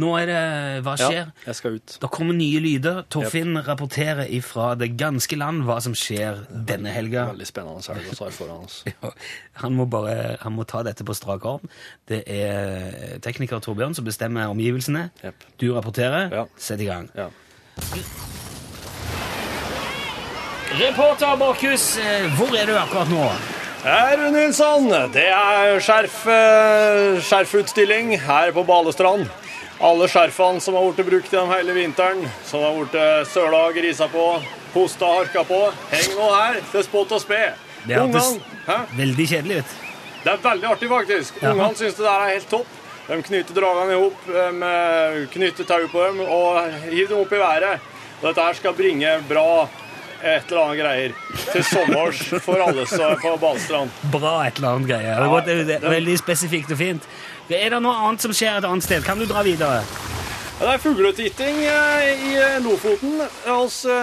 nå 0.00 0.08
er 0.16 0.26
det 0.30 0.42
Hva 0.86 0.94
skjer? 0.96 1.26
Ja, 1.28 1.44
jeg 1.50 1.56
skal 1.58 1.74
ut. 1.76 1.96
Det 2.00 2.08
kommer 2.14 2.36
nye 2.36 2.60
lyder. 2.64 3.02
Torfinn 3.12 3.58
rapporterer 3.66 4.30
ifra 4.32 4.70
det 4.80 4.92
ganske 5.00 5.36
land 5.36 5.66
hva 5.68 5.76
som 5.84 5.92
skjer 5.96 6.40
denne 6.68 6.94
helga. 6.94 7.26
Veldig 7.34 7.48
spennende 7.48 7.84
helg 7.92 8.08
vi 8.08 8.16
har 8.16 8.32
foran 8.36 8.64
oss. 8.64 8.80
Ja, 8.92 9.12
Han 9.60 9.76
må 9.76 9.84
bare 9.92 10.38
han 10.40 10.56
må 10.56 10.64
ta 10.64 10.80
dette 10.86 11.04
på 11.04 11.14
strak 11.16 11.44
arm. 11.44 11.68
Det 12.08 12.22
er 12.24 13.18
tekniker 13.24 13.60
Torbjørn 13.60 13.94
som 13.98 14.08
bestemmer 14.08 14.48
omgivelsene. 14.52 15.10
Yep. 15.24 15.44
Du 15.60 15.68
rapporterer. 15.76 16.32
Ja. 16.32 16.46
Sett 16.56 16.80
i 16.80 16.88
gang. 16.88 17.10
Ja. 17.18 17.28
Reporter 20.72 21.36
Borchhus, 21.36 21.98
eh, 22.00 22.30
hvor 22.38 22.54
er 22.56 22.64
du 22.66 22.72
akkurat 22.80 23.10
nå? 23.12 23.26
Herr 23.82 24.20
Nilsson, 24.32 24.86
det 25.12 25.26
er 25.28 25.76
skjerf, 25.82 26.22
eh, 26.30 27.20
skjerfutstilling 27.20 28.14
her 28.24 28.52
på 28.56 28.62
Balestrand. 28.64 29.26
Alle 29.82 30.06
skjerfene 30.06 30.60
som 30.62 30.76
har 30.78 30.92
blitt 30.92 31.08
brukt 31.08 31.32
gjennom 31.32 31.50
hele 31.50 31.74
vinteren, 31.74 32.20
som 32.46 32.62
har 32.62 32.76
blitt 32.78 33.30
søla 33.32 33.64
og 33.66 33.74
grisa 33.74 34.06
på, 34.12 34.26
hosta 34.76 35.08
og 35.08 35.16
harka 35.24 35.42
på, 35.48 35.58
Heng 35.90 36.12
nå 36.14 36.28
her 36.30 36.60
til 36.70 36.84
spott 36.86 37.14
og 37.16 37.22
spe. 37.24 37.40
Det 37.82 37.96
er 37.96 38.04
Ungene, 38.04 38.76
veldig 38.94 39.26
kjedelig 39.32 39.58
ut. 39.64 39.74
Det 40.22 40.30
er 40.30 40.44
veldig 40.44 40.68
artig, 40.70 40.88
faktisk. 40.92 41.42
Ja. 41.42 41.50
Ungene 41.50 41.74
syns 41.80 41.98
det 41.98 42.06
der 42.06 42.14
er 42.14 42.34
helt 42.36 42.48
topp. 42.52 42.78
De 43.08 43.18
knyter 43.26 43.58
dragene 43.58 43.96
i 43.96 43.98
hop, 43.98 44.20
knytter 44.28 45.26
knyter 45.34 45.66
tau 45.66 45.88
på 45.90 46.04
dem 46.06 46.20
og 46.22 46.60
hiver 46.86 47.10
dem 47.10 47.24
opp 47.24 47.34
i 47.34 47.40
været. 47.42 47.88
Og 48.20 48.28
dette 48.28 48.46
her 48.46 48.58
skal 48.60 48.76
bringe 48.78 49.16
bra 49.26 49.46
et 50.22 50.52
eller 50.52 50.60
annet 50.62 50.78
greier 50.78 51.14
til 51.50 51.64
sommers 51.66 52.20
for 52.44 52.62
alle 52.62 52.86
som 52.86 53.02
er 53.08 53.18
på 53.18 53.34
Balestrand. 53.42 53.90
Bra 54.14 54.36
et 54.46 54.60
eller 54.60 54.76
annet 54.76 54.92
greier. 54.92 55.18
Det 55.18 55.30
var 55.32 55.46
det 55.48 55.78
er 55.80 55.88
veldig 55.96 56.14
spesifikt 56.20 56.70
og 56.70 56.78
fint. 56.78 57.08
Er 57.50 57.70
det 57.74 57.80
noe 57.82 57.94
annet 58.06 58.22
som 58.24 58.32
skjer 58.36 58.58
et 58.60 58.66
annet 58.68 58.84
sted? 58.86 59.02
Kan 59.06 59.18
du 59.20 59.26
dra 59.28 59.42
videre? 59.46 59.82
Det 60.62 60.68
er 60.70 60.78
fugletitting 60.78 61.56
eh, 61.66 62.22
i 62.28 62.36
eh, 62.38 62.58
Lofoten. 62.62 63.16
Vi 63.18 63.94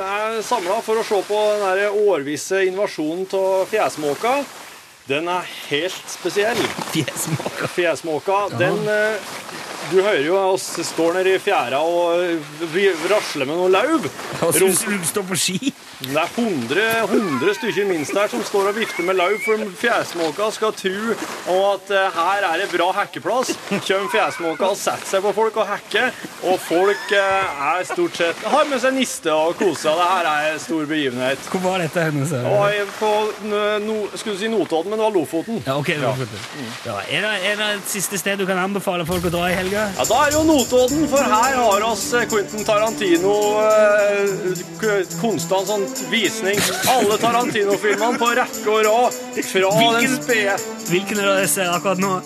er 0.00 0.38
samla 0.46 0.78
for 0.86 1.00
å 1.00 1.04
se 1.04 1.18
på 1.28 1.40
den 1.60 2.00
årvisse 2.08 2.62
invasjonen 2.70 3.26
av 3.36 3.66
fjesmåka. 3.68 4.38
Den 5.10 5.28
er 5.28 5.46
helt 5.68 6.08
spesiell. 6.08 6.58
Fjæsmåka? 6.94 7.68
Fjesmåka, 7.74 8.40
den 8.60 8.80
eh, 8.88 9.30
Du 9.90 9.96
hører 10.04 10.22
jo 10.22 10.36
oss 10.54 10.68
står 10.86 11.16
nede 11.18 11.34
i 11.34 11.40
fjæra 11.42 11.80
og 11.82 12.20
eh, 12.22 12.50
vi 12.72 12.86
rasler 13.10 13.48
med 13.50 13.58
noe 13.60 13.72
lauv. 13.74 14.06
Og 14.40 14.54
så 14.54 14.64
Rom- 14.64 15.00
du 15.02 15.08
står 15.10 15.26
på 15.32 15.38
ski? 15.40 15.72
Det 16.00 16.16
er 16.16 16.30
100, 16.32 16.84
100 17.12 17.54
stykker 17.58 17.84
minst 17.84 18.14
her 18.16 18.30
som 18.32 18.40
står 18.48 18.70
og 18.70 18.76
vifter 18.78 19.04
med 19.04 19.18
lauv, 19.18 19.34
for 19.44 19.60
fjesmåka 19.76 20.46
skal 20.56 20.72
tro 20.72 21.16
at 21.52 21.90
eh, 21.92 22.14
her 22.14 22.46
er 22.48 22.62
det 22.62 22.68
bra 22.72 22.86
hekkeplass. 22.96 23.50
Kjøm 23.84 24.06
fjesmåka 24.08 24.70
og 24.72 24.78
setter 24.80 25.04
seg 25.10 25.26
på 25.26 25.34
folk 25.36 25.58
og 25.60 25.68
hekker, 25.68 26.08
og 26.48 26.56
folk 26.64 27.12
eh, 27.12 27.60
er 27.74 27.84
stort 27.84 28.16
sett 28.16 28.40
har 28.48 28.64
med 28.70 28.80
seg 28.80 28.96
niste 28.96 29.34
og 29.34 29.58
koser. 29.60 29.92
Det 30.00 30.06
her 30.14 30.30
er 30.30 30.46
en 30.54 30.62
stor 30.64 30.88
begivenhet. 30.88 31.50
Hvor 31.52 31.64
var 31.66 31.84
dette 31.84 32.06
henne? 32.06 32.24
sa 32.30 32.40
du? 32.40 32.48
Og 32.48 32.94
på 32.96 33.12
no, 33.84 33.98
skulle 34.14 34.38
du 34.38 34.40
si 34.40 34.50
Notodden, 34.54 34.94
men 34.94 35.02
det 35.02 35.04
var 35.04 35.14
Lofoten. 35.18 35.60
Ja, 35.68 35.76
ok. 35.76 35.92
Lofoten. 36.00 36.48
Ja, 36.88 36.96
er, 37.04 37.28
det, 37.28 37.34
er 37.50 37.60
det 37.60 37.68
et 37.76 37.92
siste 37.92 38.22
sted 38.22 38.40
du 38.40 38.46
kan 38.48 38.62
anbefale 38.64 39.04
folk 39.04 39.28
å 39.28 39.34
dra 39.36 39.52
i 39.52 39.60
helga? 39.60 39.90
Ja, 40.00 40.08
Da 40.08 40.24
er 40.24 40.32
det 40.32 40.40
jo 40.40 40.48
Notodden, 40.48 41.04
for 41.12 41.28
her 41.36 41.60
har 41.60 41.88
oss 41.92 42.08
eh, 42.16 42.24
Quentin 42.32 42.64
Tarantino 42.64 43.36
eh, 43.68 45.06
konstant 45.20 45.68
sånn 45.68 45.89
flott 45.90 46.12
visning. 46.12 46.58
Alle 46.88 47.18
Tarantino-filmene 47.18 48.18
på 48.18 48.30
rekke 48.36 48.70
og 48.70 48.84
rad. 48.84 49.18
Fra 49.50 50.00
den 50.00 50.16
spede 50.16 50.56
Hvilken 50.90 51.18
er 51.18 51.26
det 51.26 51.42
jeg 51.44 51.50
ser 51.54 51.74
akkurat 51.74 52.00
nå? 52.00 52.20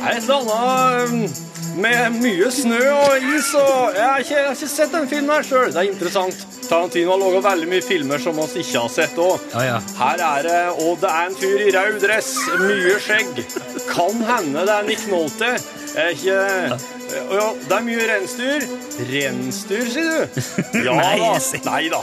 Et 0.00 0.22
eller 0.22 0.50
annet 0.54 1.10
um, 1.10 1.80
med 1.80 2.16
mye 2.20 2.50
snø 2.52 2.80
og 2.90 3.26
is 3.36 3.50
og 3.54 3.96
Jeg 3.96 4.06
har 4.06 4.22
ikke, 4.22 4.34
jeg 4.34 4.46
har 4.46 4.56
ikke 4.56 4.68
sett 4.68 4.94
den 4.94 5.08
filmen 5.08 5.34
her 5.34 5.46
sjøl. 5.46 5.72
Det 5.72 5.82
er 5.82 5.90
interessant. 5.90 6.46
Tarantino 6.68 7.14
har 7.14 7.20
laga 7.20 7.42
veldig 7.48 7.68
mye 7.70 7.82
filmer 7.84 8.22
som 8.22 8.38
oss 8.42 8.54
ikke 8.60 8.84
har 8.84 8.92
sett 8.92 9.18
òg. 9.20 9.42
Ja, 9.54 9.64
ja. 9.66 9.80
Her 9.98 10.24
er 10.28 10.46
det 10.46 10.60
Og 10.84 11.00
det 11.02 11.10
er 11.10 11.28
en 11.28 11.36
fyr 11.40 11.66
i 11.66 11.74
rød 11.76 12.00
dress, 12.04 12.32
mye 12.62 12.96
skjegg. 13.02 13.44
Kan 13.90 14.24
hende 14.28 14.64
det 14.68 14.78
er 14.78 14.88
Nick 14.88 15.06
Nolte. 15.10 15.52
Jeg 15.90 16.04
er 16.04 16.14
ikke 16.14 16.99
ja, 17.10 17.46
det 17.68 17.76
er 17.76 17.84
mye 17.86 18.06
reinsdyr. 18.10 18.66
Reinsdyr, 19.10 19.84
sier 19.90 20.10
du? 20.10 20.40
Ja 20.86 20.94
Nei, 20.98 21.18
da. 21.18 21.32
Nei 21.70 21.82
da. 21.92 22.00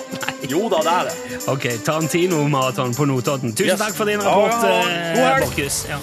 Jo 0.52 0.68
da, 0.74 0.82
det 0.88 0.94
er 0.96 1.10
det. 1.10 1.42
Ok, 1.54 1.68
Tarantino-maraton 1.88 2.96
på 2.98 3.08
Notodden. 3.10 3.54
Tusen 3.56 3.74
Yes. 3.74 3.80
takk 3.84 3.96
for 3.98 4.06
din 4.10 4.22
rapport, 4.24 4.64
ja, 4.64 4.76
ja. 4.76 4.84
eh, 4.84 5.18
God. 5.18 5.48
Borchhus. 5.48 5.84
Ja. 5.90 6.00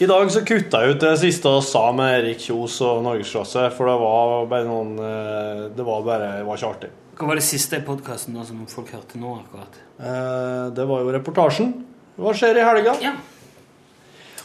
I 0.00 0.06
dag 0.06 0.30
så 0.32 0.40
kutta 0.46 0.80
jeg 0.84 0.94
ut 0.94 1.00
det 1.02 1.12
siste 1.18 1.50
vi 1.50 1.62
sa 1.66 1.80
med 1.96 2.12
Erik 2.20 2.42
Kjos 2.44 2.76
og 2.86 3.00
Norgesklasse, 3.02 3.64
for 3.74 3.90
det 3.90 3.96
var 3.98 4.44
bare 4.50 4.66
noen 4.68 4.92
eh, 5.02 5.62
Det 5.74 5.86
var 5.86 6.04
bare 6.06 6.28
det 6.38 6.46
var 6.46 6.60
ikke 6.60 6.70
artig. 6.70 6.90
Hva 7.18 7.26
var 7.26 7.38
det 7.40 7.42
siste 7.46 7.80
i 7.80 7.82
podkasten 7.82 8.36
som 8.46 8.60
folk 8.70 8.92
hørte 8.94 9.18
nå? 9.18 9.32
akkurat? 9.42 9.78
Eh, 9.98 10.70
Det 10.74 10.84
var 10.86 11.02
jo 11.02 11.12
reportasjen. 11.16 11.72
Hva 12.18 12.34
skjer 12.34 12.58
i 12.60 12.64
helga? 12.66 12.94
Ja. 13.02 13.12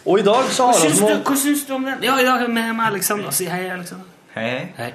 Og 0.05 0.19
i 0.19 0.25
dag 0.25 0.49
så 0.51 0.67
har 0.71 0.79
vi 0.81 0.89
noe 0.99 1.21
hva 1.23 1.35
syns 1.37 1.63
du 1.67 1.73
om 1.77 1.85
den? 1.85 2.01
Ja, 2.03 2.17
i 2.19 2.25
dag 2.25 2.41
er 2.41 2.47
vi 2.49 2.53
med 2.53 2.81
Alexander. 2.85 3.31
Si 3.31 3.45
hei, 3.47 3.69
Alexander. 3.71 4.05
Hei, 4.33 4.73
hei. 4.77 4.91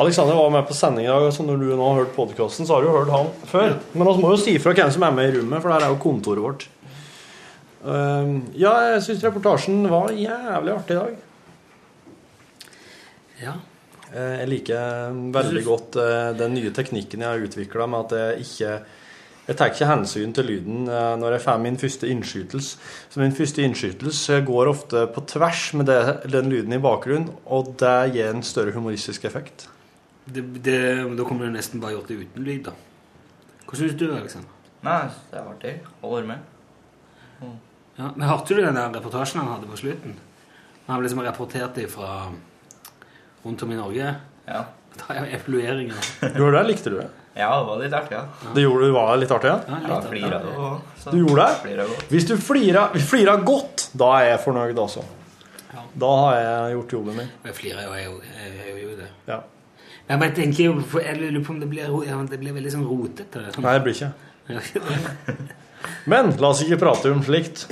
Alexander 0.00 0.34
var 0.34 0.50
med 0.50 0.66
på 0.66 0.74
sending 0.74 1.04
i 1.04 1.10
dag, 1.10 1.28
så 1.32 1.44
når 1.44 1.60
du 1.60 1.68
nå 1.76 1.86
har 1.90 2.00
hørt 2.04 2.14
podkasten, 2.16 2.66
så 2.66 2.74
har 2.74 2.82
du 2.82 2.88
jo 2.88 2.96
hørt 2.96 3.12
han 3.12 3.28
før. 3.50 3.74
Men 3.92 4.06
vi 4.08 4.22
må 4.24 4.30
jo 4.32 4.40
si 4.40 4.56
fra 4.58 4.72
hvem 4.72 4.90
som 4.90 5.02
er 5.04 5.12
med 5.12 5.28
i 5.28 5.38
rommet, 5.38 5.60
for 5.60 5.68
det 5.68 5.76
her 5.76 5.86
er 5.88 5.92
jo 5.94 6.00
kontoret 6.02 6.42
vårt. 6.44 6.68
Uh, 7.84 8.40
Ja, 8.56 8.72
jeg 8.94 9.02
syns 9.06 9.24
reportasjen 9.24 9.82
var 9.90 10.08
jævlig 10.16 10.72
artig 10.74 10.96
i 10.96 11.00
dag. 11.00 11.16
Ja. 13.42 13.54
Eh, 14.14 14.40
Jeg 14.42 14.48
liker 14.50 15.20
veldig 15.34 15.62
godt 15.66 16.00
eh, 16.02 16.30
den 16.38 16.56
nye 16.56 16.72
teknikken 16.74 17.22
jeg 17.22 17.30
har 17.30 17.46
utvikla 17.46 17.86
med 17.90 18.08
at 18.08 18.18
jeg 18.18 18.48
ikke 18.48 18.72
jeg 19.50 19.56
tar 19.58 19.70
ikke 19.72 19.86
hensyn 19.88 20.32
til 20.36 20.46
lyden 20.46 20.84
eh, 20.86 21.14
når 21.18 21.34
jeg 21.34 21.42
får 21.42 21.56
min 21.62 21.78
første 21.80 22.06
innskytelse. 22.12 22.76
Så 23.10 23.20
min 23.22 23.34
første 23.34 23.64
innskytelse 23.66 24.36
går 24.46 24.70
ofte 24.70 25.06
på 25.10 25.24
tvers 25.26 25.64
med 25.74 25.88
det, 25.90 25.98
den 26.30 26.52
lyden 26.52 26.76
i 26.76 26.78
bakgrunnen, 26.82 27.32
og 27.46 27.72
det 27.80 28.12
gir 28.14 28.30
en 28.30 28.44
større 28.46 28.74
humoristisk 28.76 29.26
effekt. 29.26 29.66
Det, 30.30 30.44
det, 30.62 30.78
da 31.18 31.26
kommer 31.26 31.48
du 31.48 31.56
nesten 31.56 31.82
bare 31.82 31.96
gjort 31.96 32.12
det 32.12 32.20
uten 32.20 32.46
lyd, 32.46 32.68
da. 32.68 32.76
Hva 33.66 33.80
syns 33.80 33.96
du, 33.98 34.06
Alexander? 34.14 34.54
Nei, 34.86 35.00
det 35.32 35.40
er 35.40 35.50
artig 35.50 35.74
å 36.00 36.12
være 36.14 36.30
med. 36.30 37.50
Ja, 37.98 38.12
men 38.14 38.28
Hørte 38.28 38.54
du 38.54 38.62
den 38.62 38.78
der 38.78 38.94
reportasjen 38.94 39.42
han 39.42 39.50
hadde 39.56 39.68
på 39.72 39.80
slutten? 39.80 40.14
Han 40.86 41.02
liksom 41.02 41.24
rapporterte 41.26 41.88
fra 41.90 42.30
rundt 43.44 43.62
om 43.62 43.72
i 43.72 43.78
Norge. 43.78 44.14
Ja. 44.46 44.64
Da 45.00 45.14
er 45.16 45.30
evalueringer. 45.38 45.96
Gjorde 46.34 46.50
du 46.50 46.56
det? 46.58 46.64
Likte 46.68 46.90
du 46.92 46.96
det? 47.00 47.08
Ja, 47.38 47.50
det 47.60 47.66
var 47.68 47.78
litt 47.80 47.94
artig, 47.94 48.16
ja. 48.18 48.50
Det 48.56 48.62
gjorde 48.64 48.88
du 48.88 48.92
var 48.96 49.12
litt 49.16 49.30
artig, 49.32 49.48
ja? 49.52 49.60
Ja, 49.68 49.76
Ja, 49.76 49.80
litt 49.86 49.92
av- 49.96 50.10
flira 50.10 50.40
Du 51.12 51.18
gjorde 51.20 51.44
det? 51.46 51.60
Flira 51.62 51.84
godt. 51.86 52.08
Hvis 52.10 52.26
du 52.28 52.34
flira, 52.36 52.82
flirer 53.12 53.44
godt, 53.46 53.86
da 53.96 54.08
er 54.18 54.26
jeg 54.32 54.40
fornøyd, 54.44 54.76
også. 54.82 55.04
Ja. 55.72 55.84
Da 56.02 56.10
har 56.24 56.34
jeg 56.40 56.74
gjort 56.74 56.92
jobben 56.98 57.16
min. 57.22 57.30
Jeg 57.46 57.54
flirer 57.54 57.86
jo, 57.86 57.94
jeg 57.94 58.04
jeg 58.10 58.52
jeg 58.58 58.74
gjør 58.74 58.82
jo 58.90 58.96
det. 58.98 59.08
Ja. 59.30 59.38
Jeg 60.10 60.18
bare 60.24 60.34
tenker 60.34 60.64
jo, 60.64 60.74
jeg 61.06 61.16
lurer 61.20 61.44
på 61.46 61.50
om 61.54 61.60
det 61.62 61.68
blir, 61.70 61.94
ja, 62.10 62.18
det 62.28 62.40
blir 62.42 62.52
veldig 62.58 62.72
sånn 62.74 62.86
rotete. 62.90 63.44
Sånn. 63.54 63.62
Nei, 63.62 63.78
det 63.78 63.84
blir 63.86 63.94
ikke. 63.94 64.12
Men 66.10 66.32
la 66.42 66.50
oss 66.50 66.60
ikke 66.64 66.76
prate 66.80 67.10
om 67.14 67.22
slikt. 67.24 67.62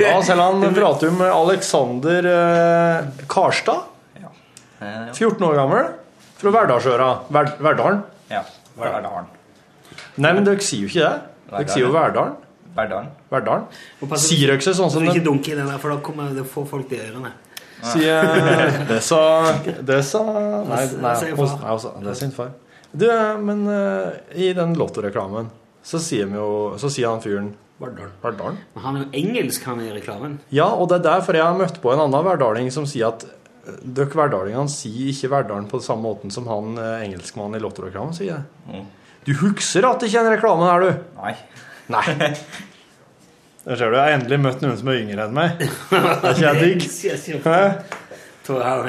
La 0.00 0.14
oss 0.20 0.30
heller 0.30 0.72
prate 0.78 1.10
om 1.10 1.20
Alexander 1.26 2.28
eh, 2.32 3.26
Karstad. 3.28 3.88
Eh, 4.82 5.12
14 5.14 5.46
år 5.48 5.54
gammel. 5.60 5.90
Fra 6.42 6.50
Verdalsøra. 6.56 7.10
Verd 7.30 7.52
Verdalen. 7.62 8.00
Ja. 8.32 8.42
Verdalen. 8.78 9.28
Nei, 10.16 10.32
men 10.32 10.44
dere 10.46 10.60
sier 10.64 10.86
jo 10.86 10.90
ikke 10.90 11.04
det. 11.04 11.20
Dere 11.52 11.68
sier 11.70 11.86
jo 11.86 11.92
Verdalen. 11.94 12.34
Verdalen. 12.76 13.08
Verdalen. 13.32 13.64
Sier 14.18 14.48
dere 14.50 14.58
ikke 14.58 14.74
sånn 14.74 14.90
som 14.92 15.04
ikke 15.06 15.22
dunk 15.24 15.48
i 15.52 15.56
den 15.58 15.68
der, 15.68 15.78
for 15.80 15.92
da 15.92 16.00
kommer 16.04 16.32
det 16.34 16.44
får 16.48 16.66
folk 16.70 16.92
i 16.96 17.00
ørene. 17.04 17.32
sier 17.82 18.22
Det 18.90 19.00
sa 19.02 19.18
Det 19.82 19.98
sa 20.06 20.22
Nei, 20.68 20.84
nei, 21.02 21.14
hos- 21.36 21.56
nei 21.60 21.72
hos- 21.72 21.88
det 22.00 22.12
er 22.14 22.18
sin 22.20 22.30
far. 22.34 22.52
Du, 22.92 23.06
men 23.40 23.64
uh, 23.68 24.12
i 24.36 24.52
den 24.56 24.74
lottoreklamen 24.78 25.48
så 25.82 25.98
sier, 25.98 26.28
vi 26.30 26.36
jo, 26.38 26.74
så 26.78 26.90
sier 26.92 27.08
han 27.10 27.22
fyren 27.24 27.52
Verdalen. 27.82 28.58
Men 28.76 28.82
han 28.84 28.96
er 28.96 29.00
jo 29.02 29.08
engelsk, 29.18 29.64
han 29.66 29.80
i 29.82 29.88
reklamen. 29.90 30.36
Ja, 30.54 30.68
og 30.70 30.86
det 30.92 31.00
er 31.00 31.06
derfor 31.08 31.34
jeg 31.34 31.42
har 31.42 31.56
møtt 31.58 31.80
på 31.82 31.90
en 31.90 32.04
annen 32.04 32.24
verdaling 32.28 32.68
som 32.70 32.84
sier 32.86 33.08
at 33.08 33.24
eh, 33.26 33.32
dere 33.64 34.10
verdalingene 34.18 34.70
sier 34.72 35.12
ikke 35.12 35.30
Verdalen 35.30 35.68
på 35.70 35.78
samme 35.84 36.02
måten 36.08 36.32
som 36.34 36.48
han 36.50 36.72
eh, 36.82 37.04
engelskmannen 37.06 37.58
i 37.58 37.62
lottoreklamen 37.62 38.14
sier 38.16 38.40
det. 38.40 38.44
Mm. 38.72 38.86
Du 39.22 39.32
husker 39.44 39.86
at 39.86 40.00
det 40.02 40.08
ikke 40.10 40.18
er 40.18 40.26
en 40.26 40.34
reklame 40.34 40.66
her, 40.66 40.80
du? 40.82 40.90
Nei. 41.20 41.34
Nei. 41.94 42.04
Der 43.64 43.78
ser 43.78 43.92
du, 43.92 43.94
jeg 43.94 44.02
har 44.02 44.16
endelig 44.16 44.40
møtt 44.42 44.62
noen 44.64 44.78
som 44.80 44.88
er 44.90 44.96
yngre 45.04 45.28
enn 45.28 45.36
meg. 45.36 45.60
Det 45.62 45.68
er 46.00 46.32
ikke 46.32 46.46
jeg 46.48 46.56
digg. 46.64 46.80
Jeg 47.06 47.14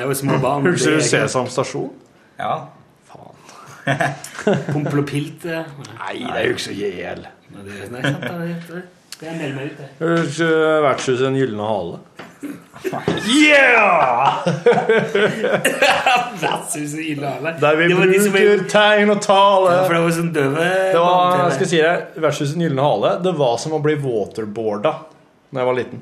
er 0.10 0.14
små 0.18 0.40
barn. 0.42 0.66
Husker 0.66 0.96
du 0.96 0.98
Det 0.98 1.04
er 1.04 1.06
ikke- 1.06 1.28
Sesam 1.28 1.48
stasjon? 1.54 1.92
Ja. 2.40 2.56
Faen. 3.12 3.38
Pompel 4.74 5.04
og 5.04 5.08
pilt? 5.12 5.46
Nei, 5.46 6.16
det 6.18 6.34
er 6.34 6.50
jo 6.50 6.58
ikke 6.58 6.74
er 9.30 9.36
melder 9.40 9.56
meg 9.58 9.66
ut. 9.72 9.78
Vertshuset 10.84 11.24
Den 11.26 11.36
gylne 11.40 11.64
hale? 11.68 11.98
Yeah! 13.30 14.44
Vertshuset 16.42 16.98
Den 16.98 17.06
gylne 17.08 17.28
hale. 17.36 17.50
Der 17.62 17.74
vi 17.80 17.84
bruker 17.88 18.00
var 18.02 18.08
de 18.14 18.20
som 18.24 18.32
bruker 18.36 18.64
tegn 18.74 19.08
og 19.14 19.20
tale. 19.24 19.68
Ja, 19.78 19.82
for 19.86 19.92
det 19.96 20.02
var 20.04 20.10
sånn 20.18 20.34
døve 20.36 20.64
Det 20.66 21.02
var, 21.06 21.20
jeg 21.44 21.54
skal 21.60 21.68
si 21.74 21.80
det, 21.84 21.94
Vertshuset 22.26 22.56
Den 22.58 22.66
gylne 22.68 22.84
hale, 22.90 23.10
det 23.24 23.34
var 23.40 23.56
som 23.62 23.72
å 23.78 23.80
bli 23.84 23.96
waterboarda 24.04 24.94
da 25.54 25.58
jeg 25.62 25.68
var 25.70 25.76
liten. 25.78 26.00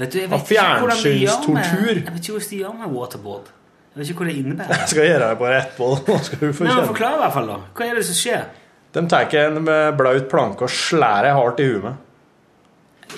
Vet 0.00 0.10
du, 0.14 0.18
jeg 0.22 0.28
vet 0.30 0.50
ikke 0.54 0.78
hvordan 0.80 1.00
de 1.04 1.10
gjør 1.20 1.40
med 1.52 1.64
Jeg 1.66 1.72
vet 2.14 2.22
ikke 2.22 2.32
hvordan 2.32 2.50
de 2.50 2.56
gjør 2.62 2.72
med 2.78 2.88
waterboard. 2.96 3.46
Jeg 3.90 3.96
vet 4.00 4.06
ikke 4.12 4.22
hva 4.22 4.28
det 4.30 4.36
innebærer. 4.38 4.78
Jeg 4.80 4.88
skal 4.92 5.04
gjøre 5.10 5.26
det 5.28 5.36
bare 5.40 5.56
etterpå. 5.58 5.86
Nå 6.06 6.14
skal 6.24 6.38
du 6.40 6.44
få 6.54 6.62
kjenne. 6.64 6.86
Forklar 6.88 7.12
i 7.16 7.18
hvert 7.20 7.34
fall, 7.34 7.48
da. 7.50 7.56
Hva 7.76 7.82
er 7.88 7.94
det 7.98 8.04
som 8.08 8.16
skjer? 8.16 8.44
De 8.92 9.02
tar 9.08 9.34
en 9.38 9.60
med 9.64 9.96
blaut 9.98 10.26
planke 10.30 10.66
og 10.66 10.72
slår 10.74 11.28
deg 11.28 11.36
hardt 11.36 11.60
i 11.62 11.68
huet 11.70 11.84
med. 11.84 12.06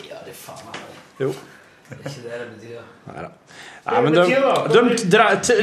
Ja, 0.08 0.18
det 0.26 0.35
faen 0.37 0.66
meg 0.68 1.22
Jo. 1.22 1.30
Det 1.88 1.96
er 1.98 2.11
ikke 2.11 2.24
det 2.24 2.40
det 2.40 2.48
betyr. 2.56 2.82
Nei 3.08 3.22
da. 3.22 3.30
Nei, 3.82 4.00
men 4.04 4.14
de, 4.14 4.22
de, 4.22 4.82
de, 5.02 5.54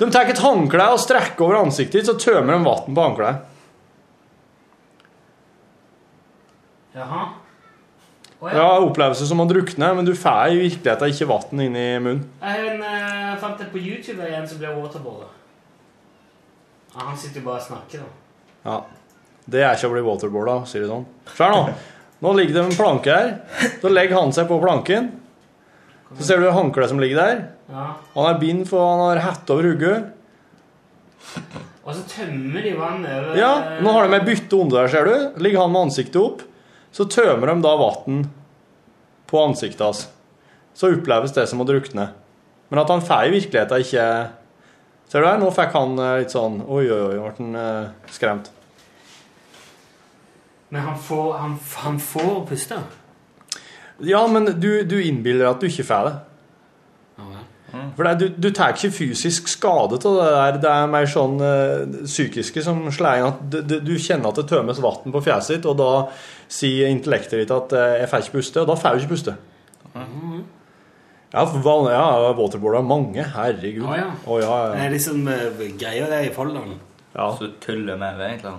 de 0.00 0.06
tar 0.14 0.30
et 0.32 0.40
håndkle 0.40 0.86
og 0.94 1.02
strekker 1.02 1.44
over 1.44 1.58
ansiktet 1.60 2.00
ditt, 2.00 2.08
så 2.08 2.14
tømmer 2.16 2.56
de 2.56 2.64
vann 2.64 2.96
på 2.96 3.04
håndkleet. 3.04 3.50
Jaha. 6.94 7.26
Oh, 8.40 8.50
Ja, 8.54 8.64
opplevelse 8.78 9.26
som 9.28 9.42
å 9.42 9.46
drukne, 9.50 9.90
men 9.98 10.08
du 10.08 10.14
får 10.16 10.54
i 10.54 10.58
virkeligheten 10.62 11.12
ikke 11.12 11.28
vann 11.28 11.62
inn 11.66 11.76
i 11.76 11.86
munnen. 11.98 12.24
Jeg 12.40 12.74
eh, 12.78 13.30
fant 13.42 13.60
det 13.60 13.68
på 13.72 13.82
YouTube 13.82 14.20
det 14.22 14.30
er 14.30 14.40
en 14.40 14.48
som 14.48 14.60
ble 14.62 14.72
waterboarder. 14.78 15.32
Ja, 16.94 17.08
han 17.10 17.18
sitter 17.18 17.42
jo 17.42 17.48
bare 17.50 17.60
og 17.60 17.66
snakker, 17.68 18.04
da. 18.04 18.23
Ja. 18.64 18.78
Det 19.44 19.60
er 19.60 19.76
ikke 19.76 19.90
å 19.90 19.94
bli 19.94 20.04
waterboarda, 20.06 20.56
sier 20.68 20.84
du 20.84 20.88
sånn. 20.88 21.04
Se 21.36 21.48
nå. 21.52 21.66
Nå 22.24 22.32
ligger 22.38 22.56
det 22.56 22.62
en 22.64 22.78
planke 22.78 23.12
her. 23.12 23.32
Så 23.82 23.90
legger 23.92 24.16
han 24.16 24.32
seg 24.32 24.48
på 24.48 24.56
planken. 24.62 25.10
Så 26.16 26.28
ser 26.30 26.40
du 26.40 26.48
håndkleet 26.54 26.92
som 26.92 27.02
ligger 27.02 27.20
der. 27.20 27.42
Ja. 27.68 27.86
Han 28.14 28.28
har 28.28 28.38
bind 28.40 28.64
for 28.70 28.84
han 28.86 29.02
har 29.02 29.20
hette 29.26 29.52
over 29.52 29.68
hodet. 29.72 29.98
Og 31.84 31.92
så 31.92 32.04
tømmer 32.08 32.64
de 32.64 32.72
vann 32.78 33.04
over 33.04 33.36
Ja, 33.36 33.50
nå 33.84 33.92
har 33.92 34.06
de 34.08 34.16
ei 34.16 34.24
bytte 34.24 34.56
under 34.56 34.80
der, 34.84 34.92
ser 34.92 35.08
du. 35.08 35.42
Ligger 35.44 35.64
han 35.64 35.74
med 35.74 35.90
ansiktet 35.90 36.20
opp. 36.20 36.44
Så 36.94 37.04
tømmer 37.10 37.50
de 37.50 37.58
da 37.64 37.74
vann 37.76 38.22
på 39.28 39.42
ansiktet 39.42 39.84
hans. 39.84 40.06
Så 40.74 40.94
oppleves 40.94 41.34
det 41.36 41.44
som 41.50 41.60
å 41.60 41.68
drukne. 41.68 42.08
Men 42.70 42.80
at 42.80 42.90
han 42.90 43.04
får 43.04 43.28
i 43.28 43.34
virkeligheten 43.34 43.84
ikke 43.84 44.06
Ser 45.08 45.22
du 45.22 45.28
her, 45.28 45.38
nå 45.38 45.50
fikk 45.54 45.74
han 45.76 45.98
eh, 46.02 46.16
litt 46.22 46.32
sånn 46.34 46.60
Oi, 46.64 46.84
oi, 46.90 47.00
oi, 47.12 47.16
ble 47.20 47.32
han 47.38 47.56
eh, 47.60 47.88
skremt. 48.10 48.50
Men 50.74 50.82
han 50.88 50.98
får, 50.98 51.26
han, 51.38 51.58
han 51.84 51.98
får 52.02 52.38
puste. 52.48 52.78
Ja, 54.02 54.24
men 54.26 54.48
du, 54.58 54.70
du 54.82 54.96
innbiller 55.04 55.44
deg 55.44 55.50
at 55.52 55.60
du 55.62 55.68
ikke 55.68 55.84
får 55.86 56.08
det. 56.08 56.14
Ja, 57.20 57.26
vel. 57.30 57.42
For 57.94 58.06
det, 58.06 58.10
er- 58.10 58.18
du, 58.18 58.40
du 58.42 58.48
tar 58.54 58.74
ikke 58.74 58.90
fysisk 58.94 59.48
skade 59.50 59.96
av 59.98 60.02
det 60.02 60.10
der. 60.18 60.58
Det 60.62 60.72
er 60.72 60.90
mer 60.90 61.06
sånn 61.10 61.36
eh, 61.42 61.94
psykiske 62.08 62.62
som 62.66 62.82
slår 62.94 63.20
inn 63.20 63.28
at 63.28 63.40
du, 63.50 63.60
du, 63.66 63.76
du 63.86 63.94
kjenner 63.98 64.30
at 64.32 64.38
det 64.40 64.48
tømmes 64.50 64.82
vann 64.82 65.14
på 65.14 65.22
fjeset 65.26 65.56
ditt, 65.60 65.66
og 65.70 65.78
da 65.78 65.92
sier 66.54 66.90
intellektet 66.90 67.44
ditt 67.44 67.54
at 67.54 67.74
'jeg 67.74 68.10
får 68.10 68.24
ikke 68.26 68.36
puste', 68.40 68.62
og 68.62 68.68
da 68.72 68.76
får 68.78 68.94
du 68.98 69.02
ikke 69.04 69.14
puste. 69.14 69.36
Ja, 71.34 71.42
for 71.50 71.90
ja, 71.90 72.32
waterboarda 72.38 72.78
er 72.78 72.86
mange. 72.86 73.24
Herregud. 73.34 73.88
Ah, 73.90 73.96
ja. 73.98 74.10
Oh, 74.26 74.38
ja, 74.38 74.58
Det 74.70 74.84
er 74.84 74.92
liksom 74.94 75.24
uh, 75.26 75.64
greia 75.80 76.06
det 76.12 76.20
i 76.28 76.34
Folldalen. 76.34 76.76
ja. 77.14 77.32
Så 77.38 77.50
tuller 77.60 77.98
med 77.98 78.20
det, 78.20 78.28
egentlig. 78.28 78.52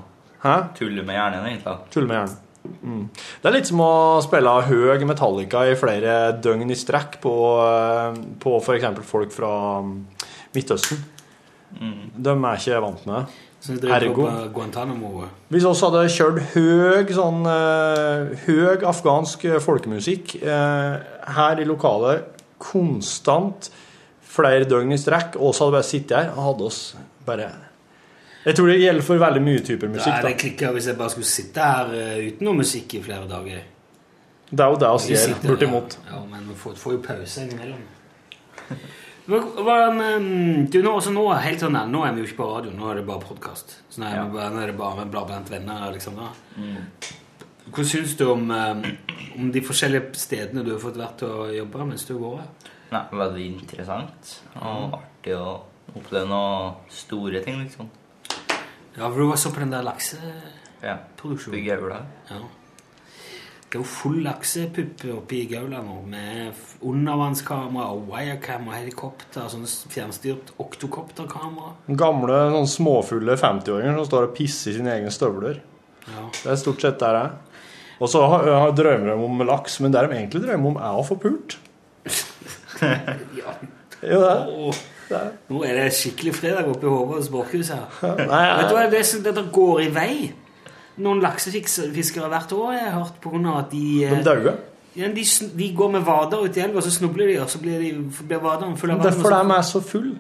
Hæ? 0.44 0.56
Tuller 0.76 1.04
med 1.08 1.16
hjernen, 1.16 1.46
egentlig. 1.48 1.78
Tuller 1.94 2.08
med 2.08 2.20
hjernen. 2.20 2.42
Mm. 2.82 3.10
Det 3.42 3.50
er 3.50 3.56
litt 3.56 3.70
som 3.70 3.82
å 3.86 3.94
spille 4.26 4.52
høy 4.68 5.06
Metallica 5.06 5.64
i 5.70 5.76
flere 5.80 6.36
døgn 6.42 6.72
i 6.74 6.78
strekk 6.78 7.20
på, 7.24 7.34
eh, 7.64 8.22
på 8.42 8.58
f.eks. 8.60 8.88
folk 9.06 9.34
fra 9.34 9.52
mm, 9.86 9.98
Midtøsten. 10.56 11.04
De 11.76 12.32
er 12.32 12.60
ikke 12.60 12.82
vant 12.84 13.06
med 13.08 13.16
det. 13.16 13.42
Ergo. 13.90 14.28
Hvis 15.50 15.66
vi 15.66 15.72
hadde 15.80 16.04
kjørt 16.14 16.42
høy, 16.54 17.14
sånn, 17.18 17.48
eh, 17.50 18.46
høy 18.46 18.86
afghansk 18.86 19.48
folkemusikk 19.64 20.36
eh, 20.44 21.00
her 21.38 21.62
i 21.62 21.66
lokalet 21.66 22.35
konstant 22.60 23.70
flere 24.36 24.66
døgn 24.68 24.92
i 24.92 24.98
strekk, 25.00 25.36
og 25.40 25.54
så 25.56 25.66
hadde 25.66 25.76
bare 25.78 25.88
sittet 25.88 26.18
her 26.18 26.32
og 26.36 26.44
hadde 26.52 26.66
oss 26.68 26.82
bare 27.26 27.52
Jeg 28.46 28.56
tror 28.56 28.68
det 28.70 28.80
gjelder 28.82 29.02
for 29.08 29.18
veldig 29.18 29.42
mye 29.42 29.60
typer 29.66 29.88
Da 29.88 29.94
musikk. 29.94 30.14
er 30.14 30.22
det 30.22 30.32
Da. 30.36 30.38
klikka 30.44 30.72
hvis 30.76 30.86
jeg 30.88 30.98
bare 30.98 31.10
skulle 31.10 31.26
sitte 31.26 31.62
her 31.62 31.94
eh, 31.94 32.28
uten 32.28 32.46
noe 32.46 32.54
musikk 32.60 32.94
i 32.94 33.02
flere 33.02 33.28
dager. 33.28 33.64
Det 34.52 34.60
er 34.60 34.70
jo 34.70 34.76
det 34.78 34.90
vi 34.92 35.08
Vi 35.08 35.14
gjør, 35.16 35.26
sitter- 35.26 35.50
bortimot. 35.50 35.98
Ja, 36.06 36.16
ja, 36.16 36.26
men 36.30 36.48
vi 36.50 36.54
får, 36.54 36.76
får 36.78 36.92
jo 36.94 37.00
pause 37.02 37.42
innimellom. 37.42 37.82
Men, 39.28 40.70
Du, 40.70 40.82
nå, 40.84 40.92
også 41.00 41.12
nå, 41.12 41.24
helt 41.42 41.60
sånn, 41.60 41.74
nå 41.90 42.04
er 42.06 42.14
vi 42.14 42.22
jo 42.22 42.28
ikke 42.28 42.38
på 42.44 42.50
radio, 42.56 42.72
nå 42.78 42.92
er 42.92 42.96
det 43.00 43.06
bare 43.08 43.20
podkast. 43.26 43.80
Så 43.90 44.02
nå 44.02 44.06
er, 44.06 44.20
vi 44.28 44.36
bare, 44.38 44.52
nå 44.54 44.60
er 44.62 44.68
det 44.68 44.78
bare 44.78 45.06
blant 45.10 45.50
venner. 45.50 45.88
Liksom, 45.96 46.16
da. 46.16 46.30
Hva 47.74 47.84
syns 47.88 48.14
du 48.18 48.26
om, 48.30 48.50
eh, 48.52 48.90
om 49.40 49.52
de 49.52 49.62
forskjellige 49.66 50.14
stedene 50.22 50.64
du 50.66 50.74
har 50.76 50.82
fått 50.84 51.00
vært 51.00 51.24
Å 51.26 51.48
jobbe 51.50 51.88
mens 51.90 52.06
du 52.06 52.14
har 52.14 52.42
vært? 52.42 52.68
Nei, 52.94 53.02
veldig 53.12 53.46
interessant 53.48 54.36
og 54.62 54.94
artig 55.00 55.34
å 55.34 55.56
oppleve 55.96 56.28
noen 56.30 56.76
store 56.94 57.42
ting, 57.44 57.64
liksom. 57.64 57.90
Ja, 58.96 59.10
for 59.10 59.18
du 59.20 59.26
var 59.28 59.40
så 59.42 59.52
på 59.52 59.64
den 59.64 59.74
der 59.74 59.84
lakse... 59.84 60.20
Ja. 60.84 61.00
Produksjon. 61.18 61.56
Ja. 61.58 62.38
Det 63.66 63.80
er 63.80 63.82
jo 63.82 63.88
full 63.90 64.20
laksepupp 64.24 65.02
oppe 65.16 65.36
i 65.36 65.48
Gaula 65.50 65.82
nå, 65.84 65.96
med 66.08 66.60
undervannskamera 66.86 67.90
og 67.96 68.06
wirecam 68.12 68.70
helikopter, 68.72 69.50
sånn 69.52 69.66
fjernstyrt 69.66 70.54
oktokopterkamera. 70.62 71.74
Gamle, 71.98 72.38
sånn 72.54 72.70
småfulle 72.72 73.36
50-åringer 73.42 73.98
som 74.00 74.08
står 74.12 74.30
og 74.30 74.38
pisser 74.38 74.72
i 74.72 74.78
sine 74.78 74.94
egne 74.94 75.12
støvler. 75.12 75.60
Ja. 76.06 76.28
Det 76.38 76.54
er 76.54 76.62
stort 76.62 76.86
sett 76.86 77.02
der 77.02 77.18
det 77.18 77.26
er. 77.26 77.36
Og 78.00 78.10
så 78.12 78.20
drømmer 78.76 79.14
de 79.14 79.24
om 79.24 79.42
laks, 79.48 79.80
men 79.80 79.94
det 79.94 80.02
de 80.10 80.16
egentlig 80.18 80.42
drømmer 80.44 80.74
om, 80.74 80.78
er 80.78 80.98
å 81.00 81.06
få 81.08 81.16
pult. 81.22 81.58
ja. 82.82 83.54
Jo, 84.06 84.20
det 84.22 84.32
er. 84.32 84.50
Åh, 84.52 84.84
Nå 85.54 85.60
er 85.64 85.78
det 85.78 85.92
skikkelig 85.94 86.34
fredag 86.36 86.68
oppe 86.72 86.88
i 86.88 86.90
Håvards 86.90 87.30
borkhus 87.34 87.70
her. 87.70 87.86
Nei, 88.26 88.42
Vet 88.58 88.72
du 88.72 88.76
hva 88.76 88.86
det, 88.90 89.00
er 89.00 89.04
som- 89.06 89.22
det 89.24 89.44
går 89.54 89.82
i 89.84 89.88
vei? 89.94 90.34
Noen 90.98 91.20
laksefiskere 91.22 92.30
hvert 92.32 92.52
år 92.56 92.72
jeg 92.74 92.86
har 92.92 93.04
hørt 93.04 93.20
på 93.22 93.30
grunn 93.34 93.46
av 93.52 93.58
at 93.66 93.72
de 93.72 94.06
eh, 94.06 94.16
De 94.16 94.24
dauer. 94.24 94.58
Ja, 94.96 95.08
de, 95.12 95.24
de 95.60 95.68
går 95.76 95.92
med 95.92 96.06
vader 96.08 96.46
ut 96.46 96.58
i 96.58 96.62
elva, 96.64 96.82
så 96.82 96.92
snubler 96.92 97.28
de, 97.28 97.40
og 97.44 97.50
så 97.52 97.60
blir, 97.60 97.80
de, 97.84 97.90
blir 98.28 98.40
vaderen 98.40 98.78
full 98.80 98.92
av 98.94 99.02
vann. 99.02 99.12
Derfor 99.12 99.36
er 99.36 99.44
de 99.44 99.58
er 99.58 99.66
så 99.68 99.82
full. 99.84 100.14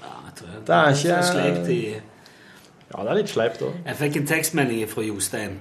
Ja, 0.00 0.14
jeg 0.26 0.34
tror 0.38 0.48
Det 0.66 0.78
er 0.78 0.94
så 0.94 1.08
ikke- 1.08 1.26
sleipt 1.32 1.68
i 1.68 1.82
Ja, 2.92 3.02
det 3.02 3.10
er 3.10 3.14
litt 3.20 3.28
sleipt 3.32 3.62
òg. 3.62 3.76
Jeg 3.86 3.96
fikk 4.00 4.16
en 4.16 4.26
tekstmelding 4.26 4.88
fra 4.88 5.02
Jostein. 5.06 5.58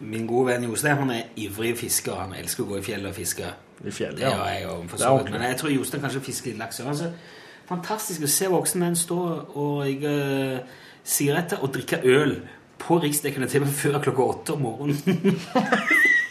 Min 0.00 0.26
gode 0.26 0.46
venn 0.52 0.64
Jostein 0.66 0.96
han 0.98 1.10
er 1.14 1.28
ivrig 1.36 1.76
fisker. 1.78 2.16
Han 2.18 2.34
elsker 2.34 2.64
å 2.64 2.72
gå 2.72 2.80
i 2.80 2.84
fjellet 2.84 3.12
og 3.12 3.16
fiske. 3.16 3.52
I 3.84 3.92
fjellet, 3.92 4.18
Det 4.18 4.26
ja. 4.26 4.34
gjør 4.34 4.50
jeg 4.50 4.66
også, 4.68 4.96
Det 4.96 5.06
er. 5.06 5.30
Men 5.32 5.46
jeg 5.48 5.56
tror 5.60 5.70
Jostein 5.70 6.02
kanskje 6.02 6.24
fisker 6.24 6.50
litt 6.50 6.58
laks. 6.58 6.80
Altså, 6.80 7.12
fantastisk 7.68 8.26
å 8.26 8.30
se 8.30 8.50
voksne 8.50 8.82
menn 8.82 8.98
stå 8.98 9.20
og 9.54 9.84
røyke 9.84 10.12
sigaretter 11.04 11.62
og 11.62 11.72
drikke 11.74 12.00
øl 12.04 12.38
på 12.80 12.98
riksdekkende 13.02 13.48
TV 13.48 13.66
før 13.66 14.00
klokka 14.02 14.22
åtte 14.24 14.56
om 14.56 14.64
morgenen. 14.66 15.38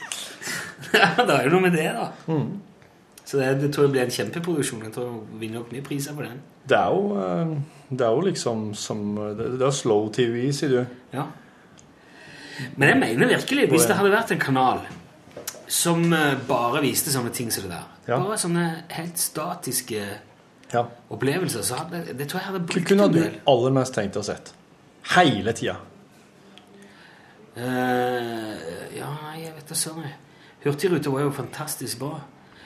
ja, 0.93 1.09
det 1.18 1.36
er 1.36 1.47
jo 1.47 1.53
noe 1.55 1.66
med 1.66 1.78
det, 1.78 1.89
da. 1.95 2.09
Mm. 2.28 2.49
Så 3.24 3.39
det, 3.39 3.61
det 3.61 3.70
tror 3.74 3.88
jeg 3.88 3.93
blir 3.95 4.03
en 4.03 4.14
kjempeproduksjon. 4.18 4.84
Jeg 4.84 4.93
tror 4.93 5.07
jeg 5.07 5.39
vinner 5.41 5.61
nok 5.61 5.72
mye 5.74 5.86
priser 5.86 6.18
på 6.18 6.26
den. 6.26 6.41
Det 6.70 6.78
er 6.78 6.91
jo, 6.93 7.16
eh, 7.18 7.53
det 7.89 8.05
er 8.05 8.18
jo 8.18 8.26
liksom 8.28 8.74
som 8.78 9.16
Det 9.38 9.53
det 9.59 9.66
er 9.68 9.74
slow 9.76 10.11
TV, 10.14 10.51
sier 10.53 10.70
du. 10.70 10.97
Ja. 11.16 11.26
Men 12.78 12.89
jeg 12.89 12.99
mener 12.99 13.32
virkelig, 13.38 13.70
hvis 13.72 13.88
det 13.89 13.95
hadde 13.97 14.12
vært 14.14 14.32
en 14.36 14.39
kanal 14.41 14.84
som 15.68 16.04
eh, 16.14 16.36
bare 16.47 16.82
viste 16.84 17.14
sånne 17.14 17.32
ting 17.34 17.49
som 17.51 17.64
det 17.66 17.72
der, 17.72 17.88
Ja. 18.08 18.20
bare 18.20 18.38
sånne 18.38 18.84
helt 18.93 19.18
statiske 19.18 20.01
Ja. 20.74 20.86
opplevelser, 21.10 21.64
så 21.64 21.76
hadde, 21.76 22.14
det 22.18 22.28
tror 22.28 22.39
jeg 22.39 22.47
hadde 22.51 22.66
brukt 22.68 22.88
kunne 22.88 23.08
en 23.08 23.12
du 23.12 23.24
aller 23.47 23.72
mest 23.72 23.93
tenkt 23.95 24.18
å 24.20 24.24
sett? 24.24 24.54
Hele 25.16 25.54
tida. 25.54 25.78
Uh, 27.58 28.54
ja, 28.97 29.10
jeg 29.38 29.54
vet 29.54 29.68
da 29.70 29.76
søren. 29.78 30.08
Hurtigruta 30.64 31.12
var 31.14 31.22
jo 31.22 31.34
fantastisk 31.36 31.99
bra. 31.99 32.16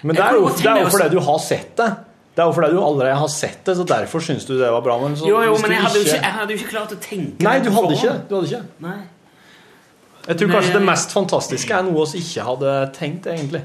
Men 0.01 0.15
det 0.15 0.23
er 0.23 0.37
jo, 0.37 0.47
det 0.47 0.69
er 0.69 0.83
jo 0.83 0.91
fordi 0.93 1.09
du 1.15 1.19
har 1.25 1.39
sett 1.43 1.73
det. 1.79 1.89
Det 2.37 2.43
er 2.43 2.51
jo 2.51 2.53
fordi 2.53 2.69
du 2.75 2.79
allerede 2.85 3.17
har 3.17 3.29
sett 3.33 3.63
det, 3.65 3.73
så 3.79 3.83
derfor 3.89 4.21
syns 4.21 4.45
du 4.45 4.53
det 4.59 4.69
var 4.71 4.83
bra. 4.85 4.99
Men 5.01 5.15
så, 5.17 5.25
Jo, 5.27 5.41
jo, 5.41 5.55
men 5.61 5.73
jeg 5.73 5.81
hadde, 5.81 6.01
ikke, 6.05 6.19
jeg 6.21 6.33
hadde 6.35 6.53
jo 6.53 6.59
ikke 6.59 6.69
klart 6.69 6.91
å 6.93 6.97
tenke 7.01 7.43
Nei, 7.47 7.55
du 7.65 7.71
hadde 7.73 7.95
ikke 7.97 8.11
det. 8.11 8.19
Du 8.29 8.35
hadde 8.37 8.51
ikke. 8.51 8.63
Nei. 8.85 8.97
Jeg 10.27 10.39
tror 10.41 10.49
kanskje 10.51 10.73
det 10.75 10.83
mest 10.83 11.13
fantastiske 11.15 11.73
er 11.73 11.85
noe 11.87 12.05
vi 12.11 12.19
ikke 12.19 12.43
hadde 12.43 12.71
tenkt, 12.95 13.27
egentlig. 13.31 13.63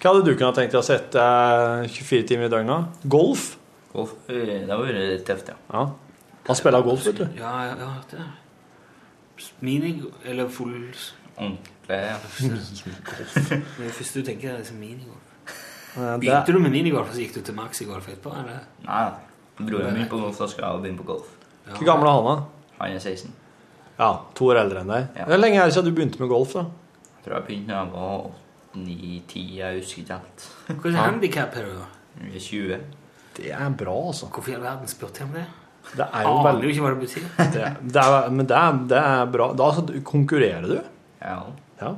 Hva 0.00 0.10
hadde 0.14 0.24
du 0.26 0.32
kunnet 0.34 0.56
tenkt 0.56 0.72
deg 0.72 0.80
å 0.80 0.86
sett 0.86 1.14
eh, 1.14 1.82
24 1.92 2.24
timer 2.30 2.48
i 2.48 2.52
døgnet? 2.52 3.02
Golf? 3.12 3.50
Golf, 3.92 4.14
eh, 4.32 4.64
det 4.64 4.70
hadde 4.70 4.86
vært 4.88 5.26
tøft, 5.28 5.52
ja. 5.52 5.58
Ja. 5.70 5.82
Han 6.48 6.58
spiller 6.58 6.82
golf, 6.82 7.04
vet 7.06 7.20
du. 7.20 7.26
Ja, 7.38 7.52
hørt 7.76 8.14
det. 8.16 8.24
Mini 9.60 9.92
eller 10.28 10.48
full 10.52 10.72
Ordentlig, 11.36 11.60
ja. 11.88 12.16
Det 13.78 13.92
første 13.96 14.20
du 14.20 14.26
tenker, 14.26 14.52
er 14.52 14.58
liksom 14.62 14.80
minigolf. 14.80 15.28
Eh, 15.96 16.16
Begynte 16.22 16.56
du 16.56 16.58
med 16.58 16.72
minigolf, 16.72 17.08
og 17.12 17.14
så 17.14 17.22
gikk 17.24 17.36
du 17.36 17.44
til 17.46 17.56
maxigolf 17.56 18.08
etterpå? 18.08 18.32
eller? 18.40 18.64
Nei, 18.86 19.04
broren 19.60 19.96
min 19.96 20.08
på 20.10 20.20
golf, 20.20 20.40
da 20.40 20.48
skal 20.50 20.66
jeg 20.66 20.84
begynne 20.86 21.02
på 21.04 21.08
golf. 21.12 21.30
hvor 21.68 21.86
gammel 21.86 22.08
er 22.08 22.18
han, 22.18 22.28
da? 22.28 22.76
Han 22.80 22.96
er 22.96 22.98
16. 22.98 23.32
Ja, 23.98 24.12
To 24.38 24.48
år 24.52 24.62
eldre 24.62 24.82
enn 24.82 24.92
deg. 24.92 25.08
Ja. 25.18 25.26
Hvor 25.28 25.40
lenge 25.42 25.60
er 25.60 25.68
det 25.68 25.76
siden 25.76 25.90
du 25.90 25.96
begynte 25.96 26.22
med 26.22 26.30
golf? 26.32 26.54
da? 26.56 26.64
Jeg 27.12 27.26
tror 27.26 27.36
jeg 27.36 27.46
begynte 27.48 27.72
da 27.72 27.80
jeg 27.80 27.90
var 27.92 28.30
9-10, 28.72 29.42
jeg 29.58 29.80
husker 29.80 30.02
ikke 30.02 30.18
helt. 30.18 30.46
Hvilket 30.68 30.94
ja. 30.96 31.06
handikap 31.06 31.58
har 31.58 31.66
du? 31.68 31.74
da? 31.80 31.88
Jeg 32.22 32.34
er 32.34 32.46
20. 32.46 32.78
Det 33.36 33.50
er 33.56 33.74
bra, 33.82 33.96
altså. 34.12 34.28
Hvorfor 34.32 34.52
i 34.52 34.56
all 34.56 34.64
verden 34.64 34.90
spurte 34.90 35.22
jeg 35.22 35.28
om 35.28 35.36
det? 35.36 35.48
Det 35.92 36.06
er 36.06 36.22
jo 36.22 36.30
Aner 36.30 36.46
veldig 36.46 36.68
jo 36.68 36.72
ikke 36.72 36.84
hva 36.84 36.92
det 36.94 37.00
betyr. 37.02 37.28
det, 37.56 37.68
det 37.96 38.02
er, 38.04 38.30
Men 38.30 38.48
det 38.48 38.56
er, 38.56 38.80
det 38.92 39.02
er 39.02 39.34
bra. 39.34 39.50
Da 39.58 39.68
altså, 39.68 40.00
konkurrerer 40.06 40.68
du. 40.68 40.78
Ja. 41.22 41.38
Ja. 41.82 41.92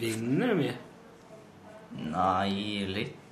Vinner 0.00 0.52
du 0.52 0.60
mye? 0.62 0.74
Nei, 2.10 2.86
litt. 2.90 3.22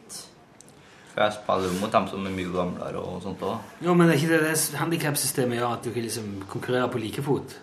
For 1.15 1.23
jeg 1.23 1.33
spiller 1.37 1.69
jo 1.71 1.81
mot 1.81 1.93
dem 1.95 2.09
som 2.11 2.27
er 2.27 2.31
mye 2.35 2.51
gamlere 2.53 2.99
og 2.99 3.23
sånt 3.23 3.39
òg. 3.47 3.59
Jo, 3.87 3.95
men 3.95 4.11
er 4.11 4.15
ikke 4.19 4.33
det 4.35 4.41
det 4.43 4.79
handikapsystemet 4.81 5.61
gjør 5.61 5.73
at 5.77 5.83
du 5.85 5.91
ikke 5.93 6.03
liksom 6.09 6.33
konkurrerer 6.51 6.91
på 6.91 6.99
like 7.01 7.23
fot? 7.23 7.55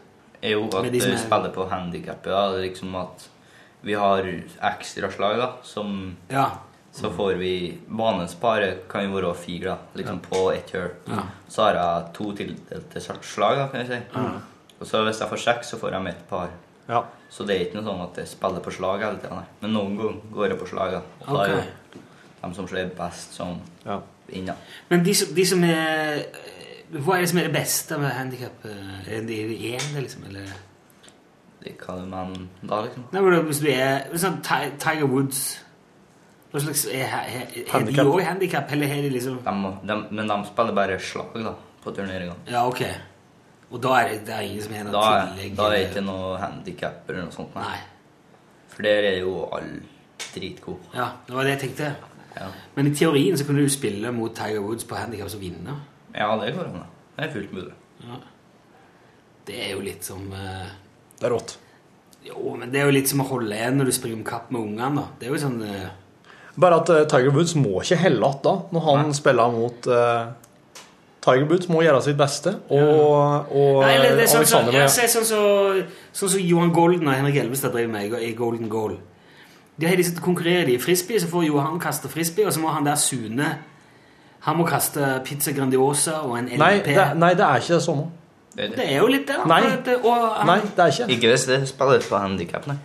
Jo, 0.42 0.64
at 0.72 0.82
Med 0.86 0.92
de 0.94 1.00
du 1.00 1.12
er- 1.12 1.18
spiller 1.18 1.50
på 1.54 1.68
handikap, 1.70 2.26
Ja. 2.26 2.48
Liksom 2.56 2.96
at 2.96 3.28
vi 3.84 3.94
har 3.94 4.24
ekstraslag, 4.64 5.38
da, 5.38 5.54
som 5.64 6.16
Ja. 6.30 6.50
Så 6.94 7.10
får 7.10 7.38
vi 7.40 7.80
Banens 7.88 8.34
par 8.36 8.60
kan 8.90 9.04
jo 9.10 9.16
være 9.16 9.34
fire, 9.36 9.64
da, 9.64 9.78
liksom 9.96 10.20
på 10.20 10.52
ett 10.54 10.72
hull. 10.72 10.90
Ja. 11.08 11.24
Så 11.50 11.64
har 11.64 11.74
jeg 11.76 12.14
to 12.14 12.34
tildelte 12.34 13.02
slag, 13.24 13.56
da, 13.56 13.68
kan 13.68 13.86
jeg 13.86 13.88
si. 13.88 14.20
Og 14.82 14.88
så 14.88 15.04
hvis 15.06 15.20
jeg 15.20 15.30
får 15.30 15.38
seks, 15.40 15.70
så 15.72 15.78
får 15.80 15.92
jeg 15.92 16.02
med 16.04 16.14
et 16.14 16.30
par. 16.30 16.50
Ja. 16.90 17.04
Så 17.30 17.46
det 17.48 17.56
er 17.56 17.66
ikke 17.66 17.82
noe 17.82 17.94
sånn 17.94 18.02
at 18.10 18.16
jeg 18.18 18.28
spiller 18.28 18.60
på 18.60 18.72
slag 18.74 19.00
hele 19.00 19.18
tida. 19.22 19.44
Men 19.62 19.72
noen 19.74 19.98
ganger 19.98 20.22
går 20.34 20.48
jeg 20.50 20.60
på 20.60 20.68
slag, 20.68 20.92
da. 20.92 21.02
Og 21.28 21.38
da 21.38 21.44
er 21.46 21.58
Ok. 21.60 21.64
jo 21.96 22.02
de 22.42 22.54
som 22.56 22.68
slår 22.68 22.90
best, 22.98 23.34
som 23.34 23.60
Ja. 23.86 24.00
inna. 24.30 24.56
Men 24.90 25.04
de 25.04 25.14
som, 25.14 25.34
de 25.36 25.46
som 25.46 25.64
er 25.64 26.26
Hva 26.92 27.16
er 27.16 27.22
det 27.22 27.30
som 27.30 27.38
er 27.40 27.44
det 27.48 27.54
beste 27.54 27.98
med 27.98 28.12
handikap? 28.12 28.66
Er 28.66 29.22
det 29.28 29.38
ene, 29.74 30.02
liksom? 30.02 30.24
Eller 30.28 30.48
Det 31.64 31.78
kaller 31.78 32.06
man 32.06 32.50
da, 32.68 32.82
liksom. 32.82 33.04
Nei, 33.14 33.22
men 33.22 33.46
hvis 33.46 33.60
du 33.62 33.68
er 33.70 34.10
sånn 34.18 34.42
Tiger 34.44 35.06
Woods 35.08 35.60
Hva 36.52 36.60
slags 36.60 36.86
Er, 36.92 37.06
er, 37.06 37.46
er 37.46 37.46
de 37.54 37.66
Handicap. 37.72 38.06
òg 38.08 38.24
handikap, 38.26 38.72
eller 38.72 38.88
er 38.88 39.02
de 39.06 39.10
liksom 39.14 39.38
De, 39.46 39.72
de, 39.88 40.00
men 40.12 40.28
de 40.28 40.40
spiller 40.50 40.74
bare 40.76 41.00
slag, 41.00 41.34
da, 41.46 41.54
på 41.84 41.94
turneringene. 41.96 42.36
Ja, 42.52 42.66
ok. 42.68 42.82
Og 43.72 43.80
da 43.82 43.94
er 44.02 44.10
det, 44.10 44.26
det 44.28 44.34
er 44.36 44.42
ingen 44.42 44.62
som 44.62 44.74
er 44.74 44.84
noe 44.84 44.92
Da, 44.92 45.04
er- 45.22 45.28
tillegg? 45.38 45.56
da 45.56 45.64
er 45.64 45.70
det 45.78 45.90
ikke 45.90 46.04
noe 46.04 46.38
handikap 46.42 47.08
eller 47.10 47.22
noe 47.24 47.32
sånt. 47.32 47.56
Nei. 47.56 47.78
For 48.68 48.84
der 48.84 49.08
er 49.14 49.20
jo 49.22 49.46
alle 49.54 49.80
dritgode. 50.36 50.80
Ja, 50.94 51.08
det 51.28 51.36
var 51.36 51.44
det 51.44 51.52
jeg 51.56 51.70
tenkte. 51.70 51.96
Men 52.76 52.88
i 52.88 52.94
teorien 52.96 53.38
så 53.38 53.46
kunne 53.48 53.64
du 53.66 53.72
spille 53.72 54.12
mot 54.16 54.34
Tiger 54.36 54.64
Woods 54.64 54.88
på 54.88 54.98
handikap 55.00 55.32
og 55.32 55.42
vinne. 55.42 55.78
Ja, 56.16 56.30
det 56.40 56.54
går 56.56 56.70
an. 56.70 56.86
Det 57.18 57.26
er 57.26 57.34
fullt 57.34 57.56
mulig. 57.56 57.74
Det 59.48 59.58
er 59.58 59.74
jo 59.76 59.82
litt 59.84 60.06
som 60.06 60.30
uh... 60.32 60.70
Det 61.20 61.28
er 61.28 61.34
rått. 61.34 61.58
Jo, 62.26 62.54
men 62.58 62.72
det 62.72 62.82
er 62.82 62.88
jo 62.90 62.96
litt 62.96 63.10
som 63.10 63.24
å 63.24 63.28
holde 63.30 63.58
igjen 63.58 63.80
når 63.82 63.90
du 63.90 63.96
springer 63.96 64.20
om 64.20 64.28
kapp 64.28 64.52
med 64.54 64.62
ungene. 64.62 65.02
da. 65.02 65.08
Det 65.20 65.28
er 65.28 65.36
jo 65.36 65.42
sånn 65.42 65.60
uh... 65.66 65.90
Bare 66.62 66.80
at 66.82 66.94
uh, 66.94 67.02
Tiger 67.10 67.36
Woods 67.36 67.56
må 67.60 67.82
ikke 67.82 68.00
helle 68.02 68.28
att 68.28 68.44
da, 68.44 68.56
når 68.72 68.88
han 68.90 69.14
spiller 69.16 69.54
mot 69.56 69.92
Tiger 71.22 71.46
Woods 71.46 71.70
må 71.70 71.84
gjøre 71.86 72.02
sitt 72.02 72.18
beste, 72.18 72.56
og, 72.74 73.52
og 73.54 73.76
Nei, 73.84 73.92
eller 73.94 74.16
det 74.18 74.24
er 74.26 74.32
sånn 74.32 74.42
Alexander 74.42 74.74
må 74.74 74.80
ja, 74.80 74.88
gjøre 74.88 75.10
sånn 75.14 75.28
som 75.30 75.82
sånn 76.18 76.32
så 76.34 76.40
Johan 76.42 76.72
Golden 76.74 77.06
og 77.06 77.14
Henrik 77.14 77.38
Elvestad 77.44 77.76
driver 77.76 77.92
med 77.94 78.16
i 78.26 78.32
Golden 78.38 78.72
Goal. 78.72 78.96
De 79.82 79.88
har 79.90 79.98
liksom 79.98 80.22
konkurrerer 80.22 80.68
de 80.70 80.76
i 80.78 80.82
frisbee, 80.82 81.20
så 81.20 81.28
får 81.32 81.48
Johan 81.48 81.80
kaste 81.82 82.10
frisbee, 82.12 82.46
og 82.46 82.54
så 82.54 82.62
må 82.62 82.70
han 82.76 82.86
der 82.86 82.96
Sune 83.02 83.48
Han 84.46 84.58
må 84.58 84.66
kaste 84.66 85.22
pizza 85.26 85.52
Grandiosa 85.54 86.20
og 86.26 86.38
en 86.40 86.48
LP. 86.50 86.58
Nei, 86.62 86.76
det, 86.86 86.96
nei, 87.22 87.34
det 87.38 87.46
er 87.46 87.62
ikke. 87.62 87.80
Det 88.56 88.64
er 88.66 88.76
Det 88.76 88.86
er 88.92 88.98
jo 88.98 89.08
litt 89.08 89.28
det. 89.28 89.36
Nei. 89.48 89.62
det- 89.86 89.98
Og 90.04 90.36
han, 90.38 90.48
Nei, 90.48 90.60
det 90.62 90.80
er 90.80 90.88
ikke. 90.96 91.12
Ikke 91.14 91.30
hvis 91.34 91.46
det 91.46 91.60
spiller 91.70 92.02
på 92.10 92.18
handikap, 92.18 92.66
nei. 92.68 92.78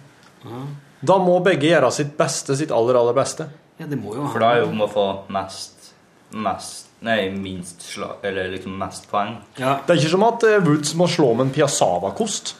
Da 1.06 1.16
må 1.18 1.38
begge 1.44 1.68
gjøre 1.70 1.90
sitt 1.92 2.16
beste, 2.18 2.56
sitt 2.56 2.70
aller, 2.70 2.94
aller 2.98 3.12
beste. 3.16 3.48
Ja, 3.80 3.86
det 3.86 3.98
må 4.02 4.14
jo 4.14 4.26
For 4.32 4.38
da 4.40 4.52
er 4.54 4.60
jo 4.62 4.70
om 4.72 4.80
å 4.80 4.88
få 4.88 5.06
mest, 5.28 5.92
mest 6.32 6.86
Nei, 7.02 7.28
minst 7.30 7.82
slag 7.82 8.22
Eller 8.24 8.48
liksom 8.54 8.72
mest 8.80 9.04
poeng. 9.10 9.36
Ja. 9.58 9.74
Det 9.86 9.92
er 9.96 10.00
ikke 10.00 10.10
som 10.14 10.22
at 10.24 10.42
eh, 10.48 10.62
Woods 10.64 10.94
må 10.94 11.06
slå 11.06 11.34
med 11.36 11.46
en 11.46 11.52
piazzava-kost 11.52 12.54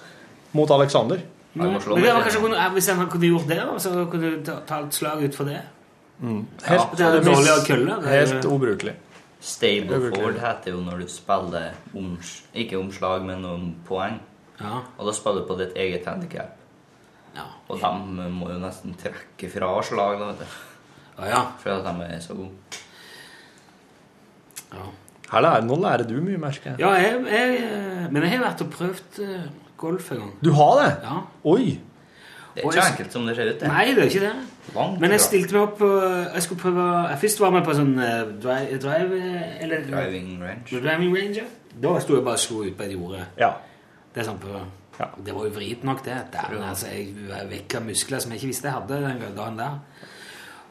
mot 0.52 0.70
Alexander. 0.70 1.22
Men 1.56 1.72
det 1.74 2.12
var 2.12 2.22
kanskje 2.26 2.40
kunne, 2.42 2.68
Hvis 2.74 2.88
han 2.92 3.08
kunne 3.08 3.30
gjort 3.30 3.48
det, 3.48 3.62
så 3.82 3.92
kunne 4.10 4.30
du 4.36 4.44
ta, 4.66 4.78
et 4.84 4.94
slag 4.94 5.22
ut 5.24 5.34
for 5.34 5.44
det. 5.48 5.60
Helt, 6.20 6.92
det 6.96 7.06
er 7.06 7.20
dårligere 7.24 7.64
kølle. 7.66 7.96
det 8.02 8.12
er- 8.12 8.26
helt 8.26 8.44
ubrukelig. 8.44 8.94
Stable 9.40 9.96
Overklar. 9.96 10.14
forward 10.16 10.38
heter 10.40 10.70
jo 10.72 10.80
når 10.80 10.98
du 11.00 11.08
spiller 11.12 11.70
oms, 11.94 12.30
ikke 12.54 12.78
omslag, 12.78 13.22
men 13.24 13.44
om 13.44 13.74
poeng. 13.88 14.20
Ja. 14.60 14.80
Og 14.98 15.06
da 15.06 15.12
spiller 15.12 15.42
du 15.42 15.46
på 15.46 15.58
ditt 15.58 15.76
eget 15.76 16.06
handikap. 16.06 16.56
Ja. 17.36 17.42
Og 17.68 17.78
de 17.80 18.30
må 18.32 18.48
jo 18.50 18.58
nesten 18.58 18.94
trekke 18.96 19.50
fra 19.52 19.82
slag, 19.82 20.18
da, 20.18 20.26
vet 20.32 20.38
du. 20.38 20.44
Ja, 21.18 21.28
ja. 21.28 21.42
Fordi 21.58 21.76
at 21.76 21.84
de 21.84 22.04
er 22.14 22.20
så 22.20 22.34
gode. 22.34 22.50
ja. 24.72 24.86
Her 25.32 25.40
lærer, 25.42 25.64
nå 25.66 25.76
lærer 25.82 26.06
du 26.06 26.20
mye, 26.22 26.38
merker 26.38 26.70
jeg. 26.70 26.80
Ja, 26.80 26.90
jeg, 27.02 27.24
jeg, 27.30 27.54
eh, 27.62 28.10
men 28.12 28.22
jeg 28.22 28.30
har 28.38 28.44
vært 28.44 28.60
og 28.62 28.68
prøvd 28.70 29.18
eh, 29.24 29.48
golf 29.76 30.10
en 30.12 30.18
gang. 30.18 30.32
Du 30.44 30.50
har 30.52 30.72
det? 30.82 30.90
Ja. 31.02 31.20
Oi! 31.44 31.80
Det 32.56 32.62
er 32.64 32.70
ikke 32.70 32.82
så 32.82 32.92
enkelt 32.94 33.12
som 33.12 33.26
det 33.28 33.34
ser 33.36 33.50
ut. 33.50 33.58
det. 33.60 33.68
Nei, 33.68 33.84
det 33.92 33.98
er 33.98 34.08
ikke 34.08 34.20
det. 34.20 34.34
Langt 34.74 35.00
Men 35.00 35.10
jeg 35.12 35.20
stilte 35.20 35.52
meg 35.52 35.62
opp 35.62 35.82
Jeg 36.34 36.42
skulle 36.42 36.60
prøve 36.62 36.86
Jeg 37.10 37.18
først 37.20 37.40
var 37.40 37.50
med 37.54 37.64
på 37.68 37.74
sånn 37.76 37.92
eh, 38.02 38.22
drive, 38.42 38.78
drive 38.82 39.18
Eller 39.62 39.84
Driving 39.86 40.30
range. 40.42 40.64
driving 40.80 41.12
range. 41.14 41.36
ja. 41.36 41.44
Da 41.84 41.92
sto 42.00 42.16
jeg 42.16 42.24
bare 42.24 42.38
og 42.40 42.40
slo 42.40 42.62
ut 42.64 42.74
på 42.78 42.82
et 42.86 42.92
jorde. 42.96 43.20
Ja. 43.38 43.50
Det 44.14 44.22
er 44.22 44.28
sånn 44.30 44.40
på 44.40 44.54
Ja. 44.98 45.10
Det 45.22 45.34
var 45.36 45.44
jo 45.44 45.50
vrit 45.52 45.84
nok, 45.84 46.00
det. 46.06 46.16
Der, 46.32 46.56
altså, 46.70 46.86
jeg 46.88 47.12
vekka 47.50 47.80
muskler 47.84 48.18
som 48.24 48.32
jeg 48.32 48.40
ikke 48.40 48.48
visste 48.54 48.70
jeg 48.70 48.78
hadde 48.78 49.02
den 49.04 49.36
dagen 49.36 49.58
der. 49.60 49.76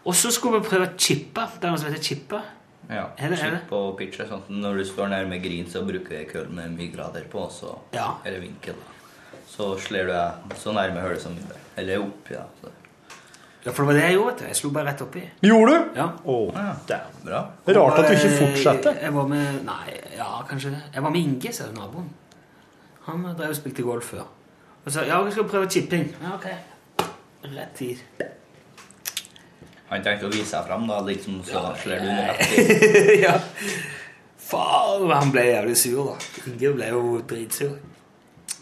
Og 0.06 0.16
så 0.18 0.32
skulle 0.34 0.60
vi 0.64 0.68
prøve 0.72 0.90
chippe. 0.98 1.46
Det 1.62 1.68
er 1.70 1.76
noe 1.76 1.78
som 1.84 1.92
heter 1.94 2.04
chippe. 2.04 2.42
Ja, 2.90 3.06
Er 3.18 3.26
er 3.26 3.30
det? 3.30 3.40
Chip 3.44 3.72
og 3.74 3.96
pitch 3.98 4.20
er 4.22 4.28
sånn 4.30 4.44
Når 4.50 4.78
du 4.78 4.84
står 4.86 5.08
nær 5.14 5.26
med 5.30 5.42
green, 5.46 5.66
så 5.70 5.86
bruker 5.86 6.18
jeg 6.20 6.28
køll 6.34 6.50
med 6.54 6.74
mye 6.78 6.92
grader 6.94 7.24
på, 7.30 7.46
så 7.54 7.78
Ja. 7.94 8.16
er 8.26 8.32
det 8.32 8.42
vinkel. 8.42 8.74
da. 8.74 8.92
Så 9.56 9.70
slår 9.80 10.10
du 10.10 10.12
deg 10.12 10.58
så 10.60 10.74
nærme 10.76 11.02
hullet 11.06 11.22
som 11.24 11.32
mulig. 11.36 11.60
Eller 11.80 12.02
opp, 12.04 12.28
ja. 12.32 12.44
Så. 12.62 12.72
Ja, 13.66 13.72
for 13.72 13.82
det 13.82 13.88
var 13.88 13.94
det 13.98 14.02
jeg 14.04 14.14
gjorde. 14.18 14.32
vet 14.34 14.42
du. 14.42 14.46
Jeg 14.52 14.58
slo 14.60 14.70
bare 14.76 14.90
rett 14.92 15.02
oppi. 15.02 15.22
Gjorde 15.48 15.72
du? 15.74 15.96
Ja. 15.98 16.08
Å, 16.26 16.36
Ja, 16.54 16.66
damn. 16.92 17.16
bra. 17.26 17.40
Rart 17.80 18.00
at 18.04 18.10
du 18.10 18.14
ikke 18.18 18.30
eh, 18.30 18.38
fortsetter. 18.44 18.92
Jeg, 19.00 19.04
jeg 19.08 19.16
var 19.16 19.28
med 19.32 19.64
Nei, 19.66 19.96
ja, 20.18 20.28
kanskje 20.50 20.74
det. 20.76 20.82
Jeg 20.94 21.04
var 21.08 21.16
med 21.16 21.22
Inge, 21.24 21.54
sa 21.56 21.70
naboen. 21.74 22.10
Han 23.08 23.26
drev 23.38 23.50
og 23.54 23.58
spilte 23.58 23.86
golf 23.86 24.12
før. 24.14 24.28
Og 24.86 24.92
sa 24.94 25.02
ja, 25.08 25.18
vi 25.26 25.34
skal 25.34 25.48
prøve 25.50 25.70
chipping. 25.74 26.12
Ja, 26.22 26.36
ok. 26.38 26.46
Rett 27.56 27.74
tid. 27.78 28.04
Han 29.90 30.02
tenkte 30.06 30.26
å 30.28 30.32
vise 30.34 30.50
seg 30.50 30.64
fram, 30.68 30.88
da, 30.90 31.00
liksom, 31.06 31.42
så 31.46 31.62
slår 31.82 32.02
du 32.02 32.08
under 32.10 32.26
rett. 32.34 33.12
ja. 33.22 33.36
Faen, 34.46 35.10
han 35.14 35.32
ble 35.34 35.44
jævlig 35.48 35.76
sur, 35.78 36.12
da. 36.12 36.16
Inge 36.52 36.72
ble 36.78 36.88
jo 36.94 37.04
dritsur. 37.30 37.76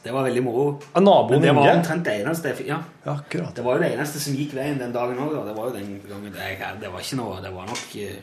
Det 0.04 0.12
var 0.12 0.26
veldig 0.28 0.42
moro. 0.44 0.66
Av 0.94 1.04
naboen 1.04 1.40
Men 1.40 1.42
det 1.48 1.54
var 1.56 1.70
omtrent 1.78 2.04
det 2.04 2.14
eneste 2.26 2.50
jeg 2.52 2.58
fikk. 2.58 2.68
Ja. 2.74 2.82
Ja, 3.06 3.14
akkurat. 3.14 3.54
Det 3.56 3.64
var 3.64 3.78
jo 3.78 3.84
det 3.86 3.92
eneste 3.96 4.20
som 4.20 4.36
gikk 4.36 4.52
veien 4.58 4.78
den 4.82 4.92
dagen 4.92 5.20
òg. 5.24 5.38
Det 5.48 5.56
var 5.56 5.70
jo 5.70 5.74
den 5.78 5.94
gangen 6.10 6.34
det, 6.36 6.80
Det 6.82 6.92
var 6.92 7.00
ikke 7.06 7.20
noe 7.22 7.38
Det 7.42 7.52
var 7.56 7.70
nok 7.70 7.96
uh, 7.96 8.18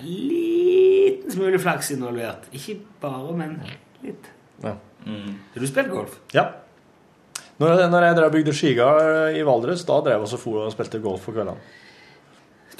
en 0.00 0.06
liten 0.08 1.30
smule 1.34 1.58
flaks 1.60 1.90
involvert. 1.92 2.48
Ikke 2.56 2.78
bare, 3.02 3.34
men 3.36 3.58
litt. 4.02 4.30
Ja. 4.64 4.76
Mm. 5.04 5.36
Har 5.52 5.60
du 5.60 5.66
spilt 5.68 5.90
golf? 5.92 6.18
ja. 6.32 6.46
Når, 7.60 7.68
jeg- 7.78 7.90
når 7.92 8.02
jeg 8.02 8.14
drev 8.16 8.26
og 8.26 8.32
bygde 8.32 8.52
skigard 8.56 9.36
i 9.36 9.42
Valdres, 9.46 9.84
da 9.86 10.00
drev 10.00 10.16
jeg 10.16 10.22
også 10.24 10.38
for 10.40 10.64
og 10.64 10.72
spilte 10.72 10.98
golf 11.04 11.26
på 11.28 11.34
kveldene. 11.36 11.60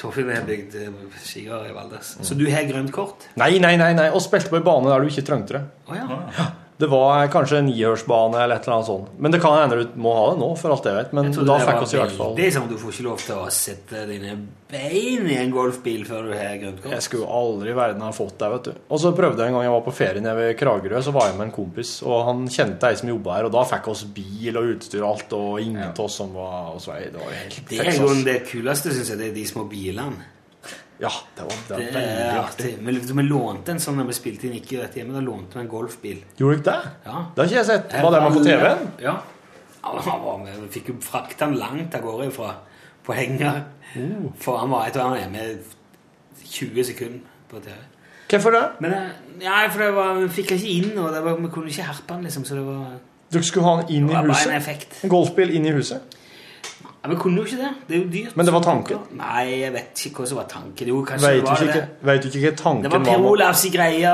Torfinn 0.00 0.30
har 0.32 0.42
bygd 0.48 0.74
eh, 0.80 0.88
skigard 1.22 1.68
i 1.68 1.74
Valdres. 1.76 2.16
Så 2.24 2.34
du 2.34 2.46
har 2.50 2.64
grønt 2.66 2.90
kort? 2.90 3.28
Nei, 3.38 3.58
nei, 3.62 3.76
nei, 3.76 3.92
nei. 3.94 4.08
Og 4.10 4.22
spilte 4.24 4.48
på 4.50 4.56
ei 4.58 4.64
bane 4.66 4.88
der 4.90 5.04
du 5.04 5.10
ikke 5.12 5.22
trengte 5.28 5.58
det. 5.58 5.62
Å 5.92 5.98
ja. 6.00 6.48
Det 6.82 6.88
var 6.90 7.28
kanskje 7.30 7.60
en 7.60 7.68
nihørsbane 7.70 8.40
eller 8.42 8.58
et 8.58 8.64
eller 8.66 8.74
annet 8.80 8.88
sånt. 8.88 9.10
Men 9.22 9.34
det 9.34 9.38
kan 9.42 9.54
hende 9.54 9.76
du 9.78 9.92
må 10.02 10.14
ha 10.16 10.24
det 10.32 10.40
nå, 10.40 10.48
for 10.58 10.74
alt 10.74 10.88
jeg 10.88 10.96
vet. 10.96 11.12
Men 11.14 11.28
Jeg 11.30 11.46
da 11.46 11.58
fikk 11.62 11.84
oss 11.84 11.94
i 11.94 12.00
hvert 12.00 12.16
fall 12.16 12.34
Det 12.38 12.48
er 12.48 12.56
sånn, 12.56 12.66
Du 12.72 12.74
får 12.80 12.96
ikke 12.96 13.06
lov 13.06 13.22
til 13.22 13.38
å 13.38 13.46
sette 13.54 14.02
dine 14.08 14.34
bein 14.72 15.28
i 15.30 15.36
en 15.36 15.52
golfbil 15.54 16.02
før 16.08 16.26
du 16.26 16.34
har 16.34 16.58
grønt 16.58 16.82
kort. 16.82 16.96
Jeg 16.96 17.06
skulle 17.06 17.28
aldri 17.28 17.70
i 17.70 17.76
verden 17.76 18.02
ha 18.02 18.10
fått 18.16 18.34
det, 18.40 18.50
vet 18.56 18.70
du. 18.70 18.82
Og 18.88 19.02
så 19.04 19.14
prøvde 19.14 19.44
jeg 19.44 19.52
en 19.52 19.58
gang 19.60 19.66
jeg 19.68 19.76
var 19.76 19.86
på 19.86 19.94
ferie 19.94 20.24
nede 20.24 20.34
ved 20.40 20.58
Kragerø, 20.58 21.04
så 21.06 21.14
var 21.14 21.30
jeg 21.30 21.38
med 21.38 21.50
en 21.50 21.54
kompis, 21.54 21.94
og 22.02 22.26
han 22.30 22.44
kjente 22.50 22.90
ei 22.90 22.98
som 22.98 23.12
jobba 23.12 23.38
her, 23.38 23.50
og 23.50 23.54
da 23.54 23.66
fikk 23.76 23.90
oss 23.92 24.06
bil 24.18 24.58
og 24.58 24.70
utstyr 24.74 25.04
og 25.04 25.10
alt, 25.12 25.38
og 25.38 25.62
ingen 25.62 25.82
av 25.86 26.02
oss 26.02 26.18
som 26.22 26.34
var 26.34 26.72
hos 26.72 26.88
vei. 26.90 27.02
Det 27.12 27.20
var 27.20 27.36
helt 27.44 27.64
Det 27.68 27.82
er 27.84 28.22
det 28.32 28.38
kuleste, 28.48 28.94
syns 28.96 29.12
jeg. 29.12 29.20
Det 29.22 29.30
er 29.30 29.36
de 29.36 29.46
små 29.54 29.68
bilene. 29.70 30.31
Ja, 31.02 31.10
det 31.36 31.44
var, 31.48 31.60
det 31.68 31.76
Det 31.76 31.86
veldig 31.96 32.26
artig. 32.38 32.72
artig. 32.78 33.14
Vi 33.16 33.22
lånte 33.26 33.74
en 33.74 33.80
sånn 33.82 33.98
da 33.98 34.04
vi 34.06 34.14
spilte 34.14 34.46
inn 34.46 34.58
ikke 34.60 34.82
rett 34.84 34.96
hjemme. 35.00 35.16
Da 35.16 35.22
lånte 35.24 35.58
vi 35.58 35.64
en 35.64 35.70
golfbil. 35.70 36.20
Gjorde 36.38 36.54
du 36.54 36.60
ikke 36.60 36.68
det? 36.70 36.92
Ja. 37.06 37.22
Det 37.34 37.42
har 37.42 37.50
ikke 37.50 37.58
jeg 37.58 37.70
sett. 37.70 37.96
Var 38.04 38.14
det 38.14 38.20
med 38.22 38.36
på 38.36 38.44
TV-en? 38.46 38.84
Ja. 39.02 39.14
ja 39.82 40.18
var. 40.22 40.44
Vi 40.46 40.68
fikk 40.76 40.92
jo 40.92 40.98
frakta 41.02 41.48
han 41.48 41.58
langt 41.58 41.96
av 41.98 42.04
gårde 42.06 42.30
fra 42.36 42.52
på 43.02 43.16
henger. 43.18 43.64
Uh. 43.96 44.30
For 44.38 44.62
han 44.62 44.70
var, 44.70 44.86
jeg 44.86 44.94
tror 44.94 45.10
han 45.10 45.18
er 45.24 45.32
med 45.32 45.72
20 46.44 46.84
sekunder 46.84 47.20
på 47.50 47.60
TV. 47.64 47.80
Hvorfor 48.32 48.54
det? 48.54 48.62
Men 48.80 48.94
eh, 48.96 49.08
ja, 49.42 49.58
for 49.68 49.82
det 49.82 49.90
var, 49.94 50.14
vi 50.16 50.28
fikk 50.32 50.54
ikke 50.54 50.68
inn, 50.70 50.92
og 50.98 51.10
det 51.12 51.20
var, 51.24 51.36
vi 51.36 51.50
kunne 51.52 51.68
ikke 51.68 51.84
herpe 51.84 52.14
han, 52.14 52.22
liksom. 52.24 52.46
Så 52.48 52.56
det 52.56 52.64
var, 52.64 52.94
Dere 53.32 53.44
skulle 53.44 53.66
ha 53.66 53.82
den 53.82 53.90
inn 53.96 54.08
i 54.08 54.14
huset? 54.14 54.46
en 54.48 54.56
effekt. 54.56 54.94
En 55.04 55.12
golfbil 55.12 55.52
inn 55.56 55.66
i 55.66 55.74
huset? 55.74 56.16
Ja, 57.02 57.08
men 57.10 57.18
kunne 57.18 57.40
jo 57.40 57.44
ikke 57.48 57.58
det. 57.58 57.70
Det 57.88 57.96
er 57.96 58.00
jo 58.04 58.08
dyrt. 58.12 58.36
Men 58.38 58.46
det 58.46 58.52
var 58.54 58.62
tanken? 58.62 58.98
Nei, 59.18 59.44
jeg 59.64 59.72
vet 59.74 60.02
ikke 60.06 60.22
hva 60.22 60.26
som 60.30 60.38
var 60.38 60.46
tanken. 60.52 60.90
Jo, 60.92 61.00
kanskje 61.08 61.32
Vet 61.32 61.34
det 61.34 61.42
du 61.42 61.50
var 61.50 61.62
ikke, 61.66 61.80
det. 61.80 62.06
vet 62.08 62.22
du 62.22 62.28
ikke 62.30 62.42
hva 62.44 62.56
tanken 62.62 62.90
var? 62.92 62.98
Det 62.98 63.08
var? 63.08 63.16
Per 63.18 63.30
Olavs 63.32 63.64
greie. 63.74 64.12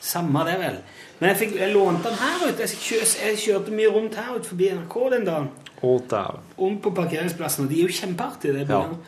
Samme 0.00 0.44
det, 0.48 0.54
vel. 0.62 0.78
Men 1.20 1.28
jeg, 1.30 1.38
fikk, 1.42 1.52
jeg 1.60 1.74
lånte 1.74 2.08
den 2.08 2.16
her 2.22 2.40
ute. 2.48 2.64
Jeg, 2.64 2.80
kjør, 2.86 3.04
jeg 3.26 3.36
kjørte 3.44 3.76
mye 3.76 3.92
rundt 3.94 4.16
her 4.18 4.32
ute 4.38 4.48
forbi 4.48 4.72
NRK 4.78 4.96
den 5.12 5.28
dagen. 5.28 5.52
Om 6.62 6.76
på 6.82 6.90
parkeringsplassen, 6.94 7.66
og 7.66 7.70
de 7.70 7.78
er 7.82 7.88
jo 7.90 7.94
kjempeartige. 8.00 8.64
bilene. 8.64 8.98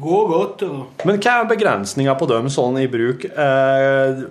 Går 0.00 0.26
godt 0.30 0.62
og 0.66 1.06
Men 1.06 1.18
hva 1.20 1.40
er 1.42 1.48
begrensninga 1.50 2.14
på 2.18 2.28
dem 2.30 2.48
sånn 2.54 2.78
i 2.80 2.86
bruk? 2.90 3.24
Eh, 3.28 4.24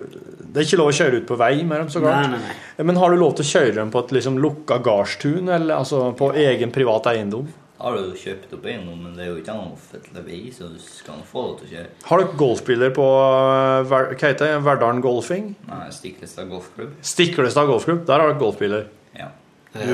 det 0.54 0.62
er 0.62 0.66
ikke 0.68 0.78
lov 0.80 0.90
å 0.90 0.96
kjøre 0.96 1.20
ut 1.20 1.26
på 1.28 1.36
vei 1.38 1.54
med 1.62 1.84
dem, 1.84 1.90
så 1.92 2.00
klart. 2.02 2.28
Nei, 2.28 2.38
nei, 2.38 2.54
nei. 2.78 2.86
Men 2.88 2.96
har 2.98 3.12
du 3.14 3.20
lov 3.20 3.34
til 3.38 3.44
å 3.46 3.52
kjøre 3.52 3.74
dem 3.78 3.92
på 3.94 4.02
et 4.04 4.14
liksom 4.18 4.40
lukka 4.42 4.78
gardstun, 4.84 5.48
eller 5.48 5.76
altså 5.78 6.08
på 6.18 6.32
egen 6.34 6.72
privat 6.74 7.06
eiendom? 7.14 7.46
Har 7.78 7.96
du 7.96 8.04
jo 8.06 8.14
kjøpt 8.16 8.52
opp 8.54 8.66
eiendom, 8.70 9.00
men 9.02 9.14
det 9.18 9.24
er 9.24 9.30
jo 9.32 9.40
ikke 9.40 9.54
noe 9.56 9.72
offentlig 9.74 10.22
vei, 10.24 10.40
så 10.54 10.68
du 10.70 10.76
skal 10.78 11.22
få 11.26 11.42
det 11.48 11.54
til 11.58 11.66
å 11.66 11.70
kjøre. 11.72 11.88
Har 12.06 12.20
dere 12.22 12.36
golfbiler 12.38 12.92
på 12.94 13.06
eh, 13.24 13.80
hva 13.90 13.98
heter 14.14 14.44
det? 14.46 14.60
Verdalen 14.64 15.02
Golfing? 15.02 15.48
Nei, 15.66 15.88
Stiklestad 15.96 16.48
golfklubb. 16.52 16.92
Stiklestad 17.04 17.66
golfklubb, 17.72 18.04
der 18.06 18.22
har 18.22 18.30
dere 18.30 18.38
golfbiler. 18.44 18.86
Ja. 19.18 19.26
Du, 19.74 19.80
du 19.82 19.90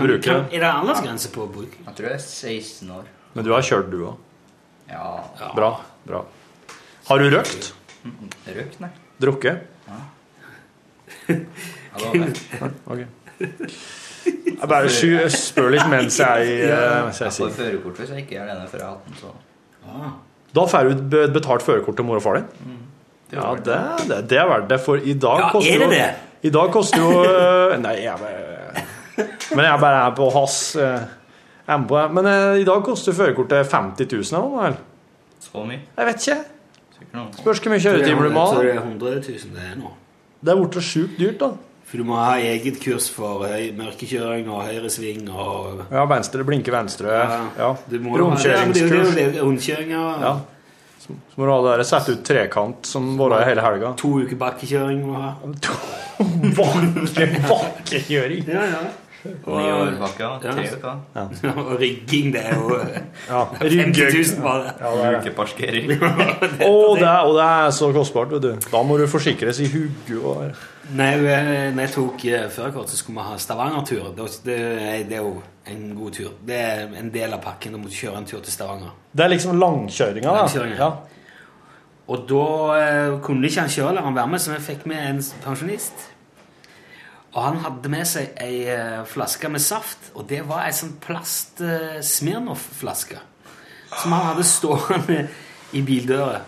Kan- 0.00 0.06
bruker 0.08 0.24
kan- 0.26 0.42
det. 0.50 0.58
Er 0.58 0.64
det 0.66 0.72
aldersgrense 0.72 1.30
på 1.34 1.46
å 1.46 1.52
bruke? 1.54 1.78
Jeg 1.86 1.94
tror 2.00 2.10
jeg 2.10 2.18
er 2.18 2.26
16 2.26 2.90
år. 2.98 3.04
Men 3.34 3.46
du 3.46 3.52
har 3.54 3.62
kjørt, 3.62 3.90
du 3.94 4.00
òg. 4.10 4.16
Ja. 4.90 5.04
Bra. 5.54 5.70
bra. 6.06 6.24
Har 7.06 7.18
du 7.22 7.30
røkt? 7.30 7.72
Røkt, 8.50 8.80
nei. 8.82 8.90
Drukket? 9.22 9.66
Ja, 11.30 12.10
det 12.12 12.18
var 12.58 12.68
det. 12.70 12.74
Ok. 12.86 13.98
Jeg 14.60 14.68
bare 14.68 15.30
spør 15.32 15.70
litt 15.72 15.86
mens 15.88 16.18
jeg, 16.20 16.56
er 16.68 17.04
mens 17.06 17.20
jeg 17.20 17.26
Jeg 17.26 17.32
får 17.32 17.36
sier 17.38 17.54
førerkort 17.56 18.00
hvis 18.02 18.10
jeg 18.12 18.24
ikke 18.24 18.36
gjør 18.36 18.50
det 18.50 18.68
før 18.72 18.82
jeg 18.82 18.88
er 18.88 18.96
18, 18.96 19.20
så 19.20 19.34
Da 20.58 20.64
får 20.72 20.90
du 20.90 21.16
et 21.22 21.32
betalt 21.32 21.64
førerkort 21.64 21.96
til 21.96 22.04
mor 22.08 22.20
og 22.20 22.24
far 22.24 22.40
din? 22.40 22.76
Ja, 23.32 23.54
det, 23.54 23.78
det, 24.10 24.18
det 24.30 24.38
er 24.42 24.48
verdt 24.50 24.68
det, 24.72 24.80
for 24.82 24.98
i 24.98 25.14
dag 25.14 25.38
Ja, 25.44 25.48
koster 25.54 25.84
er 25.84 25.92
det 25.92 26.00
jo? 26.00 26.10
I 26.42 26.50
dag 26.50 26.72
koster 26.74 26.98
jo 26.98 27.10
eh, 27.22 27.76
Nei, 27.78 27.96
jeg 28.02 28.16
bare 28.18 28.84
Men 29.54 29.64
jeg 29.68 29.80
bare 29.84 30.04
er 30.08 30.14
på 30.18 30.28
hans 30.34 30.56
eh, 30.76 31.04
jeg 31.68 31.84
på, 31.88 32.00
Men 32.16 32.26
eh, 32.26 32.60
i 32.64 32.66
dag 32.66 32.82
koster 32.84 33.14
førerkortet 33.14 33.70
50 33.70 34.10
000 34.10 34.40
eller 34.40 34.48
noe? 34.48 34.72
Så 35.40 35.62
mye? 35.64 35.80
Jeg 35.96 36.06
vet 36.10 36.26
ikke. 36.26 36.38
Spørs 37.38 37.62
hvor 37.62 37.72
mye 37.72 37.80
kjøretimer 37.80 38.28
du 38.28 38.34
må 38.34 38.44
ha. 38.50 38.64
100 38.74 39.22
000 39.24 39.54
det 39.56 39.70
nå. 39.78 39.92
Det 40.40 40.52
er 40.52 40.58
blitt 40.60 40.84
sjukt 40.84 41.16
dyrt, 41.20 41.38
da. 41.40 41.48
For 41.90 41.98
du 41.98 42.06
må 42.06 42.14
ha 42.22 42.36
eget 42.38 42.76
kurs 42.78 43.08
for 43.10 43.42
høy, 43.50 43.72
mørkekjøring 43.74 44.46
og 44.46 44.62
høyresving 44.68 45.26
og 45.32 45.80
Ja, 45.90 46.04
venstre, 46.06 46.44
blinke 46.46 46.70
venstre. 46.70 47.10
Ja. 47.10 47.40
Ja, 47.58 47.70
er 47.74 48.06
Rundkjøringskurs. 48.22 49.16
Rundkjøringer. 49.40 50.22
Ja. 50.22 50.34
Så 51.00 51.16
må 51.34 51.48
du 51.48 51.50
ha 51.50 51.58
det 51.64 51.72
der, 51.72 51.84
sette 51.88 52.14
ut 52.14 52.22
trekant 52.28 52.86
som 52.86 53.10
varer 53.18 53.42
hele 53.48 53.64
helga. 53.64 53.94
To 53.98 54.12
uker 54.22 54.38
bakkekjøring 54.38 55.02
må 55.02 55.18
du 55.18 55.20
ha. 55.24 55.34
Bakkekjøring! 57.50 58.46
Ja, 58.46 58.66
ja. 58.70 58.82
Ja. 59.20 60.38
Ja. 60.40 60.94
Ja. 61.14 61.52
og 61.60 61.72
rigging, 61.80 62.32
det 62.32 62.40
er 62.40 62.54
jo 62.56 62.78
Ja, 63.28 63.44
50 63.60 64.36
000 64.38 64.42
bare. 64.42 64.72
Ja, 64.80 64.92
det 64.94 65.04
er. 65.04 65.18
Ukeparkering. 65.20 65.90
Å, 65.92 66.96
det 66.96 67.04
er, 67.04 67.26
og 67.26 67.34
det 67.36 67.44
er 67.44 67.74
så 67.76 67.90
kostbart, 67.92 68.32
vet 68.32 68.46
du. 68.46 68.70
Da 68.70 68.82
må 68.86 68.96
du 68.96 69.04
forsikres 69.10 69.60
i 69.60 69.68
hugget 69.68 70.22
og 70.22 70.69
Når 70.90 71.24
jeg, 71.78 71.90
tok 71.94 72.24
eh, 72.26 72.48
førerkort, 72.50 72.90
så 72.90 72.98
skulle 72.98 73.20
vi 73.20 73.28
ha 73.28 73.38
Stavanger-tur. 73.38 74.10
Det, 74.16 74.28
det, 74.46 74.58
det 75.10 75.18
er 75.18 75.22
jo 75.22 75.36
en 75.70 75.84
god 75.94 76.16
tur. 76.16 76.32
Det 76.46 76.56
er 76.56 76.94
en 76.98 77.12
del 77.14 77.36
av 77.36 77.42
pakken. 77.44 77.76
Du 77.76 77.82
måtte 77.82 77.98
kjøre 77.98 78.22
en 78.22 78.26
tur 78.26 78.40
til 78.42 78.52
Stavanger. 78.54 78.94
Det 79.12 79.24
er 79.24 79.32
liksom 79.32 79.58
langkjøringa, 79.60 80.36
da. 80.40 80.68
Ja. 80.74 80.90
Og 82.10 82.24
da 82.30 82.46
eh, 82.80 83.18
kunne 83.22 83.46
ikke 83.46 83.66
han 83.66 83.70
kjørelæreren 83.70 84.16
være 84.16 84.32
med, 84.32 84.42
så 84.42 84.54
vi 84.56 84.64
fikk 84.66 84.86
med 84.90 85.04
en 85.12 85.20
pensjonist. 85.44 86.06
Og 87.30 87.44
han 87.44 87.60
hadde 87.62 87.92
med 87.92 88.08
seg 88.10 88.32
ei 88.42 88.64
eh, 88.74 89.02
flaske 89.06 89.50
med 89.52 89.62
saft, 89.62 90.10
og 90.18 90.26
det 90.30 90.40
var 90.48 90.64
ei 90.66 90.72
sånn 90.74 90.96
plast 91.02 91.62
eh, 91.62 92.00
Smirnoff-flaske. 92.02 93.20
Som 94.00 94.16
han 94.16 94.32
hadde 94.32 94.46
stående 94.46 95.20
i 95.78 95.84
bildøra. 95.86 96.42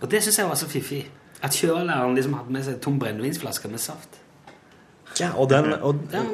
Og 0.00 0.12
det 0.12 0.20
syns 0.24 0.40
jeg 0.40 0.48
var 0.48 0.60
så 0.60 0.68
fiffig. 0.68 1.06
At 1.42 1.56
kjørelæreren 1.56 2.16
liksom 2.18 2.34
hadde 2.36 2.52
med 2.52 2.66
seg 2.66 2.80
tom 2.84 2.98
brennevinsflaske 3.00 3.70
med 3.72 3.80
saft. 3.80 4.20
ja 5.20 5.30
og 5.36 5.48
den 5.50 5.72
og, 5.80 5.94
Det 6.10 6.18
er 6.20 6.26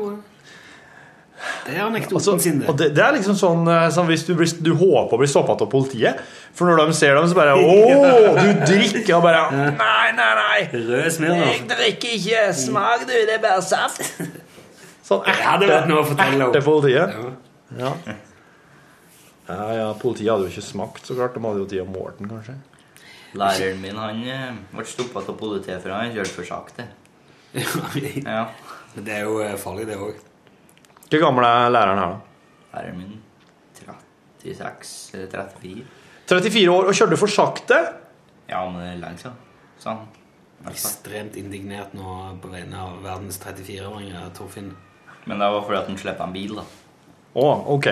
Det 1.67 1.77
er 1.77 1.85
anekdoten 1.85 2.17
altså, 2.17 2.39
sin, 2.39 2.61
det. 2.61 2.69
og 2.69 2.79
det, 2.79 2.91
det 2.97 3.05
er 3.05 3.13
liksom 3.15 3.37
sånn, 3.37 3.69
sånn 3.93 4.07
hvis 4.09 4.25
du, 4.25 4.35
blir, 4.39 4.51
du 4.65 4.73
håper 4.75 5.15
å 5.15 5.21
bli 5.21 5.29
stoppa 5.31 5.57
av 5.61 5.69
politiet. 5.71 6.23
For 6.57 6.67
når 6.71 6.87
de 6.87 6.97
ser 6.97 7.15
dem, 7.15 7.29
så 7.29 7.37
bare 7.37 7.55
Å, 7.61 8.35
du 8.41 8.65
drikker! 8.65 9.19
Og 9.19 9.23
bare 9.27 9.45
Nei, 9.53 10.09
nei, 10.17 10.31
nei! 10.41 10.59
Rød 10.73 11.11
smør. 11.19 11.35
Jeg 11.45 11.67
drikker 11.71 12.17
ikke! 12.19 12.45
Smak, 12.57 13.07
du! 13.07 13.15
Det 13.15 13.37
er 13.37 13.43
bare 13.45 13.63
saft! 13.63 14.03
Sånn 15.07 15.23
erte 15.31 16.63
politiet. 16.67 17.13
Ja. 17.79 17.93
ja, 19.47 19.67
ja, 19.77 19.91
politiet 20.01 20.33
hadde 20.33 20.49
jo 20.49 20.51
ikke 20.51 20.65
smakt, 20.67 21.05
så 21.07 21.15
klart. 21.15 21.37
De 21.37 21.45
hadde 21.45 21.63
jo 21.63 21.69
tid 21.71 21.85
om 21.85 21.93
Morten 21.95 22.31
kanskje. 22.31 22.57
Læreren 23.41 23.81
min 23.83 23.99
han 24.01 24.23
eh, 24.31 24.57
ble 24.73 24.85
stoppa 24.89 25.21
av 25.23 25.37
politiet 25.39 25.83
for 25.83 25.93
han 25.95 26.15
kjørte 26.15 26.35
for 26.39 26.49
sakte. 26.49 26.89
Ja. 28.27 28.47
Det 28.97 29.13
er 29.13 29.27
jo 29.29 29.39
eh, 29.45 29.57
farlig, 29.61 29.87
det 29.91 29.97
òg. 30.01 30.19
Hvor 31.07 31.23
gammel 31.23 31.45
er 31.47 31.71
læreren 31.71 32.01
her, 32.01 32.15
da? 32.17 32.77
Læreren 32.77 32.99
min 33.03 33.23
36 34.43 35.15
eller 35.15 35.29
34. 35.33 35.85
34 36.29 36.71
år 36.73 36.89
og 36.91 36.95
kjørte 36.97 37.19
for 37.21 37.31
sakte? 37.33 37.79
Ja, 38.51 38.63
men 38.71 38.81
det 38.81 38.89
er 38.95 39.01
lenge 39.03 39.21
siden. 39.23 39.37
Sånn. 39.83 40.03
Ekstremt 40.67 41.37
indignert 41.39 41.93
nå 41.95 42.17
på 42.43 42.51
vegne 42.51 42.81
av 42.81 42.99
verdens 43.05 43.39
34-åringer, 43.43 44.31
Torfinn. 44.35 44.73
Men 45.27 45.43
det 45.43 45.49
var 45.53 45.65
fordi 45.67 45.79
at 45.79 45.89
han 45.91 45.99
slapp 46.01 46.23
en 46.25 46.35
bil, 46.35 46.57
da. 46.59 46.65
Å, 47.37 47.47
ok. 47.77 47.89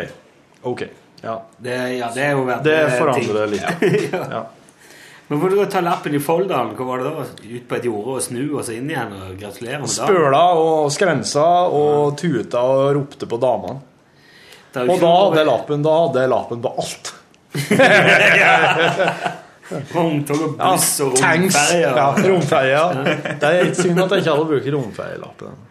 Ok. 0.71 0.85
Ja. 1.25 1.37
Det, 1.59 1.75
ja, 1.99 2.09
det 2.15 2.25
er 2.25 2.35
jo 2.35 2.45
verdt 2.49 2.67
Det 2.67 2.79
forandrer 2.99 3.53
ting. 3.53 3.55
litt. 3.55 4.13
ja. 4.15 4.23
Ja. 4.39 4.43
Men 5.29 5.41
får 5.41 5.51
du 5.51 5.67
ta 5.73 5.81
lappen 5.81 6.15
i 6.15 6.21
folderen. 6.21 6.75
hva 6.77 6.85
var 6.85 7.01
det 7.01 7.05
da? 7.11 7.25
Ut 7.25 7.69
på 7.69 7.77
et 7.79 7.85
jorde 7.89 8.17
og 8.19 8.23
snu 8.23 8.43
og 8.45 8.65
så 8.67 8.75
inn 8.77 8.91
igjen 8.93 9.13
og 9.17 9.39
gratulere 9.41 9.81
med 9.81 9.89
dagen? 9.89 10.13
Spøla 10.13 10.43
og 10.61 10.93
skrensa 10.93 11.47
og 11.73 12.17
tuta 12.21 12.61
og 12.61 12.91
ropte 12.99 13.29
på 13.31 13.39
damene. 13.41 13.81
Og 14.85 14.97
da 15.01 15.13
hadde 15.17 15.45
lappen, 15.49 15.85
da 15.87 15.93
hadde 16.03 16.27
lappen 16.29 16.61
på 16.65 16.75
alt. 16.83 17.15
Vogntog 19.95 20.41
og 20.45 20.57
buss 20.59 20.91
og 21.01 21.15
romferje. 21.17 21.89
Ja, 21.89 22.09
romferje. 22.21 22.83
Det 23.41 23.49
er 23.49 23.63
litt 23.71 23.79
synd 23.81 24.03
at 24.03 24.13
jeg 24.13 24.25
ikke 24.25 24.35
hadde 24.35 24.49
brukt 24.51 24.69
romferjelappen. 24.77 25.63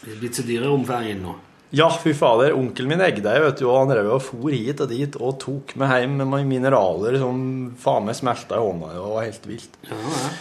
Det 0.00 0.10
er 0.12 0.18
blitt 0.20 0.36
så 0.36 0.44
dyre 0.44 0.68
romferjer 0.68 1.16
nå. 1.22 1.36
Ja, 1.70 1.86
fy 2.02 2.12
fader. 2.18 2.52
Onkelen 2.58 2.88
min 2.90 3.00
egde 3.04 3.30
jeg, 3.30 3.42
vet 3.44 3.60
du, 3.60 3.66
og 3.70 3.76
han 3.84 3.92
drev 3.92 4.08
og 4.16 4.22
for 4.26 4.50
hit 4.50 4.80
og 4.82 4.88
dit 4.90 5.14
og 5.22 5.36
tok 5.42 5.76
meg 5.78 5.92
hjem 6.02 6.16
med 6.24 6.46
mineraler 6.50 7.18
som 7.22 7.42
faen 7.78 8.08
meg 8.08 8.16
smelta 8.18 8.58
i 8.58 8.64
hånda. 8.64 8.88
Det 8.96 9.04
var 9.04 9.28
helt 9.28 9.46
vilt. 9.46 9.76
Ja, 9.86 9.98
ja. 10.00 10.32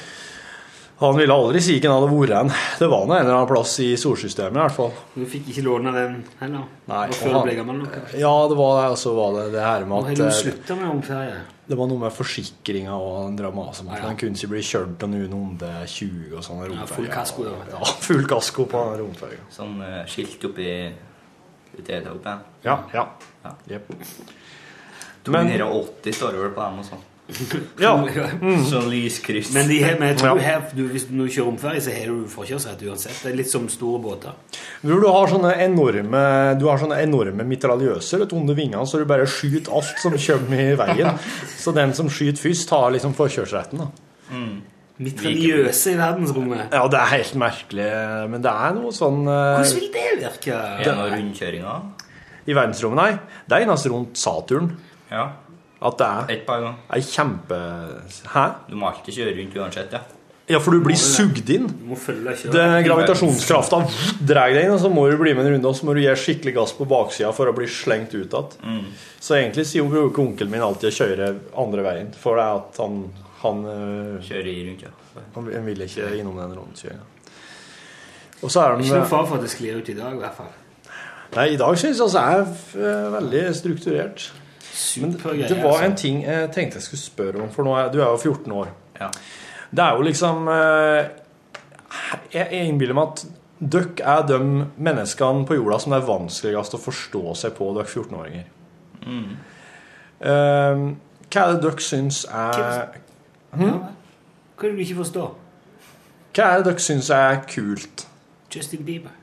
Han 0.99 1.15
ville 1.15 1.31
aldri 1.31 1.61
si 1.63 1.77
hvem 1.79 1.93
han 1.93 2.01
hadde 2.01 2.11
vært 2.11 2.33
hen. 2.35 2.49
Det 2.81 2.87
var 2.91 3.05
nå 3.07 3.13
en 3.15 3.21
eller 3.21 3.35
annen 3.37 3.47
plass 3.47 3.77
i 3.79 3.93
solsystemet 3.95 4.57
i 4.57 4.63
hvert 4.65 4.75
fall. 4.75 4.89
Du 5.13 5.21
fikk 5.31 5.45
ikke 5.53 5.61
låne 5.63 5.93
den 5.95 6.17
heller? 6.41 6.65
Nei, 6.91 7.05
Og 7.05 7.13
og 7.13 7.15
før 7.21 7.29
du 7.29 7.35
han- 7.37 7.45
ble 7.47 7.53
gammel 7.55 7.77
nok? 7.85 7.93
Ja, 8.19 8.33
det 8.51 8.57
var 8.59 8.73
det, 8.81 8.89
og 8.91 8.97
så 8.99 9.13
var 9.15 9.37
det 9.37 9.45
det 9.53 9.61
her 9.63 9.85
Nå 9.85 9.87
med 9.87 10.03
har 10.03 10.11
at 10.11 10.17
du 10.19 10.25
eh, 10.25 10.35
slutta 10.41 10.75
med 10.75 10.89
romferie. 10.91 11.37
Det 11.69 11.77
var 11.79 11.87
noe 11.87 11.99
med 12.03 12.11
forsikringa 12.17 12.97
og 12.99 13.15
han 13.23 13.35
drev 13.39 13.55
masse 13.55 13.85
om 13.85 13.93
at 13.95 14.01
han 14.03 14.17
kunne 14.19 14.35
ikke 14.35 14.49
bli 14.51 14.65
kjørt 14.73 15.03
av 15.07 15.09
noen 15.13 15.33
under 15.39 15.85
20 15.87 16.35
og 16.35 16.43
sånne 16.43 16.67
Ja, 16.75 16.85
full 16.91 17.07
kasko, 17.13 17.43
da. 17.47 17.55
Ja, 17.77 17.93
full 18.09 18.25
kasko 18.27 18.65
på 18.75 18.83
romferja. 18.99 19.39
Sånn 19.55 19.79
eh, 19.85 20.01
skilt 20.09 20.43
oppi 20.51 20.67
uti 21.77 21.91
igjen 21.91 22.09
Ja, 22.63 22.79
ja. 22.93 23.05
Ja. 23.43 23.53
Yep. 23.69 23.93
Men 25.29 25.47
280 25.51 26.13
står 26.15 26.31
det 26.35 26.39
vel 26.41 26.51
på 26.55 26.65
dem 26.65 26.79
og 26.81 26.85
sånn. 26.87 27.05
ja. 27.77 27.91
Sånn 28.71 28.87
lyskryss. 28.89 29.51
Men, 29.53 29.67
de, 29.69 29.75
her- 29.83 29.99
men 30.01 30.09
jeg 30.15 30.17
tror 30.23 30.39
her, 30.41 30.63
du, 30.73 30.87
hvis 30.89 31.03
du 31.11 31.19
kjører 31.27 31.45
romferie, 31.51 31.81
så 31.85 31.93
har 31.93 32.09
du 32.09 32.23
forkjørsrett 32.31 32.81
uansett. 32.89 33.19
Det 33.21 33.29
er 33.29 33.37
litt 33.37 33.51
som 33.51 33.67
store 33.69 33.99
båter. 34.01 34.33
Hvor 34.81 35.03
du 35.03 35.07
har 35.13 35.29
sånne 35.29 35.51
enorme 35.61 36.23
Du 36.57 36.65
har 36.71 36.81
sånne 36.81 36.97
enorme 37.03 37.45
mitraljøser 37.45 38.25
under 38.33 38.57
vingene, 38.57 38.81
så 38.89 38.97
du 38.97 39.05
bare 39.05 39.27
skyter 39.29 39.69
alt 39.77 39.93
som 40.01 40.17
kommer 40.17 40.63
i 40.63 40.73
veien. 40.79 41.21
Så 41.61 41.75
den 41.75 41.93
som 41.93 42.09
skyter 42.09 42.41
først, 42.41 42.73
har 42.73 42.89
liksom 42.97 43.13
forkjørsretten. 43.13 43.85
da. 43.85 43.91
Mitraljøse 44.99 45.93
i 45.93 45.97
verdensrommet. 45.99 46.73
Ja, 46.75 46.81
det 46.91 46.99
er 46.99 47.11
helt 47.13 47.35
merkelig, 47.39 47.87
men 48.33 48.41
det 48.43 48.51
er 48.51 48.73
noe 48.75 48.91
sånn 48.95 49.21
eh, 49.23 49.55
Hvordan 49.55 49.79
vil 49.79 49.91
det 49.93 50.07
virke? 50.19 50.59
Er 50.83 51.01
rundkjøringa? 51.15 51.75
I 52.49 52.55
verdensrommet, 52.57 52.99
nei. 52.99 53.41
Det 53.47 53.57
er 53.59 53.67
eneste 53.67 53.91
rundt 53.93 54.19
Saturn 54.19 54.71
Ja. 55.11 55.29
at 55.81 55.97
det 55.97 56.07
er 56.07 56.31
Et 56.35 56.45
par 56.45 56.59
ganger. 56.61 56.79
ei 56.91 56.99
kjempe 57.05 57.59
Hæ? 58.33 58.45
Du 58.69 58.75
må 58.75 58.89
alltid 58.91 59.15
kjøre 59.15 59.35
rundt 59.39 59.55
uansett, 59.61 59.93
ja. 59.95 60.01
Ja, 60.49 60.57
for 60.57 60.73
du 60.73 60.79
blir 60.81 60.97
sugd 60.97 61.45
inn. 61.53 61.67
Du 61.69 61.83
må 61.91 61.95
følge 61.95 62.31
ikke, 62.33 62.49
Det 62.51 62.63
Gravitasjonskrafta 62.87 63.83
drar 64.25 64.49
deg 64.49 64.63
inn, 64.65 64.71
og 64.73 64.79
så 64.81 64.89
må 64.89 65.03
du 65.11 65.15
bli 65.21 65.35
med 65.37 65.45
en 65.45 65.53
runde, 65.53 65.69
og 65.69 65.75
så 65.77 65.85
må 65.85 65.93
du 65.93 65.99
gi 66.01 66.09
skikkelig 66.17 66.55
gass 66.55 66.73
på 66.73 66.87
baksida 66.89 67.29
for 67.37 67.45
å 67.51 67.53
bli 67.53 67.67
slengt 67.69 68.15
ut 68.17 68.33
igjen. 68.33 68.85
Så 69.21 69.37
egentlig 69.37 69.67
sier 69.69 69.85
jo 69.85 70.09
onkelen 70.09 70.49
min 70.49 70.65
alltid 70.65 70.89
å 70.89 70.95
kjøre 70.97 71.27
andre 71.55 71.85
veien, 71.85 72.09
for 72.17 72.35
det 72.41 72.47
er 72.47 72.55
at 72.63 72.79
han, 72.81 72.97
han, 73.39 73.65
øh, 73.65 74.23
Kjøre 74.23 74.51
i 74.51 74.63
rundt, 74.69 74.81
ja. 74.83 75.21
han 75.35 75.53
han 75.53 75.65
vil 75.65 75.81
ikke 75.81 76.09
innom 76.17 76.37
den 76.37 76.57
rundkjøringa. 76.57 77.05
Og 78.41 78.51
så 78.51 78.61
er 78.61 78.77
Ikke 78.79 78.95
noe 78.95 79.07
far 79.07 79.25
for 79.27 79.35
at 79.35 79.43
det 79.43 79.51
sklir 79.51 79.79
ut 79.79 79.89
i 79.89 79.95
dag, 79.97 80.13
i 80.15 80.21
hvert 80.21 80.35
fall. 80.35 80.51
Nei, 81.35 81.49
i 81.53 81.57
dag 81.59 81.77
syns 81.77 81.99
jeg 81.99 82.03
altså 82.03 82.19
er 82.19 82.45
øh, 82.75 83.13
veldig 83.13 83.55
strukturert. 83.55 84.29
Men 85.01 85.13
Super 85.13 85.29
greier. 85.29 85.47
det 85.47 85.57
var 85.57 85.69
altså. 85.69 85.85
en 85.85 85.95
ting 85.95 86.23
jeg 86.23 86.51
tenkte 86.55 86.79
jeg 86.79 86.83
skulle 86.83 87.01
spørre 87.01 87.41
om, 87.43 87.49
for 87.51 87.67
nå 87.67 87.75
er, 87.75 87.91
du 87.91 87.99
er 87.99 88.05
jo 88.05 88.17
14 88.17 88.51
år. 88.51 88.71
Ja. 88.99 89.09
Det 89.71 89.83
er 89.83 89.95
jo 89.95 90.01
liksom 90.01 90.47
eh, 90.47 91.05
Jeg 92.33 92.63
innbiller 92.67 92.97
meg 92.97 93.11
at 93.11 93.25
dere 93.59 94.07
er 94.07 94.23
de 94.27 94.39
menneskene 94.77 95.45
på 95.45 95.57
jorda 95.57 95.79
som 95.83 95.93
det 95.93 95.99
er 95.99 96.07
vanskeligst 96.07 96.77
å 96.77 96.79
forstå 96.79 97.23
seg 97.35 97.57
på, 97.57 97.67
dere 97.75 97.91
14-åringer. 97.91 98.45
Mm. 99.03 99.33
Eh, 100.19 100.83
hva 101.29 101.43
er 101.43 101.53
det 101.53 101.63
dere 101.65 101.83
syns 101.83 102.23
er. 102.31 102.87
Hva 103.55 104.67
er 104.67 104.69
det 104.69 104.75
du 104.75 104.83
ikke 104.83 104.99
forstår? 104.99 105.31
Hva 106.35 106.45
er 106.51 106.61
det 106.61 106.65
dere 106.69 106.83
syns 106.83 107.09
er 107.15 107.41
kult? 107.49 108.05
Justin 108.53 108.83
Bieber. 108.85 109.15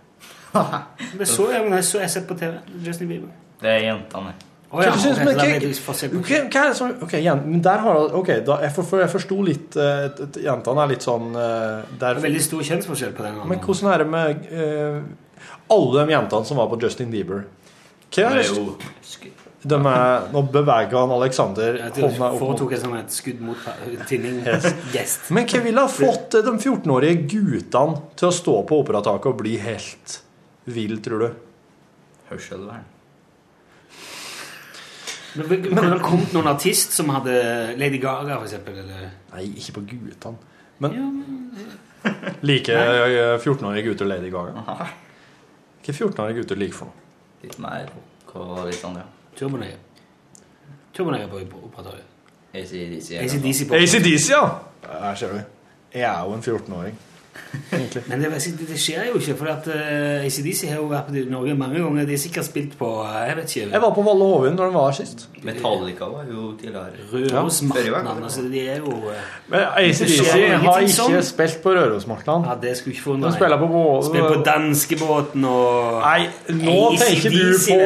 Det 1.19 1.29
så 1.29 1.51
jeg, 1.53 1.63
men 1.67 1.75
jeg 1.77 1.85
så 1.85 2.01
jeg 2.01 2.11
sett 2.11 2.27
på 2.29 2.35
TV. 2.39 2.55
Justin 2.87 3.09
Bieber. 3.11 3.33
Det 3.61 3.71
er 3.71 3.83
jentene. 3.91 4.33
Å 4.67 4.83
ja, 4.83 4.91
Hva 4.91 4.99
synes- 4.99 5.19
men 5.19 5.29
så 5.29 5.35
da 5.39 5.45
hva- 5.45 5.53
vet 5.53 5.63
jeg 5.63 5.75
få 5.79 5.93
se 5.95 6.09
på. 6.11 6.21
Hva, 6.27 6.39
hva 6.51 6.63
er 6.65 6.69
det 6.73 6.77
som 6.77 6.95
Ok, 7.07 7.13
igjen, 7.21 7.43
men 7.47 7.61
der 7.63 7.79
har 7.85 8.15
Ok, 8.19 8.27
da, 8.45 8.57
jeg, 8.65 8.73
for, 8.75 8.99
jeg 8.99 9.11
forsto 9.13 9.37
litt 9.47 9.77
at 9.77 10.39
Jentene 10.43 10.83
er 10.83 10.91
litt 10.91 11.07
sånn 11.07 11.29
Det 11.33 12.01
der, 12.01 12.17
er 12.17 12.25
veldig 12.25 12.43
stor 12.43 12.65
kjønnsforskjell 12.67 13.15
på 13.15 13.23
den. 13.23 13.39
Men 13.47 13.61
hvordan 13.63 13.93
er 13.93 13.99
det 14.03 14.09
med 14.11 14.49
uh, 14.51 15.03
alle 15.71 16.03
de 16.07 16.13
jentene 16.17 16.45
som 16.51 16.57
var 16.59 16.67
på 16.73 16.81
Justin 16.83 17.11
Bieber? 17.15 17.45
Hva 18.11 18.17
Det 18.17 18.25
er 18.25 18.35
det? 18.43 19.33
De 19.67 19.79
er, 19.81 20.27
nå 20.31 20.43
beveger 20.53 20.95
han 20.95 21.15
Alexander 21.17 21.79
hånda 21.89 22.29
opp 22.29 22.37
foretok 22.39 22.75
et 22.77 22.85
et 23.01 23.15
skudd 23.17 23.41
mot 23.43 23.65
tinning. 24.07 24.43
Yes. 24.95 25.17
Men 25.35 25.49
hva 25.49 25.63
ville 25.65 25.83
ha 25.83 25.91
fått 25.91 26.37
eh, 26.39 26.45
de 26.47 26.53
14-årige 26.55 27.25
guttene 27.33 28.05
til 28.15 28.29
å 28.29 28.37
stå 28.37 28.61
på 28.69 28.83
operataket 28.85 29.33
og 29.33 29.41
bli 29.41 29.57
helt 29.65 30.21
vill, 30.71 31.01
tror 31.03 31.25
du? 31.25 31.29
hørselvern. 32.31 32.85
Men 35.37 35.65
Kunne 35.67 35.91
det 35.93 36.01
kommet 36.01 36.33
noen 36.33 36.49
artist 36.49 36.95
som 36.97 37.11
hadde 37.13 37.35
Lady 37.77 37.99
Gaga, 38.01 38.39
for 38.39 38.47
eksempel? 38.49 38.79
Nei, 39.35 39.43
ikke 39.61 39.77
på 39.79 39.85
guttene. 39.91 40.55
Men 40.83 40.97
liker 42.47 42.77
eh, 42.77 43.35
14-årige 43.41 43.91
gutter 43.91 44.09
Lady 44.09 44.31
Gaga? 44.33 44.65
Hva 44.65 44.79
er 44.87 45.93
14-årige 45.93 46.41
gutter 46.41 46.61
liker 46.61 46.81
for 46.81 46.91
noe? 46.91 47.05
Litt 47.45 47.61
mer 47.63 47.93
hva 48.31 48.65
litt 48.67 48.81
sånn, 48.81 48.97
ja. 49.01 49.07
Turboneger. 49.37 49.77
Turboneger 50.95 51.29
på 51.29 51.37
operatoriet. 51.65 52.05
ACDC. 52.55 53.11
ACDC 53.11 53.71
ACDC, 53.73 54.31
ja! 54.31 54.49
Her 55.01 55.15
ser 55.15 55.33
du. 55.33 55.41
Jeg 55.95 56.21
er 56.21 56.25
jo 56.25 56.33
en 56.33 56.41
14-åring. 56.41 56.99
Men 57.71 58.23
det, 58.23 58.31
det 58.69 58.79
skjer 58.81 59.09
jo 59.11 59.21
ikke, 59.21 59.37
for 59.39 59.51
at 59.51 59.67
uh, 59.71 60.25
ACDC 60.27 60.67
har 60.71 60.81
jo 60.81 60.89
vært 60.91 61.09
på 61.11 61.25
Norge 61.31 61.55
mange 61.59 61.81
ganger. 61.81 62.07
De 62.09 62.15
har 62.17 62.21
sikkert 62.21 62.49
spilt 62.49 62.77
på 62.79 62.91
uh, 63.03 63.15
Jeg 63.27 63.37
vet 63.39 63.55
ikke 63.57 63.71
Jeg 63.73 63.83
var 63.83 63.95
på 63.97 64.05
Valle 64.07 64.29
Hovin 64.31 64.59
når 64.59 64.71
den 64.71 64.77
var 64.77 64.97
sist. 64.97 65.27
Metallica 65.47 66.09
var 66.11 66.27
jo 66.31 66.51
tidligere. 66.59 67.07
Rørosmarknaden. 67.13 68.25
Altså, 68.27 68.43
de 68.51 68.63
er 68.69 68.81
jo 68.83 68.93
uh, 69.07 69.23
Men 69.53 69.67
ACDC 69.83 70.33
har 70.67 70.87
ikke 70.87 71.23
spilt 71.27 71.63
på 71.65 71.75
Rørosmartnan. 71.77 72.47
Ja, 72.51 72.59
det 72.63 72.77
skulle 72.81 72.95
ikke 72.97 73.07
forundre 73.09 73.31
De 73.31 73.39
spiller 73.39 73.61
på 73.63 73.71
både 73.73 74.07
Spiller 74.11 74.35
på 74.35 74.43
danskebåten 74.51 75.49
og 75.51 76.03
Nei, 76.03 76.29
nå 76.61 76.77
tenker, 77.01 77.35
du 77.35 77.57
på, 77.67 77.79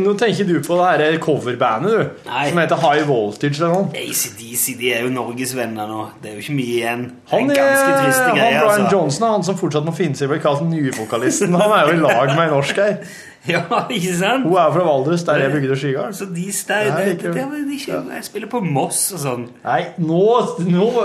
nå 0.00 0.16
tenker 0.20 0.48
du 0.48 0.56
på 0.64 0.80
det 0.80 0.90
her 0.90 1.18
coverbandet, 1.22 1.94
du. 1.94 2.28
Nei. 2.30 2.48
Som 2.50 2.62
heter 2.62 2.82
High 2.84 3.08
Voltage 3.08 3.60
eller 3.60 3.74
noe. 3.74 3.90
ACDC 4.04 4.78
de 4.80 4.92
er 4.94 5.06
jo 5.06 5.12
norgesvenner 5.14 5.90
nå. 5.90 6.02
Det 6.22 6.32
er 6.32 6.38
jo 6.38 6.44
ikke 6.46 6.56
mye 6.56 6.74
igjen. 6.78 7.06
Han, 7.30 7.50
er 7.50 7.60
ganske 7.60 7.98
triste 8.00 8.30
greie 8.34 8.54
greier, 8.54 8.73
Brian 8.74 8.88
altså. 8.88 8.96
Johnson 8.96 9.28
er 9.28 9.36
han 9.36 9.46
som 9.46 9.60
fortsatt 9.60 9.86
må 9.86 9.94
finne 9.96 10.18
seg 10.18 10.26
i 10.26 10.30
å 10.30 10.34
bli 10.34 10.42
kalt 10.42 10.66
nyvokalisten. 10.68 11.54
Han 11.60 11.76
er 11.78 11.88
jo 11.88 11.94
i 11.96 12.02
lag 12.02 12.34
med 12.34 12.44
en 12.48 12.52
norsk 12.58 12.82
her. 12.82 12.98
Ja, 13.44 13.60
ikke 13.92 14.14
sant? 14.16 14.46
Hun 14.48 14.56
er 14.56 14.70
fra 14.72 14.84
Valdres, 14.86 15.22
der 15.28 15.42
jeg 15.42 15.52
bygde 15.52 15.76
skigarden. 15.76 16.14
Så 16.16 16.24
de 16.32 16.52
stein, 16.52 16.86
Ja, 16.86 16.96
det, 17.04 17.18
det, 17.20 17.34
det, 17.34 17.42
de 17.68 17.76
Jeg 18.14 18.24
spiller 18.24 18.48
på 18.48 18.60
Moss 18.64 19.12
og 19.12 19.20
sånn. 19.20 19.44
Nei, 19.66 19.82
nå 20.00 20.22
Nå, 20.64 20.86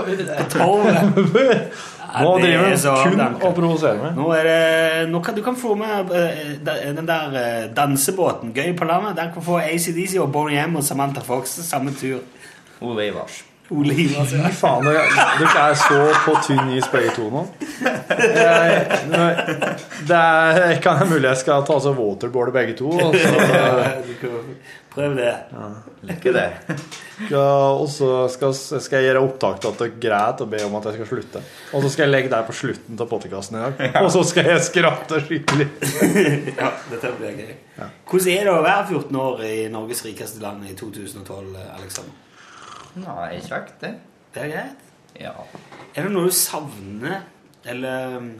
nå 2.24 2.30
driver 2.40 2.64
hun 2.64 3.12
kun 3.12 3.20
og 3.26 3.52
provoserer 3.58 4.00
meg. 4.00 4.16
Nå 4.16 4.30
er 4.38 4.48
det 4.48 5.12
nå 5.12 5.20
kan, 5.20 5.36
Du 5.36 5.44
kan 5.44 5.58
få 5.60 5.76
med 5.78 6.16
eh, 6.16 6.56
den 6.64 7.04
der 7.12 7.36
eh, 7.42 7.68
dansebåten, 7.76 8.54
Gøy 8.56 8.72
på 8.78 8.88
landet. 8.88 9.18
Der 9.20 9.30
kan 9.34 9.44
du 9.44 9.46
få 9.46 9.60
ACDC 9.60 10.16
og 10.24 10.32
Bonnie 10.32 10.64
M 10.64 10.80
og 10.80 10.84
Samantha 10.88 11.20
Fox 11.26 11.58
samme 11.68 11.92
tur. 11.92 12.24
Ole 12.80 13.10
Ivars. 13.12 13.44
Ole 13.70 13.94
Ivars. 13.94 14.32
Fy 14.34 14.52
faen, 14.58 14.86
dere, 14.86 15.04
dere 15.38 15.64
er 15.70 15.76
så 15.78 15.98
på 16.24 16.34
tynn 16.46 16.72
is 16.74 16.88
begge 16.90 17.12
to 17.14 17.28
nå. 17.30 17.44
Jeg, 17.80 18.86
det 20.08 20.16
er, 20.18 20.74
kan 20.82 20.98
jeg 21.00 21.10
mulig 21.12 21.28
jeg 21.28 21.40
skal 21.44 21.62
ta 21.68 21.76
så 21.82 21.92
waterboard 21.94 22.50
begge 22.56 22.74
to. 22.80 22.90
Og 22.90 23.14
så, 23.14 24.30
Prøv 24.90 25.12
det. 25.14 25.34
Lykke 26.02 26.32
det. 26.34 26.46
og 27.38 27.84
så 27.92 28.08
skal, 28.32 28.54
skal 28.58 28.98
jeg 28.98 29.06
gjøre 29.12 29.22
opptak 29.22 29.60
til 29.62 29.70
at 29.70 29.78
det 29.78 29.86
er 29.86 30.00
greit 30.02 30.42
å 30.42 30.48
be 30.50 30.62
om 30.66 30.74
at 30.80 30.88
jeg 30.88 30.96
skal 30.98 31.08
slutte. 31.12 31.42
Og 31.70 31.84
så 31.84 31.92
skal 31.94 32.08
jeg 32.08 32.14
legge 32.16 32.32
deg 32.32 32.48
på 32.48 32.56
slutten 32.58 32.98
av 32.98 33.10
podkasten 33.12 33.60
i 33.60 33.62
dag. 33.62 33.84
Og 34.02 34.10
så 34.16 34.24
skal 34.26 34.50
jeg 34.50 34.64
skratte 34.66 35.20
skikkelig. 35.28 35.68
Ja, 36.58 36.72
dette 36.90 37.12
blir 37.20 37.38
gøy. 37.38 37.54
Hvordan 38.10 38.32
er 38.34 38.50
det 38.50 38.56
å 38.56 38.64
være 38.66 38.88
14 38.96 39.20
år 39.28 39.46
i 39.46 39.54
Norges 39.70 40.02
rikeste 40.08 40.42
land 40.42 40.66
i 40.66 40.74
2012, 40.74 41.54
Alexander? 41.78 42.18
Nei, 42.98 43.40
kjekt, 43.44 43.76
det. 43.80 43.92
Det 44.34 44.42
er 44.44 44.52
greit? 44.54 44.86
Ja. 45.20 45.32
Er 45.94 46.06
det 46.06 46.12
noe 46.14 46.30
du 46.30 46.34
savner, 46.34 47.20
eller 47.68 48.16
um, 48.18 48.30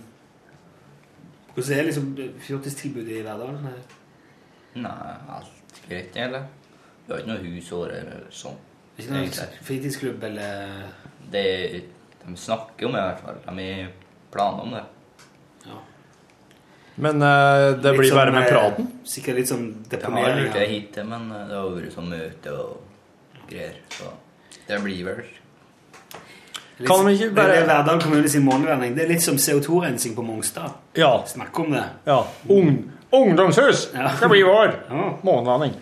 Hvordan 1.55 1.79
er 1.79 1.87
liksom 1.89 2.11
fjortistilbudet 2.41 3.19
i 3.19 3.23
hverdagen? 3.27 3.65
Nei, 4.79 5.15
alt 5.35 5.81
greit, 5.89 6.15
eller? 6.17 6.47
Vi 7.07 7.13
har 7.13 7.23
ikke 7.23 7.33
noe 7.33 7.43
husår 7.43 7.95
eller 7.99 8.27
sånn. 8.35 8.59
Ikke 9.01 9.17
noe 9.17 9.49
fritidsklubb 9.67 10.25
eller 10.29 10.85
Det, 11.33 11.43
de 12.23 12.37
snakker 12.39 12.87
om 12.87 12.95
det 12.95 13.03
i 13.03 13.09
hvert 13.09 13.23
fall. 13.25 13.41
De 13.47 13.67
har 13.67 13.91
planer 14.31 14.63
om 14.67 14.75
det. 14.77 14.85
Ja. 15.67 15.79
Men 17.01 17.23
uh, 17.23 17.75
det 17.81 17.93
Litt 17.93 17.99
blir 17.99 18.11
sånn, 18.11 18.19
bare 18.21 18.35
med 18.35 18.47
eh, 18.47 18.51
praten. 18.55 18.91
Sikkert 19.09 19.41
litt 19.41 19.51
sånn 19.51 19.69
De 19.89 19.97
har 19.97 20.05
deponering. 20.07 20.51
det 20.55 20.67
hit 20.71 20.91
til, 20.95 21.07
men 21.11 21.29
det 21.33 21.55
har 21.57 21.71
vært 21.75 21.95
sånn 21.95 22.11
møte 22.13 22.55
og 22.55 23.47
greier. 23.51 23.79
Så 23.95 24.11
det 24.71 24.81
blir 24.85 25.05
vel 25.11 25.21
Litt 26.81 26.89
Kan 26.89 27.05
de 27.05 27.13
sånn- 27.13 27.17
ikke 27.19 27.35
bare- 27.37 27.53
Det 27.53 27.59
er 27.63 27.67
Verdal 27.69 27.99
kommune 28.01 28.29
sin 28.33 28.45
månelanding. 28.47 28.95
Det 28.97 29.05
er 29.05 29.09
litt 29.13 29.23
som 29.23 29.37
CO2-rensing 29.37 30.15
på 30.17 30.23
Mongstad. 30.25 30.73
Ja. 30.97 31.23
Snakk 31.29 31.59
om 31.61 31.73
det. 31.75 31.85
ja. 32.07 32.23
Ung, 32.49 32.91
ungdomshus 33.13 33.91
skal 33.91 34.29
bli 34.33 34.41
vår 34.43 34.73
Ja. 34.91 35.11
månelanding. 35.23 35.75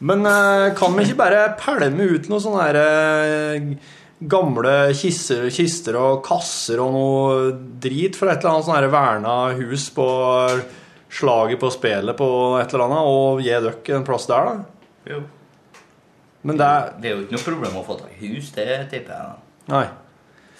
Men 0.00 0.26
eh, 0.26 0.74
kan 0.74 0.92
vi 0.96 1.04
ikke 1.06 1.16
bare 1.16 1.56
pælme 1.56 2.04
ut 2.16 2.28
noen 2.28 2.42
sånne 2.42 2.62
her, 2.66 2.76
eh, 2.76 3.76
gamle 4.28 4.92
kister, 4.94 5.48
kister 5.50 5.96
og 5.96 6.22
kasser 6.26 6.78
og 6.82 6.92
noe 6.92 7.52
drit 7.80 8.14
fra 8.18 8.32
et 8.32 8.42
eller 8.44 8.56
annet 8.58 8.66
sånn 8.66 8.90
verna 8.92 9.36
hus 9.56 9.88
på 9.90 10.06
slaget 11.10 11.58
på 11.60 11.70
spelet 11.72 12.16
på 12.18 12.28
et 12.60 12.74
eller 12.74 12.84
annet, 12.90 13.08
og 13.08 13.40
gi 13.42 13.50
dere 13.56 13.96
en 13.96 14.04
plass 14.04 14.26
der, 14.26 14.44
da? 14.44 14.64
Jo. 15.14 15.22
Men 16.42 16.58
det 16.58 16.66
er 16.66 16.94
Det 17.00 17.10
er 17.10 17.16
jo 17.16 17.24
ikke 17.26 17.36
noe 17.36 17.48
problem 17.48 17.76
å 17.78 17.84
få 17.86 17.98
tak 18.00 18.14
i 18.18 18.32
hus, 18.34 18.50
det 18.56 18.68
tipper 18.90 19.12
jeg. 19.14 19.26
da. 19.26 19.36
Nei. 19.72 19.86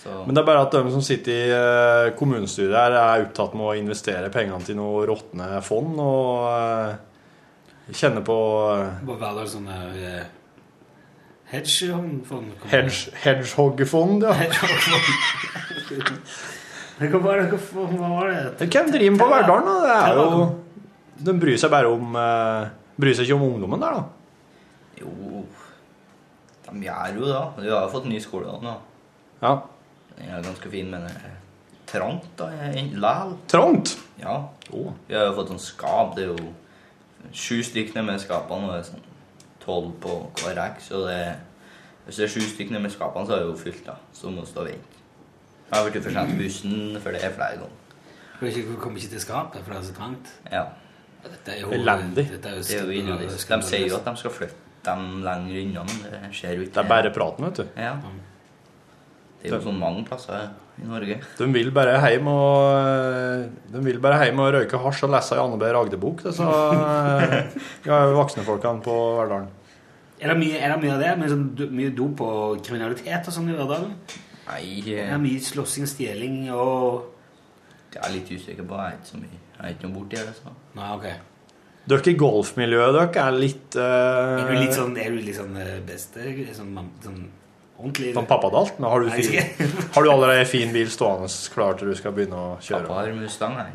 Så 0.03 0.25
Men 0.27 0.35
det 0.35 0.43
er 0.43 0.47
bare 0.47 0.65
at 0.67 0.75
de 0.75 0.91
som 0.91 1.03
sitter 1.05 1.33
i 1.33 1.51
eh, 1.55 2.13
kommunestyret 2.19 2.75
her, 2.75 2.97
er 2.99 3.25
opptatt 3.29 3.55
med 3.55 3.69
å 3.69 3.75
investere 3.79 4.33
pengene 4.35 4.67
til 4.67 4.79
noe 4.79 5.05
råtne 5.07 5.61
fond, 5.63 6.01
og 6.03 6.49
eh, 6.51 7.93
kjenner 7.95 8.25
på 8.27 8.39
eh, 8.73 9.05
På 9.07 9.19
Verdal 9.21 9.47
sånn 9.51 9.69
uh, 9.71 10.25
hedgefond. 11.53 12.67
hedge, 12.73 13.13
hedgehoggerfond, 13.23 14.27
ja. 14.27 14.35
Hedgehogfond. 14.43 15.07
Hva 17.13 17.19
var 17.23 17.41
det? 17.43 18.67
Hvem 18.71 18.91
driver 18.95 19.11
med 19.15 19.23
på 19.23 19.31
Verdalen, 19.31 19.67
da? 19.67 19.79
Det 19.83 19.95
er 19.97 20.19
jo 20.19 20.27
De 21.27 21.33
bryr 21.43 21.59
seg 21.59 21.71
bare 21.73 21.89
om 21.91 22.15
Bryr 23.01 23.17
seg 23.17 23.27
ikke 23.27 23.39
om 23.39 23.47
ungdommen 23.49 23.83
der, 23.83 23.97
da. 23.97 24.03
jo 25.01 25.43
De 26.73 26.83
gjør 26.87 27.19
jo 27.19 27.29
det. 27.29 27.65
Vi 27.65 27.71
har 27.71 27.83
jo 27.87 27.93
fått 27.93 28.09
ny 28.09 28.19
skole 28.21 28.47
da 28.49 28.59
nå. 28.63 28.75
Ja. 29.43 29.55
Den 30.17 30.29
er 30.29 30.43
ganske 30.45 30.71
fin, 30.71 30.91
men 30.91 31.03
det 31.07 31.15
er 31.17 31.39
trangt 31.93 32.29
da, 32.39 32.49
likevel. 32.73 33.37
Trangt? 33.49 33.97
Ja. 34.21 34.37
Oh. 34.73 34.93
Vi 35.09 35.15
har 35.15 35.27
jo 35.29 35.35
fått 35.37 35.53
sånn 35.53 35.63
skap. 35.63 36.15
Det 36.17 36.25
er 36.25 36.33
jo 36.33 36.53
sju 37.33 37.63
stykker 37.67 38.05
med 38.07 38.21
skapene, 38.23 38.69
og 38.69 38.77
det 38.77 38.81
er 38.83 38.89
sånn 38.91 39.09
tolv 39.65 39.93
på 40.03 40.17
hver 40.41 40.57
rekk. 40.59 40.81
Så 40.85 41.05
det 41.07 41.19
er, 41.27 41.37
hvis 42.07 42.21
det 42.21 42.27
er 42.29 42.35
sju 42.37 42.41
stykker 42.55 42.83
med 42.83 42.95
skapene, 42.95 43.27
så 43.29 43.37
er 43.37 43.45
det 43.45 43.51
jo 43.51 43.59
fylt, 43.61 43.85
da. 43.87 43.99
Så 44.17 44.31
må 44.33 44.45
du 44.47 44.51
stå 44.51 44.65
og 44.65 44.71
vente. 44.73 45.01
Jeg 45.73 45.79
har 45.79 45.91
blitt 45.91 46.05
for 46.05 46.13
sent 46.19 46.39
bussen, 46.39 46.99
for 47.01 47.17
det 47.17 47.25
er 47.25 47.33
flere 47.37 47.61
ganger. 47.63 47.79
Du 48.41 48.47
ikke- 48.47 48.81
kommer 48.81 48.99
ikke 48.99 49.09
til 49.11 49.21
skapet, 49.21 49.63
for 49.65 49.73
det 49.73 49.81
er 49.81 49.87
så 49.87 49.95
trangt. 49.95 50.33
Ja. 50.51 50.65
Dette 51.23 51.53
er 51.57 51.61
jo 51.61 51.71
Elendig. 51.71 52.29
Dette 52.31 52.49
er 52.49 52.53
jo 52.53 52.63
Det 52.63 52.71
er 52.71 52.83
jo. 52.83 53.29
De 53.57 53.63
sier 53.63 53.89
jo 53.89 53.97
at 53.97 54.05
de 54.05 54.17
skal 54.17 54.31
flytte 54.31 54.62
dem 54.87 55.07
lenger 55.25 55.61
unna, 55.63 55.85
men 55.89 56.03
det 56.05 56.21
skjer 56.37 56.59
jo 56.59 56.67
ikke. 56.67 56.75
Det 56.75 56.83
er 56.83 56.91
bare 56.91 57.13
praten, 57.15 57.47
vet 57.49 57.61
du. 57.63 57.81
Ja. 57.81 57.95
Det 59.43 59.51
er 59.51 59.57
jo 59.57 59.63
sånn 59.65 59.81
mange 59.81 60.05
plasser 60.07 60.51
i 60.79 60.87
Norge. 60.87 61.17
De 61.39 61.49
vil 61.55 61.73
bare 61.75 61.97
hjem 61.99 62.29
og 62.31 62.77
eh, 62.79 63.47
De 63.75 63.81
vil 63.83 63.99
bare 64.03 64.21
hjem 64.23 64.43
og 64.43 64.53
røyke 64.55 64.79
hasj 64.85 65.03
og 65.09 65.15
lese 65.17 65.35
ei 65.35 65.43
Anne 65.43 65.59
B. 65.59 65.71
Ragde-bok, 65.75 66.23
eh, 66.31 67.35
ja, 67.89 68.03
voksne 68.15 68.47
folkene 68.47 68.85
på 68.85 68.99
Verdalen. 69.19 69.51
Er 70.23 70.31
det 70.31 70.39
mye, 70.39 70.61
er 70.63 70.71
det 70.71 70.83
mye 70.85 70.93
av 70.95 71.03
det? 71.03 71.15
Mye, 71.19 71.33
sånn, 71.33 71.49
mye 71.75 71.95
dop 71.99 72.23
og 72.23 72.61
kriminalitet 72.63 73.27
og 73.27 73.35
sånn 73.35 73.51
i 73.51 73.57
hverdagen? 73.59 73.97
Nei, 74.47 74.63
Er 74.95 75.17
det 75.17 75.23
mye 75.23 75.43
slåssing, 75.43 75.89
stjeling 75.91 76.45
og 76.55 77.09
det 77.93 78.01
er 78.01 78.15
litt 78.15 78.31
usikker 78.31 78.65
på. 78.65 78.79
Jeg 78.79 78.95
er 78.95 78.97
ikke 78.97 79.11
så 79.11 79.19
mye. 79.21 79.39
Jeg 79.53 79.63
er 79.67 79.75
ikke 79.75 79.89
noe 79.89 79.97
borti 79.99 80.17
det, 80.17 80.35
så. 80.39 80.53
Nei, 80.79 80.89
ok. 80.97 81.32
Dere 81.91 82.13
i 82.13 82.15
golfmiljøet 82.19 82.95
dere 82.95 83.23
er 83.27 83.37
litt 83.37 83.77
uh, 83.79 84.39
Er 84.39 84.51
du 84.53 84.59
litt 84.61 84.77
sånn, 84.77 84.93
er 85.03 85.11
du 85.11 85.19
litt 85.19 85.39
sånn 85.39 85.57
eh, 85.59 85.79
beste? 85.87 86.23
Sånn, 86.55 86.77
sånn 87.03 87.23
ordentlig 87.81 88.13
Sånn 88.15 88.29
pappadalt? 88.31 88.79
Men 88.79 88.93
har 88.93 89.03
du, 89.03 89.11
fin, 89.17 89.67
har 89.97 90.07
du 90.07 90.13
allerede 90.13 90.47
fin 90.51 90.71
bil 90.75 90.91
stående 90.93 91.31
klar 91.55 91.75
til 91.79 91.91
du 91.91 91.99
skal 91.99 92.15
begynne 92.15 92.39
å 92.39 92.53
kjøre? 92.63 92.87
Pappa 92.87 93.01
har 93.01 93.17
Mustang, 93.19 93.59
nei. 93.59 93.73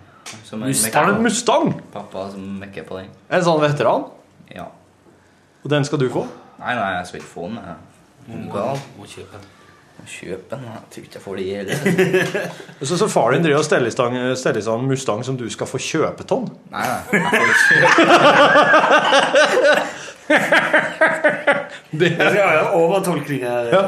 Som 0.48 0.64
Mustang? 0.64 1.12
En 1.12 1.22
Mustang? 1.26 1.76
Pappa 1.92 2.30
som 2.32 2.48
mekker 2.62 2.88
på 2.88 3.02
den. 3.02 3.12
En 3.28 3.44
sånn 3.44 3.60
veteran? 3.64 4.08
Ja. 4.56 4.70
Og 5.64 5.72
den 5.74 5.88
skal 5.88 6.00
du 6.00 6.08
få? 6.14 6.24
Nei, 6.62 6.74
nei, 6.80 6.90
jeg 7.02 7.12
skal 7.12 7.22
ikke 7.22 7.34
få 7.34 7.52
den. 7.52 7.60
Jeg. 7.68 8.42
Må, 8.48 8.66
Må 8.98 9.08
kjøpe 9.08 9.36
den. 9.36 9.57
Kjøp 10.08 10.44
den. 10.52 10.62
Jeg 10.64 10.82
tror 10.94 11.04
ikke 11.04 11.18
jeg 11.18 11.24
får 11.24 11.36
det 11.38 11.44
i 11.44 11.56
heller. 11.58 11.76
Så, 12.88 12.96
så 13.02 13.08
far 13.12 13.32
din 13.36 13.44
driver 13.44 13.60
og 13.60 13.66
steller 13.68 13.88
i 13.92 13.92
stand- 13.92 14.80
en 14.80 14.88
Mustang 14.88 15.24
som 15.28 15.36
du 15.40 15.44
skal 15.52 15.68
få 15.68 15.78
kjøpe 15.82 16.24
tonn? 16.30 16.48
Nei, 16.72 16.86
nei. 16.88 17.02
Jeg 17.12 17.24
får 17.34 17.48
ikke 17.52 17.78
Det 21.98 22.10
Ja, 22.20 22.48
ja, 22.54 22.64
overtolkninger. 22.76 23.70
Ja. 23.74 23.82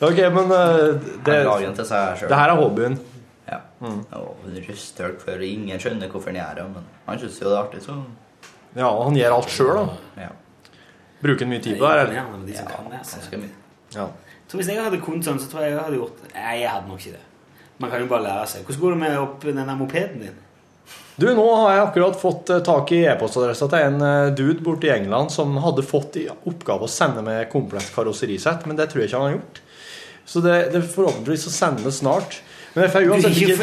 Ok, 0.00 0.18
men 0.34 0.50
uh, 0.52 0.94
det, 1.26 1.36
det 1.42 2.34
her 2.36 2.50
er 2.52 2.56
hobbyen. 2.58 2.98
Ja. 3.48 3.58
Og 3.82 4.44
røstølk 4.68 5.20
for 5.24 5.42
ingen 5.42 5.80
skjønner 5.80 6.10
hvorfor 6.12 6.30
han 6.30 6.38
gjør 6.38 6.54
det, 6.60 6.66
men 6.76 6.84
han 7.08 7.18
syns 7.22 7.38
jo 7.42 7.48
det 7.48 7.56
er 7.56 7.62
artig, 7.64 7.82
så 7.86 7.96
Ja, 8.78 8.90
han 9.02 9.16
gjør 9.18 9.34
alt 9.38 9.50
sjøl, 9.54 9.74
da. 9.80 9.84
ja. 10.26 10.30
Bruker 11.22 11.46
han 11.46 11.50
mye 11.50 11.62
tid 11.64 11.78
på 11.80 11.82
det? 11.82 11.90
her, 11.90 11.98
eller? 12.04 12.14
Altså. 13.00 13.16
Ganske 13.18 13.36
mye. 13.42 13.54
Ja. 13.96 14.06
Så 14.48 14.56
hvis 14.56 14.70
jeg 14.72 14.80
hadde 14.80 15.00
kunnet 15.04 15.26
sånn, 15.28 15.40
så 15.40 15.50
tror 15.50 15.66
jeg 15.66 15.74
jeg 15.74 15.84
hadde 15.84 15.98
gjort 16.00 16.28
Nei, 16.32 16.52
jeg 16.62 16.70
hadde 16.72 16.88
nok 16.88 17.02
ikke 17.02 17.16
det. 17.18 17.24
Man 17.78 17.90
kan 17.92 18.02
jo 18.02 18.10
bare 18.10 18.24
lære 18.24 18.46
seg. 18.50 18.62
Hvordan 18.66 18.82
går 18.82 18.94
det 18.94 19.00
med 19.04 19.18
opp 19.22 19.44
denne 19.46 19.74
mopeden 19.78 20.22
din? 20.24 20.38
Du, 21.18 21.26
nå 21.34 21.44
har 21.50 21.72
jeg 21.74 21.82
akkurat 21.82 22.18
fått 22.18 22.50
eh, 22.54 22.60
tak 22.62 22.92
i 22.94 23.00
e-postadressa 23.10 23.66
til 23.70 23.86
en 23.88 24.02
eh, 24.06 24.32
dude 24.38 24.62
borte 24.62 24.86
i 24.86 24.92
England 24.94 25.32
som 25.34 25.56
hadde 25.64 25.82
fått 25.86 26.16
i 26.20 26.28
oppgave 26.30 26.86
å 26.86 26.90
sende 26.90 27.24
med 27.26 27.48
komplett 27.50 27.90
karosserisett, 27.94 28.68
men 28.70 28.78
det 28.78 28.86
tror 28.92 29.02
jeg 29.02 29.10
ikke 29.10 29.22
han 29.22 29.26
har 29.26 29.36
gjort. 29.36 29.60
Så 30.28 30.42
det, 30.44 30.56
det 30.74 30.84
forhåpentligvis 30.92 31.48
så 31.48 31.72
det 31.82 31.94
snart. 31.96 32.38
Men 32.74 32.90
FAU 32.92 33.08
uansett 33.10 33.38
ikke, 33.38 33.54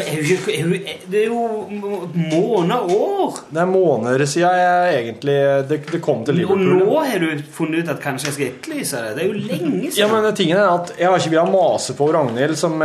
det 1.10 1.20
er 1.22 1.28
jo 1.30 1.42
måneder, 1.70 2.90
år. 2.96 3.38
Det 3.50 3.60
er 3.62 3.68
måneder 3.70 4.24
siden 4.28 4.58
jeg 4.60 4.96
egentlig 5.00 5.36
det, 5.70 5.78
det 5.92 6.00
kom 6.04 6.24
til 6.26 6.34
Og 6.34 6.40
Liverpool. 6.40 6.80
nå 6.80 6.98
har 7.06 7.22
du 7.22 7.44
funnet 7.52 7.84
ut 7.84 7.92
at 7.94 8.02
kanskje 8.02 8.28
jeg 8.30 8.36
skal 8.36 8.46
etterlyse 8.50 9.02
det. 9.04 9.12
Det 9.16 9.24
er 9.24 9.30
jo 9.30 9.38
lenge 9.46 9.92
Ja, 9.96 10.08
men 10.10 10.26
tingen 10.36 10.58
er 10.58 10.68
at 10.72 10.92
Jeg 10.98 11.08
har 11.08 11.18
ikke 11.20 11.32
villet 11.36 11.52
mase 11.54 11.96
på 11.98 12.10
Ragnhild, 12.12 12.56
som, 12.58 12.76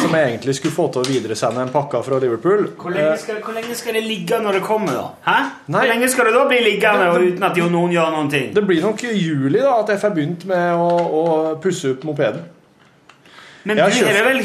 som 0.00 0.16
jeg 0.18 0.32
egentlig 0.32 0.56
skulle 0.58 0.74
få 0.74 0.88
til 0.94 1.04
å 1.04 1.06
videresende 1.10 1.66
en 1.66 1.72
pakke 1.74 2.02
fra 2.06 2.18
Liverpool. 2.22 2.66
Hvor 2.80 2.96
lenge, 2.96 3.14
skal, 3.22 3.40
hvor 3.44 3.56
lenge 3.56 3.78
skal 3.78 3.98
det 4.00 4.04
ligge 4.08 4.40
når 4.42 4.60
det 4.60 4.64
kommer, 4.66 4.96
da? 4.96 5.06
Hæ? 5.28 5.38
Nei. 5.68 5.84
Hvor 5.84 5.92
lenge 5.94 6.10
skal 6.12 6.30
det 6.30 6.34
da 6.38 6.44
bli 6.50 6.60
liggende 6.66 7.12
og 7.12 7.22
uten 7.28 7.48
at 7.50 7.62
noen 7.76 7.94
gjør 7.94 8.12
noen 8.16 8.32
ting? 8.32 8.50
Det 8.56 8.66
blir 8.66 8.82
nok 8.84 9.06
juli 9.06 9.62
da 9.62 9.78
at 9.82 9.94
jeg 9.94 10.02
får 10.02 10.14
begynt 10.16 10.46
med 10.50 10.74
å, 10.74 10.90
å 11.20 11.24
pusse 11.62 11.94
opp 11.94 12.06
mopeden. 12.08 12.44
Men 13.66 13.78
du 13.78 13.82
har 13.82 13.90
er 13.90 14.16
det 14.16 14.24
vel 14.26 14.42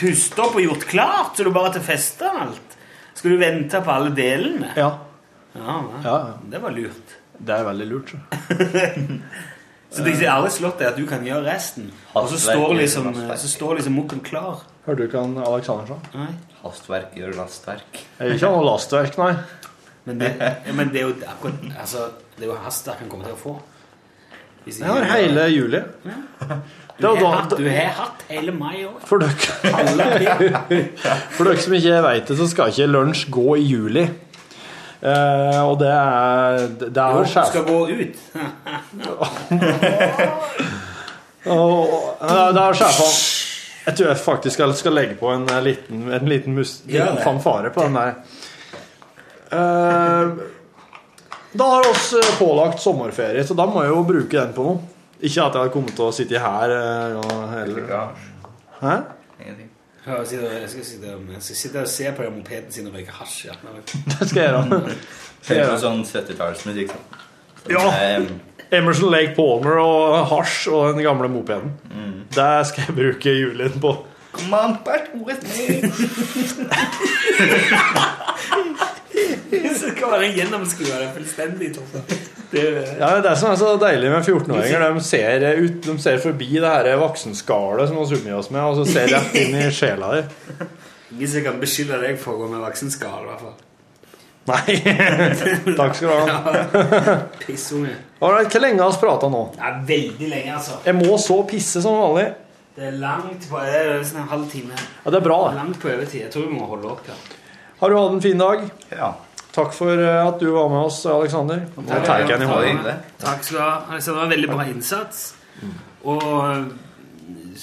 pustet 0.00 0.38
opp 0.42 0.54
og 0.56 0.62
gjort 0.62 0.84
klart, 0.90 1.32
så 1.36 1.46
du 1.46 1.50
bare 1.54 1.72
til 1.74 1.82
feste 1.84 2.28
alt? 2.30 2.76
Skal 3.18 3.34
du 3.34 3.40
vente 3.40 3.80
på 3.84 3.92
alle 3.92 4.12
delene? 4.16 4.70
Ja. 4.78 4.90
Ja, 5.56 5.78
Ja, 6.04 6.04
ja. 6.04 6.34
Det 6.52 6.60
var 6.62 6.70
lurt. 6.76 7.16
Det 7.40 7.56
er 7.56 7.64
veldig 7.66 7.88
lurt. 7.90 8.12
så. 8.14 8.20
Så 9.90 10.04
det 10.06 10.12
er 10.22 10.28
aldri 10.30 10.52
slått 10.54 10.78
deg 10.78 10.86
at 10.92 10.98
du 11.00 11.02
kan 11.10 11.24
gjøre 11.26 11.42
resten? 11.48 11.88
Og 12.14 12.28
så 12.30 12.36
står 12.38 12.76
liksom, 12.78 13.08
så 13.10 13.48
står 13.50 13.80
liksom 13.80 13.96
mokken 13.98 14.20
klar? 14.22 14.60
Hørte 14.84 15.00
du 15.00 15.08
ikke 15.08 15.18
han 15.24 15.32
Alexander 15.42 15.88
sa? 15.90 15.96
Nei. 16.14 16.28
Hastverk 16.60 17.16
gjør 17.18 17.34
lastverk. 17.40 17.98
Ikke 18.22 18.52
noe 18.52 18.60
lastverk, 18.68 19.18
nei. 19.18 19.32
Men 20.06 20.22
det, 20.22 20.30
ja, 20.38 20.76
men 20.78 20.92
det 20.94 21.02
er 21.02 21.08
jo 21.08 21.16
akkurat 21.28 21.66
Altså, 21.74 22.06
det 22.36 22.46
er 22.46 22.52
jo 22.52 22.60
hastverk 22.62 23.02
han 23.02 23.10
kommer 23.10 23.26
til 23.32 23.34
å 23.34 23.40
få. 23.40 23.56
Hvis 24.64 24.78
Jeg 24.78 24.92
har 24.94 25.08
hele 25.10 25.48
juli. 25.50 25.82
Du 27.00 27.06
jo 27.08 27.26
har, 27.26 27.36
hatt, 27.40 27.54
du 27.56 27.68
har 27.68 27.94
hatt 27.96 28.24
hele 28.28 28.52
mai 28.52 28.84
òg. 28.84 28.98
For 29.08 29.16
for 31.36 31.44
dere 31.48 31.62
som 31.64 31.72
ikke 31.76 32.02
vet 32.04 32.28
det, 32.28 32.36
så 32.36 32.46
skal 32.50 32.74
ikke 32.74 32.88
lunsj 32.90 33.22
gå 33.32 33.56
i 33.56 33.64
juli. 33.64 34.04
Uh, 35.00 35.64
og 35.64 35.78
det 35.80 35.88
er 35.88 36.66
Det 36.76 36.92
Jo, 36.92 37.00
er 37.00 37.24
du 37.24 37.28
sjef... 37.30 37.46
skal 37.48 37.64
gå 37.64 37.88
ut. 37.88 38.16
Og, 41.40 41.88
det 42.20 42.60
er 42.60 42.76
sjefene 42.76 43.14
Jeg 43.86 43.94
tror 43.96 44.08
jeg 44.10 44.18
faktisk 44.20 44.54
skal, 44.58 44.74
skal 44.76 44.92
legge 44.92 45.16
på 45.16 45.30
en 45.32 45.46
eh, 45.48 45.62
liten, 45.64 46.02
en 46.12 46.28
liten, 46.28 46.52
mus, 46.52 46.82
liten 46.84 47.16
ja, 47.16 47.24
fanfare 47.24 47.72
på 47.72 47.86
den 47.86 47.96
der. 47.96 48.12
Uh, 49.50 50.36
da 51.56 51.64
har 51.72 51.88
oss 51.88 52.12
pålagt 52.36 52.84
sommerferie, 52.84 53.40
så 53.48 53.56
da 53.56 53.64
må 53.66 53.80
jeg 53.82 53.94
jo 53.94 54.04
bruke 54.06 54.36
den 54.36 54.52
på 54.54 54.68
noe. 54.68 54.89
Ikke 55.20 55.42
at 55.44 55.52
jeg 55.54 55.60
hadde 55.60 55.72
kommet 55.74 55.92
til 55.96 56.04
å 56.06 56.12
sitte 56.16 56.38
her 56.40 56.72
eh, 56.72 57.16
og 57.20 57.42
heller 57.52 58.12
Hæ? 58.80 58.94
Ingenting. 59.40 59.66
Jeg 60.06 60.26
skal 60.26 60.84
sitte 60.84 61.14
og- 61.14 61.32
jeg 61.34 61.42
skal 61.44 61.56
sitte 61.56 61.80
og 61.82 61.88
se 61.88 62.12
på 62.16 62.22
den 62.24 62.38
mopeden 62.38 62.72
sin 62.72 62.86
og 62.88 62.94
røyke 62.94 63.12
hasj. 63.12 63.46
Ja. 63.46 63.52
Det 64.18 64.28
skal 64.28 64.42
jeg 64.42 64.50
gjøre. 64.50 64.94
Skal 65.42 65.56
jeg 65.56 65.66
Hører 65.66 65.82
sånn 65.82 66.00
70-tallsmusikk. 66.08 66.94
sånn. 66.94 67.74
Ja. 67.74 67.84
Eh, 67.92 68.30
Emerson 68.78 69.10
Lake 69.12 69.34
Palmer 69.36 69.76
og 69.82 70.26
hasj 70.30 70.68
og 70.72 70.94
den 70.94 71.02
gamle 71.04 71.28
mopeden. 71.28 71.74
Mm. 71.92 72.24
Det 72.32 72.48
skal 72.70 72.84
jeg 72.88 72.96
bruke 72.96 73.34
julen 73.36 73.76
på. 73.82 73.92
Come 74.32 74.54
on, 74.56 74.76
Bert, 74.86 75.08
with 75.26 75.42
me. 75.50 75.90
Så 79.80 79.90
skal 79.90 80.12
være 80.12 80.28
gjennomskue 80.36 80.86
det 81.00 81.08
fullstendig. 81.16 81.72
Torstein. 81.76 82.20
Det 82.50 82.62
er- 82.66 82.98
Ja, 82.98 83.08
det 83.14 83.18
er 83.18 83.22
det 83.28 83.36
som 83.38 83.52
er 83.52 83.56
så 83.60 83.76
deilig 83.78 84.10
med 84.10 84.24
14-åringer. 84.26 84.94
De 84.94 85.00
ser, 85.06 85.44
ut, 85.62 85.80
de 85.86 85.98
ser 86.02 86.18
forbi 86.18 86.48
det 86.58 86.66
her 86.66 86.96
voksenskallet 86.98 87.88
som 87.88 87.96
vi 88.00 88.16
omgir 88.18 88.36
oss 88.38 88.50
med, 88.50 88.60
og 88.62 88.76
så 88.80 88.86
ser 88.92 89.06
rett 89.14 89.34
inn 89.38 89.54
i 89.54 89.70
sjela 89.80 90.12
di. 90.16 90.22
Ingen 91.14 91.28
som 91.28 91.42
kan 91.46 91.60
beskylde 91.62 92.00
deg 92.02 92.18
for 92.22 92.34
å 92.34 92.42
gå 92.44 92.50
med 92.52 92.60
voksenskall, 92.66 93.22
i 93.24 93.30
hvert 93.30 93.40
fall. 93.46 93.58
Nei. 94.50 94.76
Takk 95.78 95.94
skal 95.94 96.08
du 96.08 96.30
ha. 96.32 97.16
Pissunge. 97.44 97.92
Alright, 98.20 98.50
Hvor 98.50 98.60
lenge 98.64 98.82
har 98.82 98.94
vi 98.94 99.02
prata 99.02 99.28
nå? 99.30 99.42
Det 99.54 99.62
er 99.68 99.80
veldig 99.90 100.28
lenge, 100.32 100.54
altså. 100.56 100.78
Jeg 100.86 100.96
må 100.98 101.18
så 101.22 101.36
pisse 101.50 101.82
som 101.84 101.98
vanlig. 102.00 102.28
Det 102.74 102.86
er 102.88 102.94
langt 102.98 103.44
på 103.50 103.58
Det 103.62 103.74
er 103.76 103.90
nesten 103.98 104.22
en 104.22 104.28
halv 104.30 104.46
time. 104.50 104.74
Ja, 105.04 105.10
Det 105.12 105.18
er 105.20 105.24
bra. 105.26 105.38
Langt 105.54 105.78
på 105.82 105.90
overtid. 105.92 106.22
Jeg 106.24 106.30
tror 106.34 106.46
vi 106.48 106.54
må 106.56 106.66
holde 106.70 106.90
opp, 106.94 107.02
ja. 107.10 107.14
Har 107.80 107.90
du 107.92 107.96
hatt 107.98 108.12
en 108.16 108.22
fin 108.24 108.38
dag? 108.40 108.64
Ja. 108.92 109.12
Takk 109.54 109.72
for 109.74 109.90
eh, 109.98 110.20
at 110.28 110.38
du 110.38 110.46
var 110.54 110.68
med 110.70 110.84
oss, 110.86 111.00
Aleksander. 111.10 111.64
Jeg 111.76 112.04
tar 112.06 112.22
ikke 112.24 112.36
en 112.38 112.44
i 112.46 112.50
hånda. 112.50 112.96
Takk 113.18 113.42
skal 113.44 113.56
du 113.58 113.62
ha. 113.64 113.98
Det 113.98 114.14
var 114.14 114.30
veldig 114.30 114.50
bra 114.52 114.66
innsats. 114.70 115.24
Og 116.06 116.22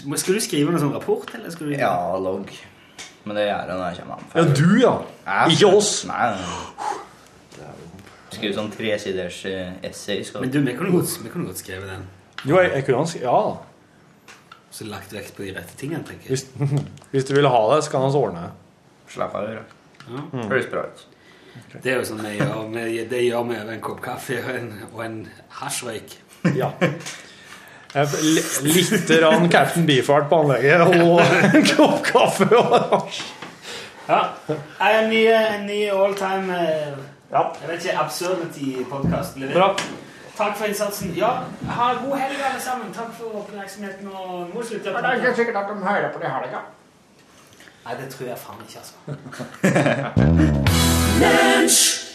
må- 0.05 0.17
Skal 0.19 0.35
du 0.35 0.39
skrive 0.43 0.71
noen 0.71 0.81
sånn 0.83 0.93
rapport, 0.93 1.31
eller 1.35 1.49
skal 1.51 1.67
du 1.71 1.77
Ja, 1.77 2.17
logg. 2.19 2.51
Men 3.25 3.35
det 3.35 3.47
gjør 3.47 3.57
jeg 3.57 3.67
når 3.67 3.87
jeg 3.87 4.03
kommer 4.03 4.17
hjem. 4.17 4.35
Ja, 4.35 4.43
du, 4.53 4.79
ja. 4.81 5.45
Ikke 5.51 5.71
oss. 5.77 6.05
Nei, 6.07 6.29
nei. 6.35 7.65
Skrive 8.37 8.53
sånn 8.53 8.69
tresiders 8.71 9.39
eh, 9.49 9.71
essay. 9.87 10.21
Skal 10.27 10.41
Men 10.43 10.51
du, 10.51 10.59
vi 10.61 10.75
kunne 10.77 10.91
godt, 10.93 11.15
vi 11.23 11.29
kunne 11.33 11.47
godt 11.49 11.57
skrevet 11.63 11.89
den. 11.89 12.03
Jo, 12.45 12.59
jeg, 12.61 12.71
jeg 12.75 12.85
kunne 12.85 13.01
ønske 13.05 13.23
Ja. 13.23 13.39
Så 14.77 14.85
lagt 14.85 15.13
vekt 15.15 15.33
på 15.35 15.41
de 15.41 15.53
rette 15.55 15.73
tingene, 15.79 16.03
tenker 16.05 16.29
jeg. 16.29 16.37
Hvis, 16.37 16.83
hvis 17.11 17.25
du 17.25 17.33
vil 17.33 17.47
ha 17.49 17.61
det, 17.73 17.83
så 17.87 17.91
kan 17.95 18.03
vi 18.05 18.19
ordne 18.19 18.43
det. 18.45 18.51
Slapp 19.15 19.33
av 19.39 19.47
gjøre. 19.47 19.63
Ja. 20.07 20.25
Høres 20.51 20.67
bra 20.69 20.83
ut. 20.91 21.05
Det 21.83 21.93
er 21.93 22.01
jo 22.01 22.07
sånn 22.09 22.23
vi 22.25 22.35
gjør. 22.37 23.07
Det 23.11 23.21
gjør 23.23 23.47
vi 23.49 23.57
over 23.61 23.73
en 23.73 23.83
kopp 23.83 24.01
kaffe 24.03 24.41
og 24.43 24.51
en, 24.55 24.69
og 24.93 25.01
en 25.05 25.17
hasjrøyk. 25.59 26.17
Ja. 26.57 26.71
Litt 27.97 29.11
rann 29.23 29.49
Captain 29.49 29.85
Beefheart 29.87 30.27
på 30.29 30.41
anlegget 30.43 30.83
og 30.85 31.21
en 31.21 31.67
kopp 31.71 32.03
kaffe 32.05 32.49
og 32.51 32.75
hasj. 32.93 33.21
Ja. 34.07 34.21
En 34.87 35.09
ny, 35.11 35.23
en 35.27 35.65
ny 35.67 35.79
all 35.91 36.13
time 36.15 36.55
eh, 36.55 36.93
Jeg 37.31 37.67
vet 37.67 37.85
ikke, 37.85 37.97
absurdity-podkast. 37.99 39.41
Bra. 39.51 39.73
Takk 40.37 40.53
for 40.55 40.69
innsatsen. 40.69 41.11
Ja, 41.17 41.31
ha 41.67 41.87
god 42.05 42.15
helg, 42.21 42.39
alle 42.51 42.61
sammen. 42.61 42.93
Takk 42.95 43.09
for 43.17 43.41
oppmerksomheten. 43.41 44.07
Og 44.07 44.47
nå 44.53 44.63
slutter 44.63 44.91
jeg 44.91 44.93
Men 44.93 45.03
det 45.03 45.11
er 45.11 45.23
ikke 45.23 45.35
sikkert 45.41 45.61
at 45.63 45.71
de 45.73 45.87
hører 45.87 46.11
på 46.13 46.21
det 46.21 46.29
i 46.29 46.33
helga. 46.35 46.61
Nei, 47.87 47.95
det 48.01 48.09
tror 48.13 48.27
jeg 48.27 48.37
faen 48.37 48.59
ikke, 48.67 48.79
altså. 48.79 48.93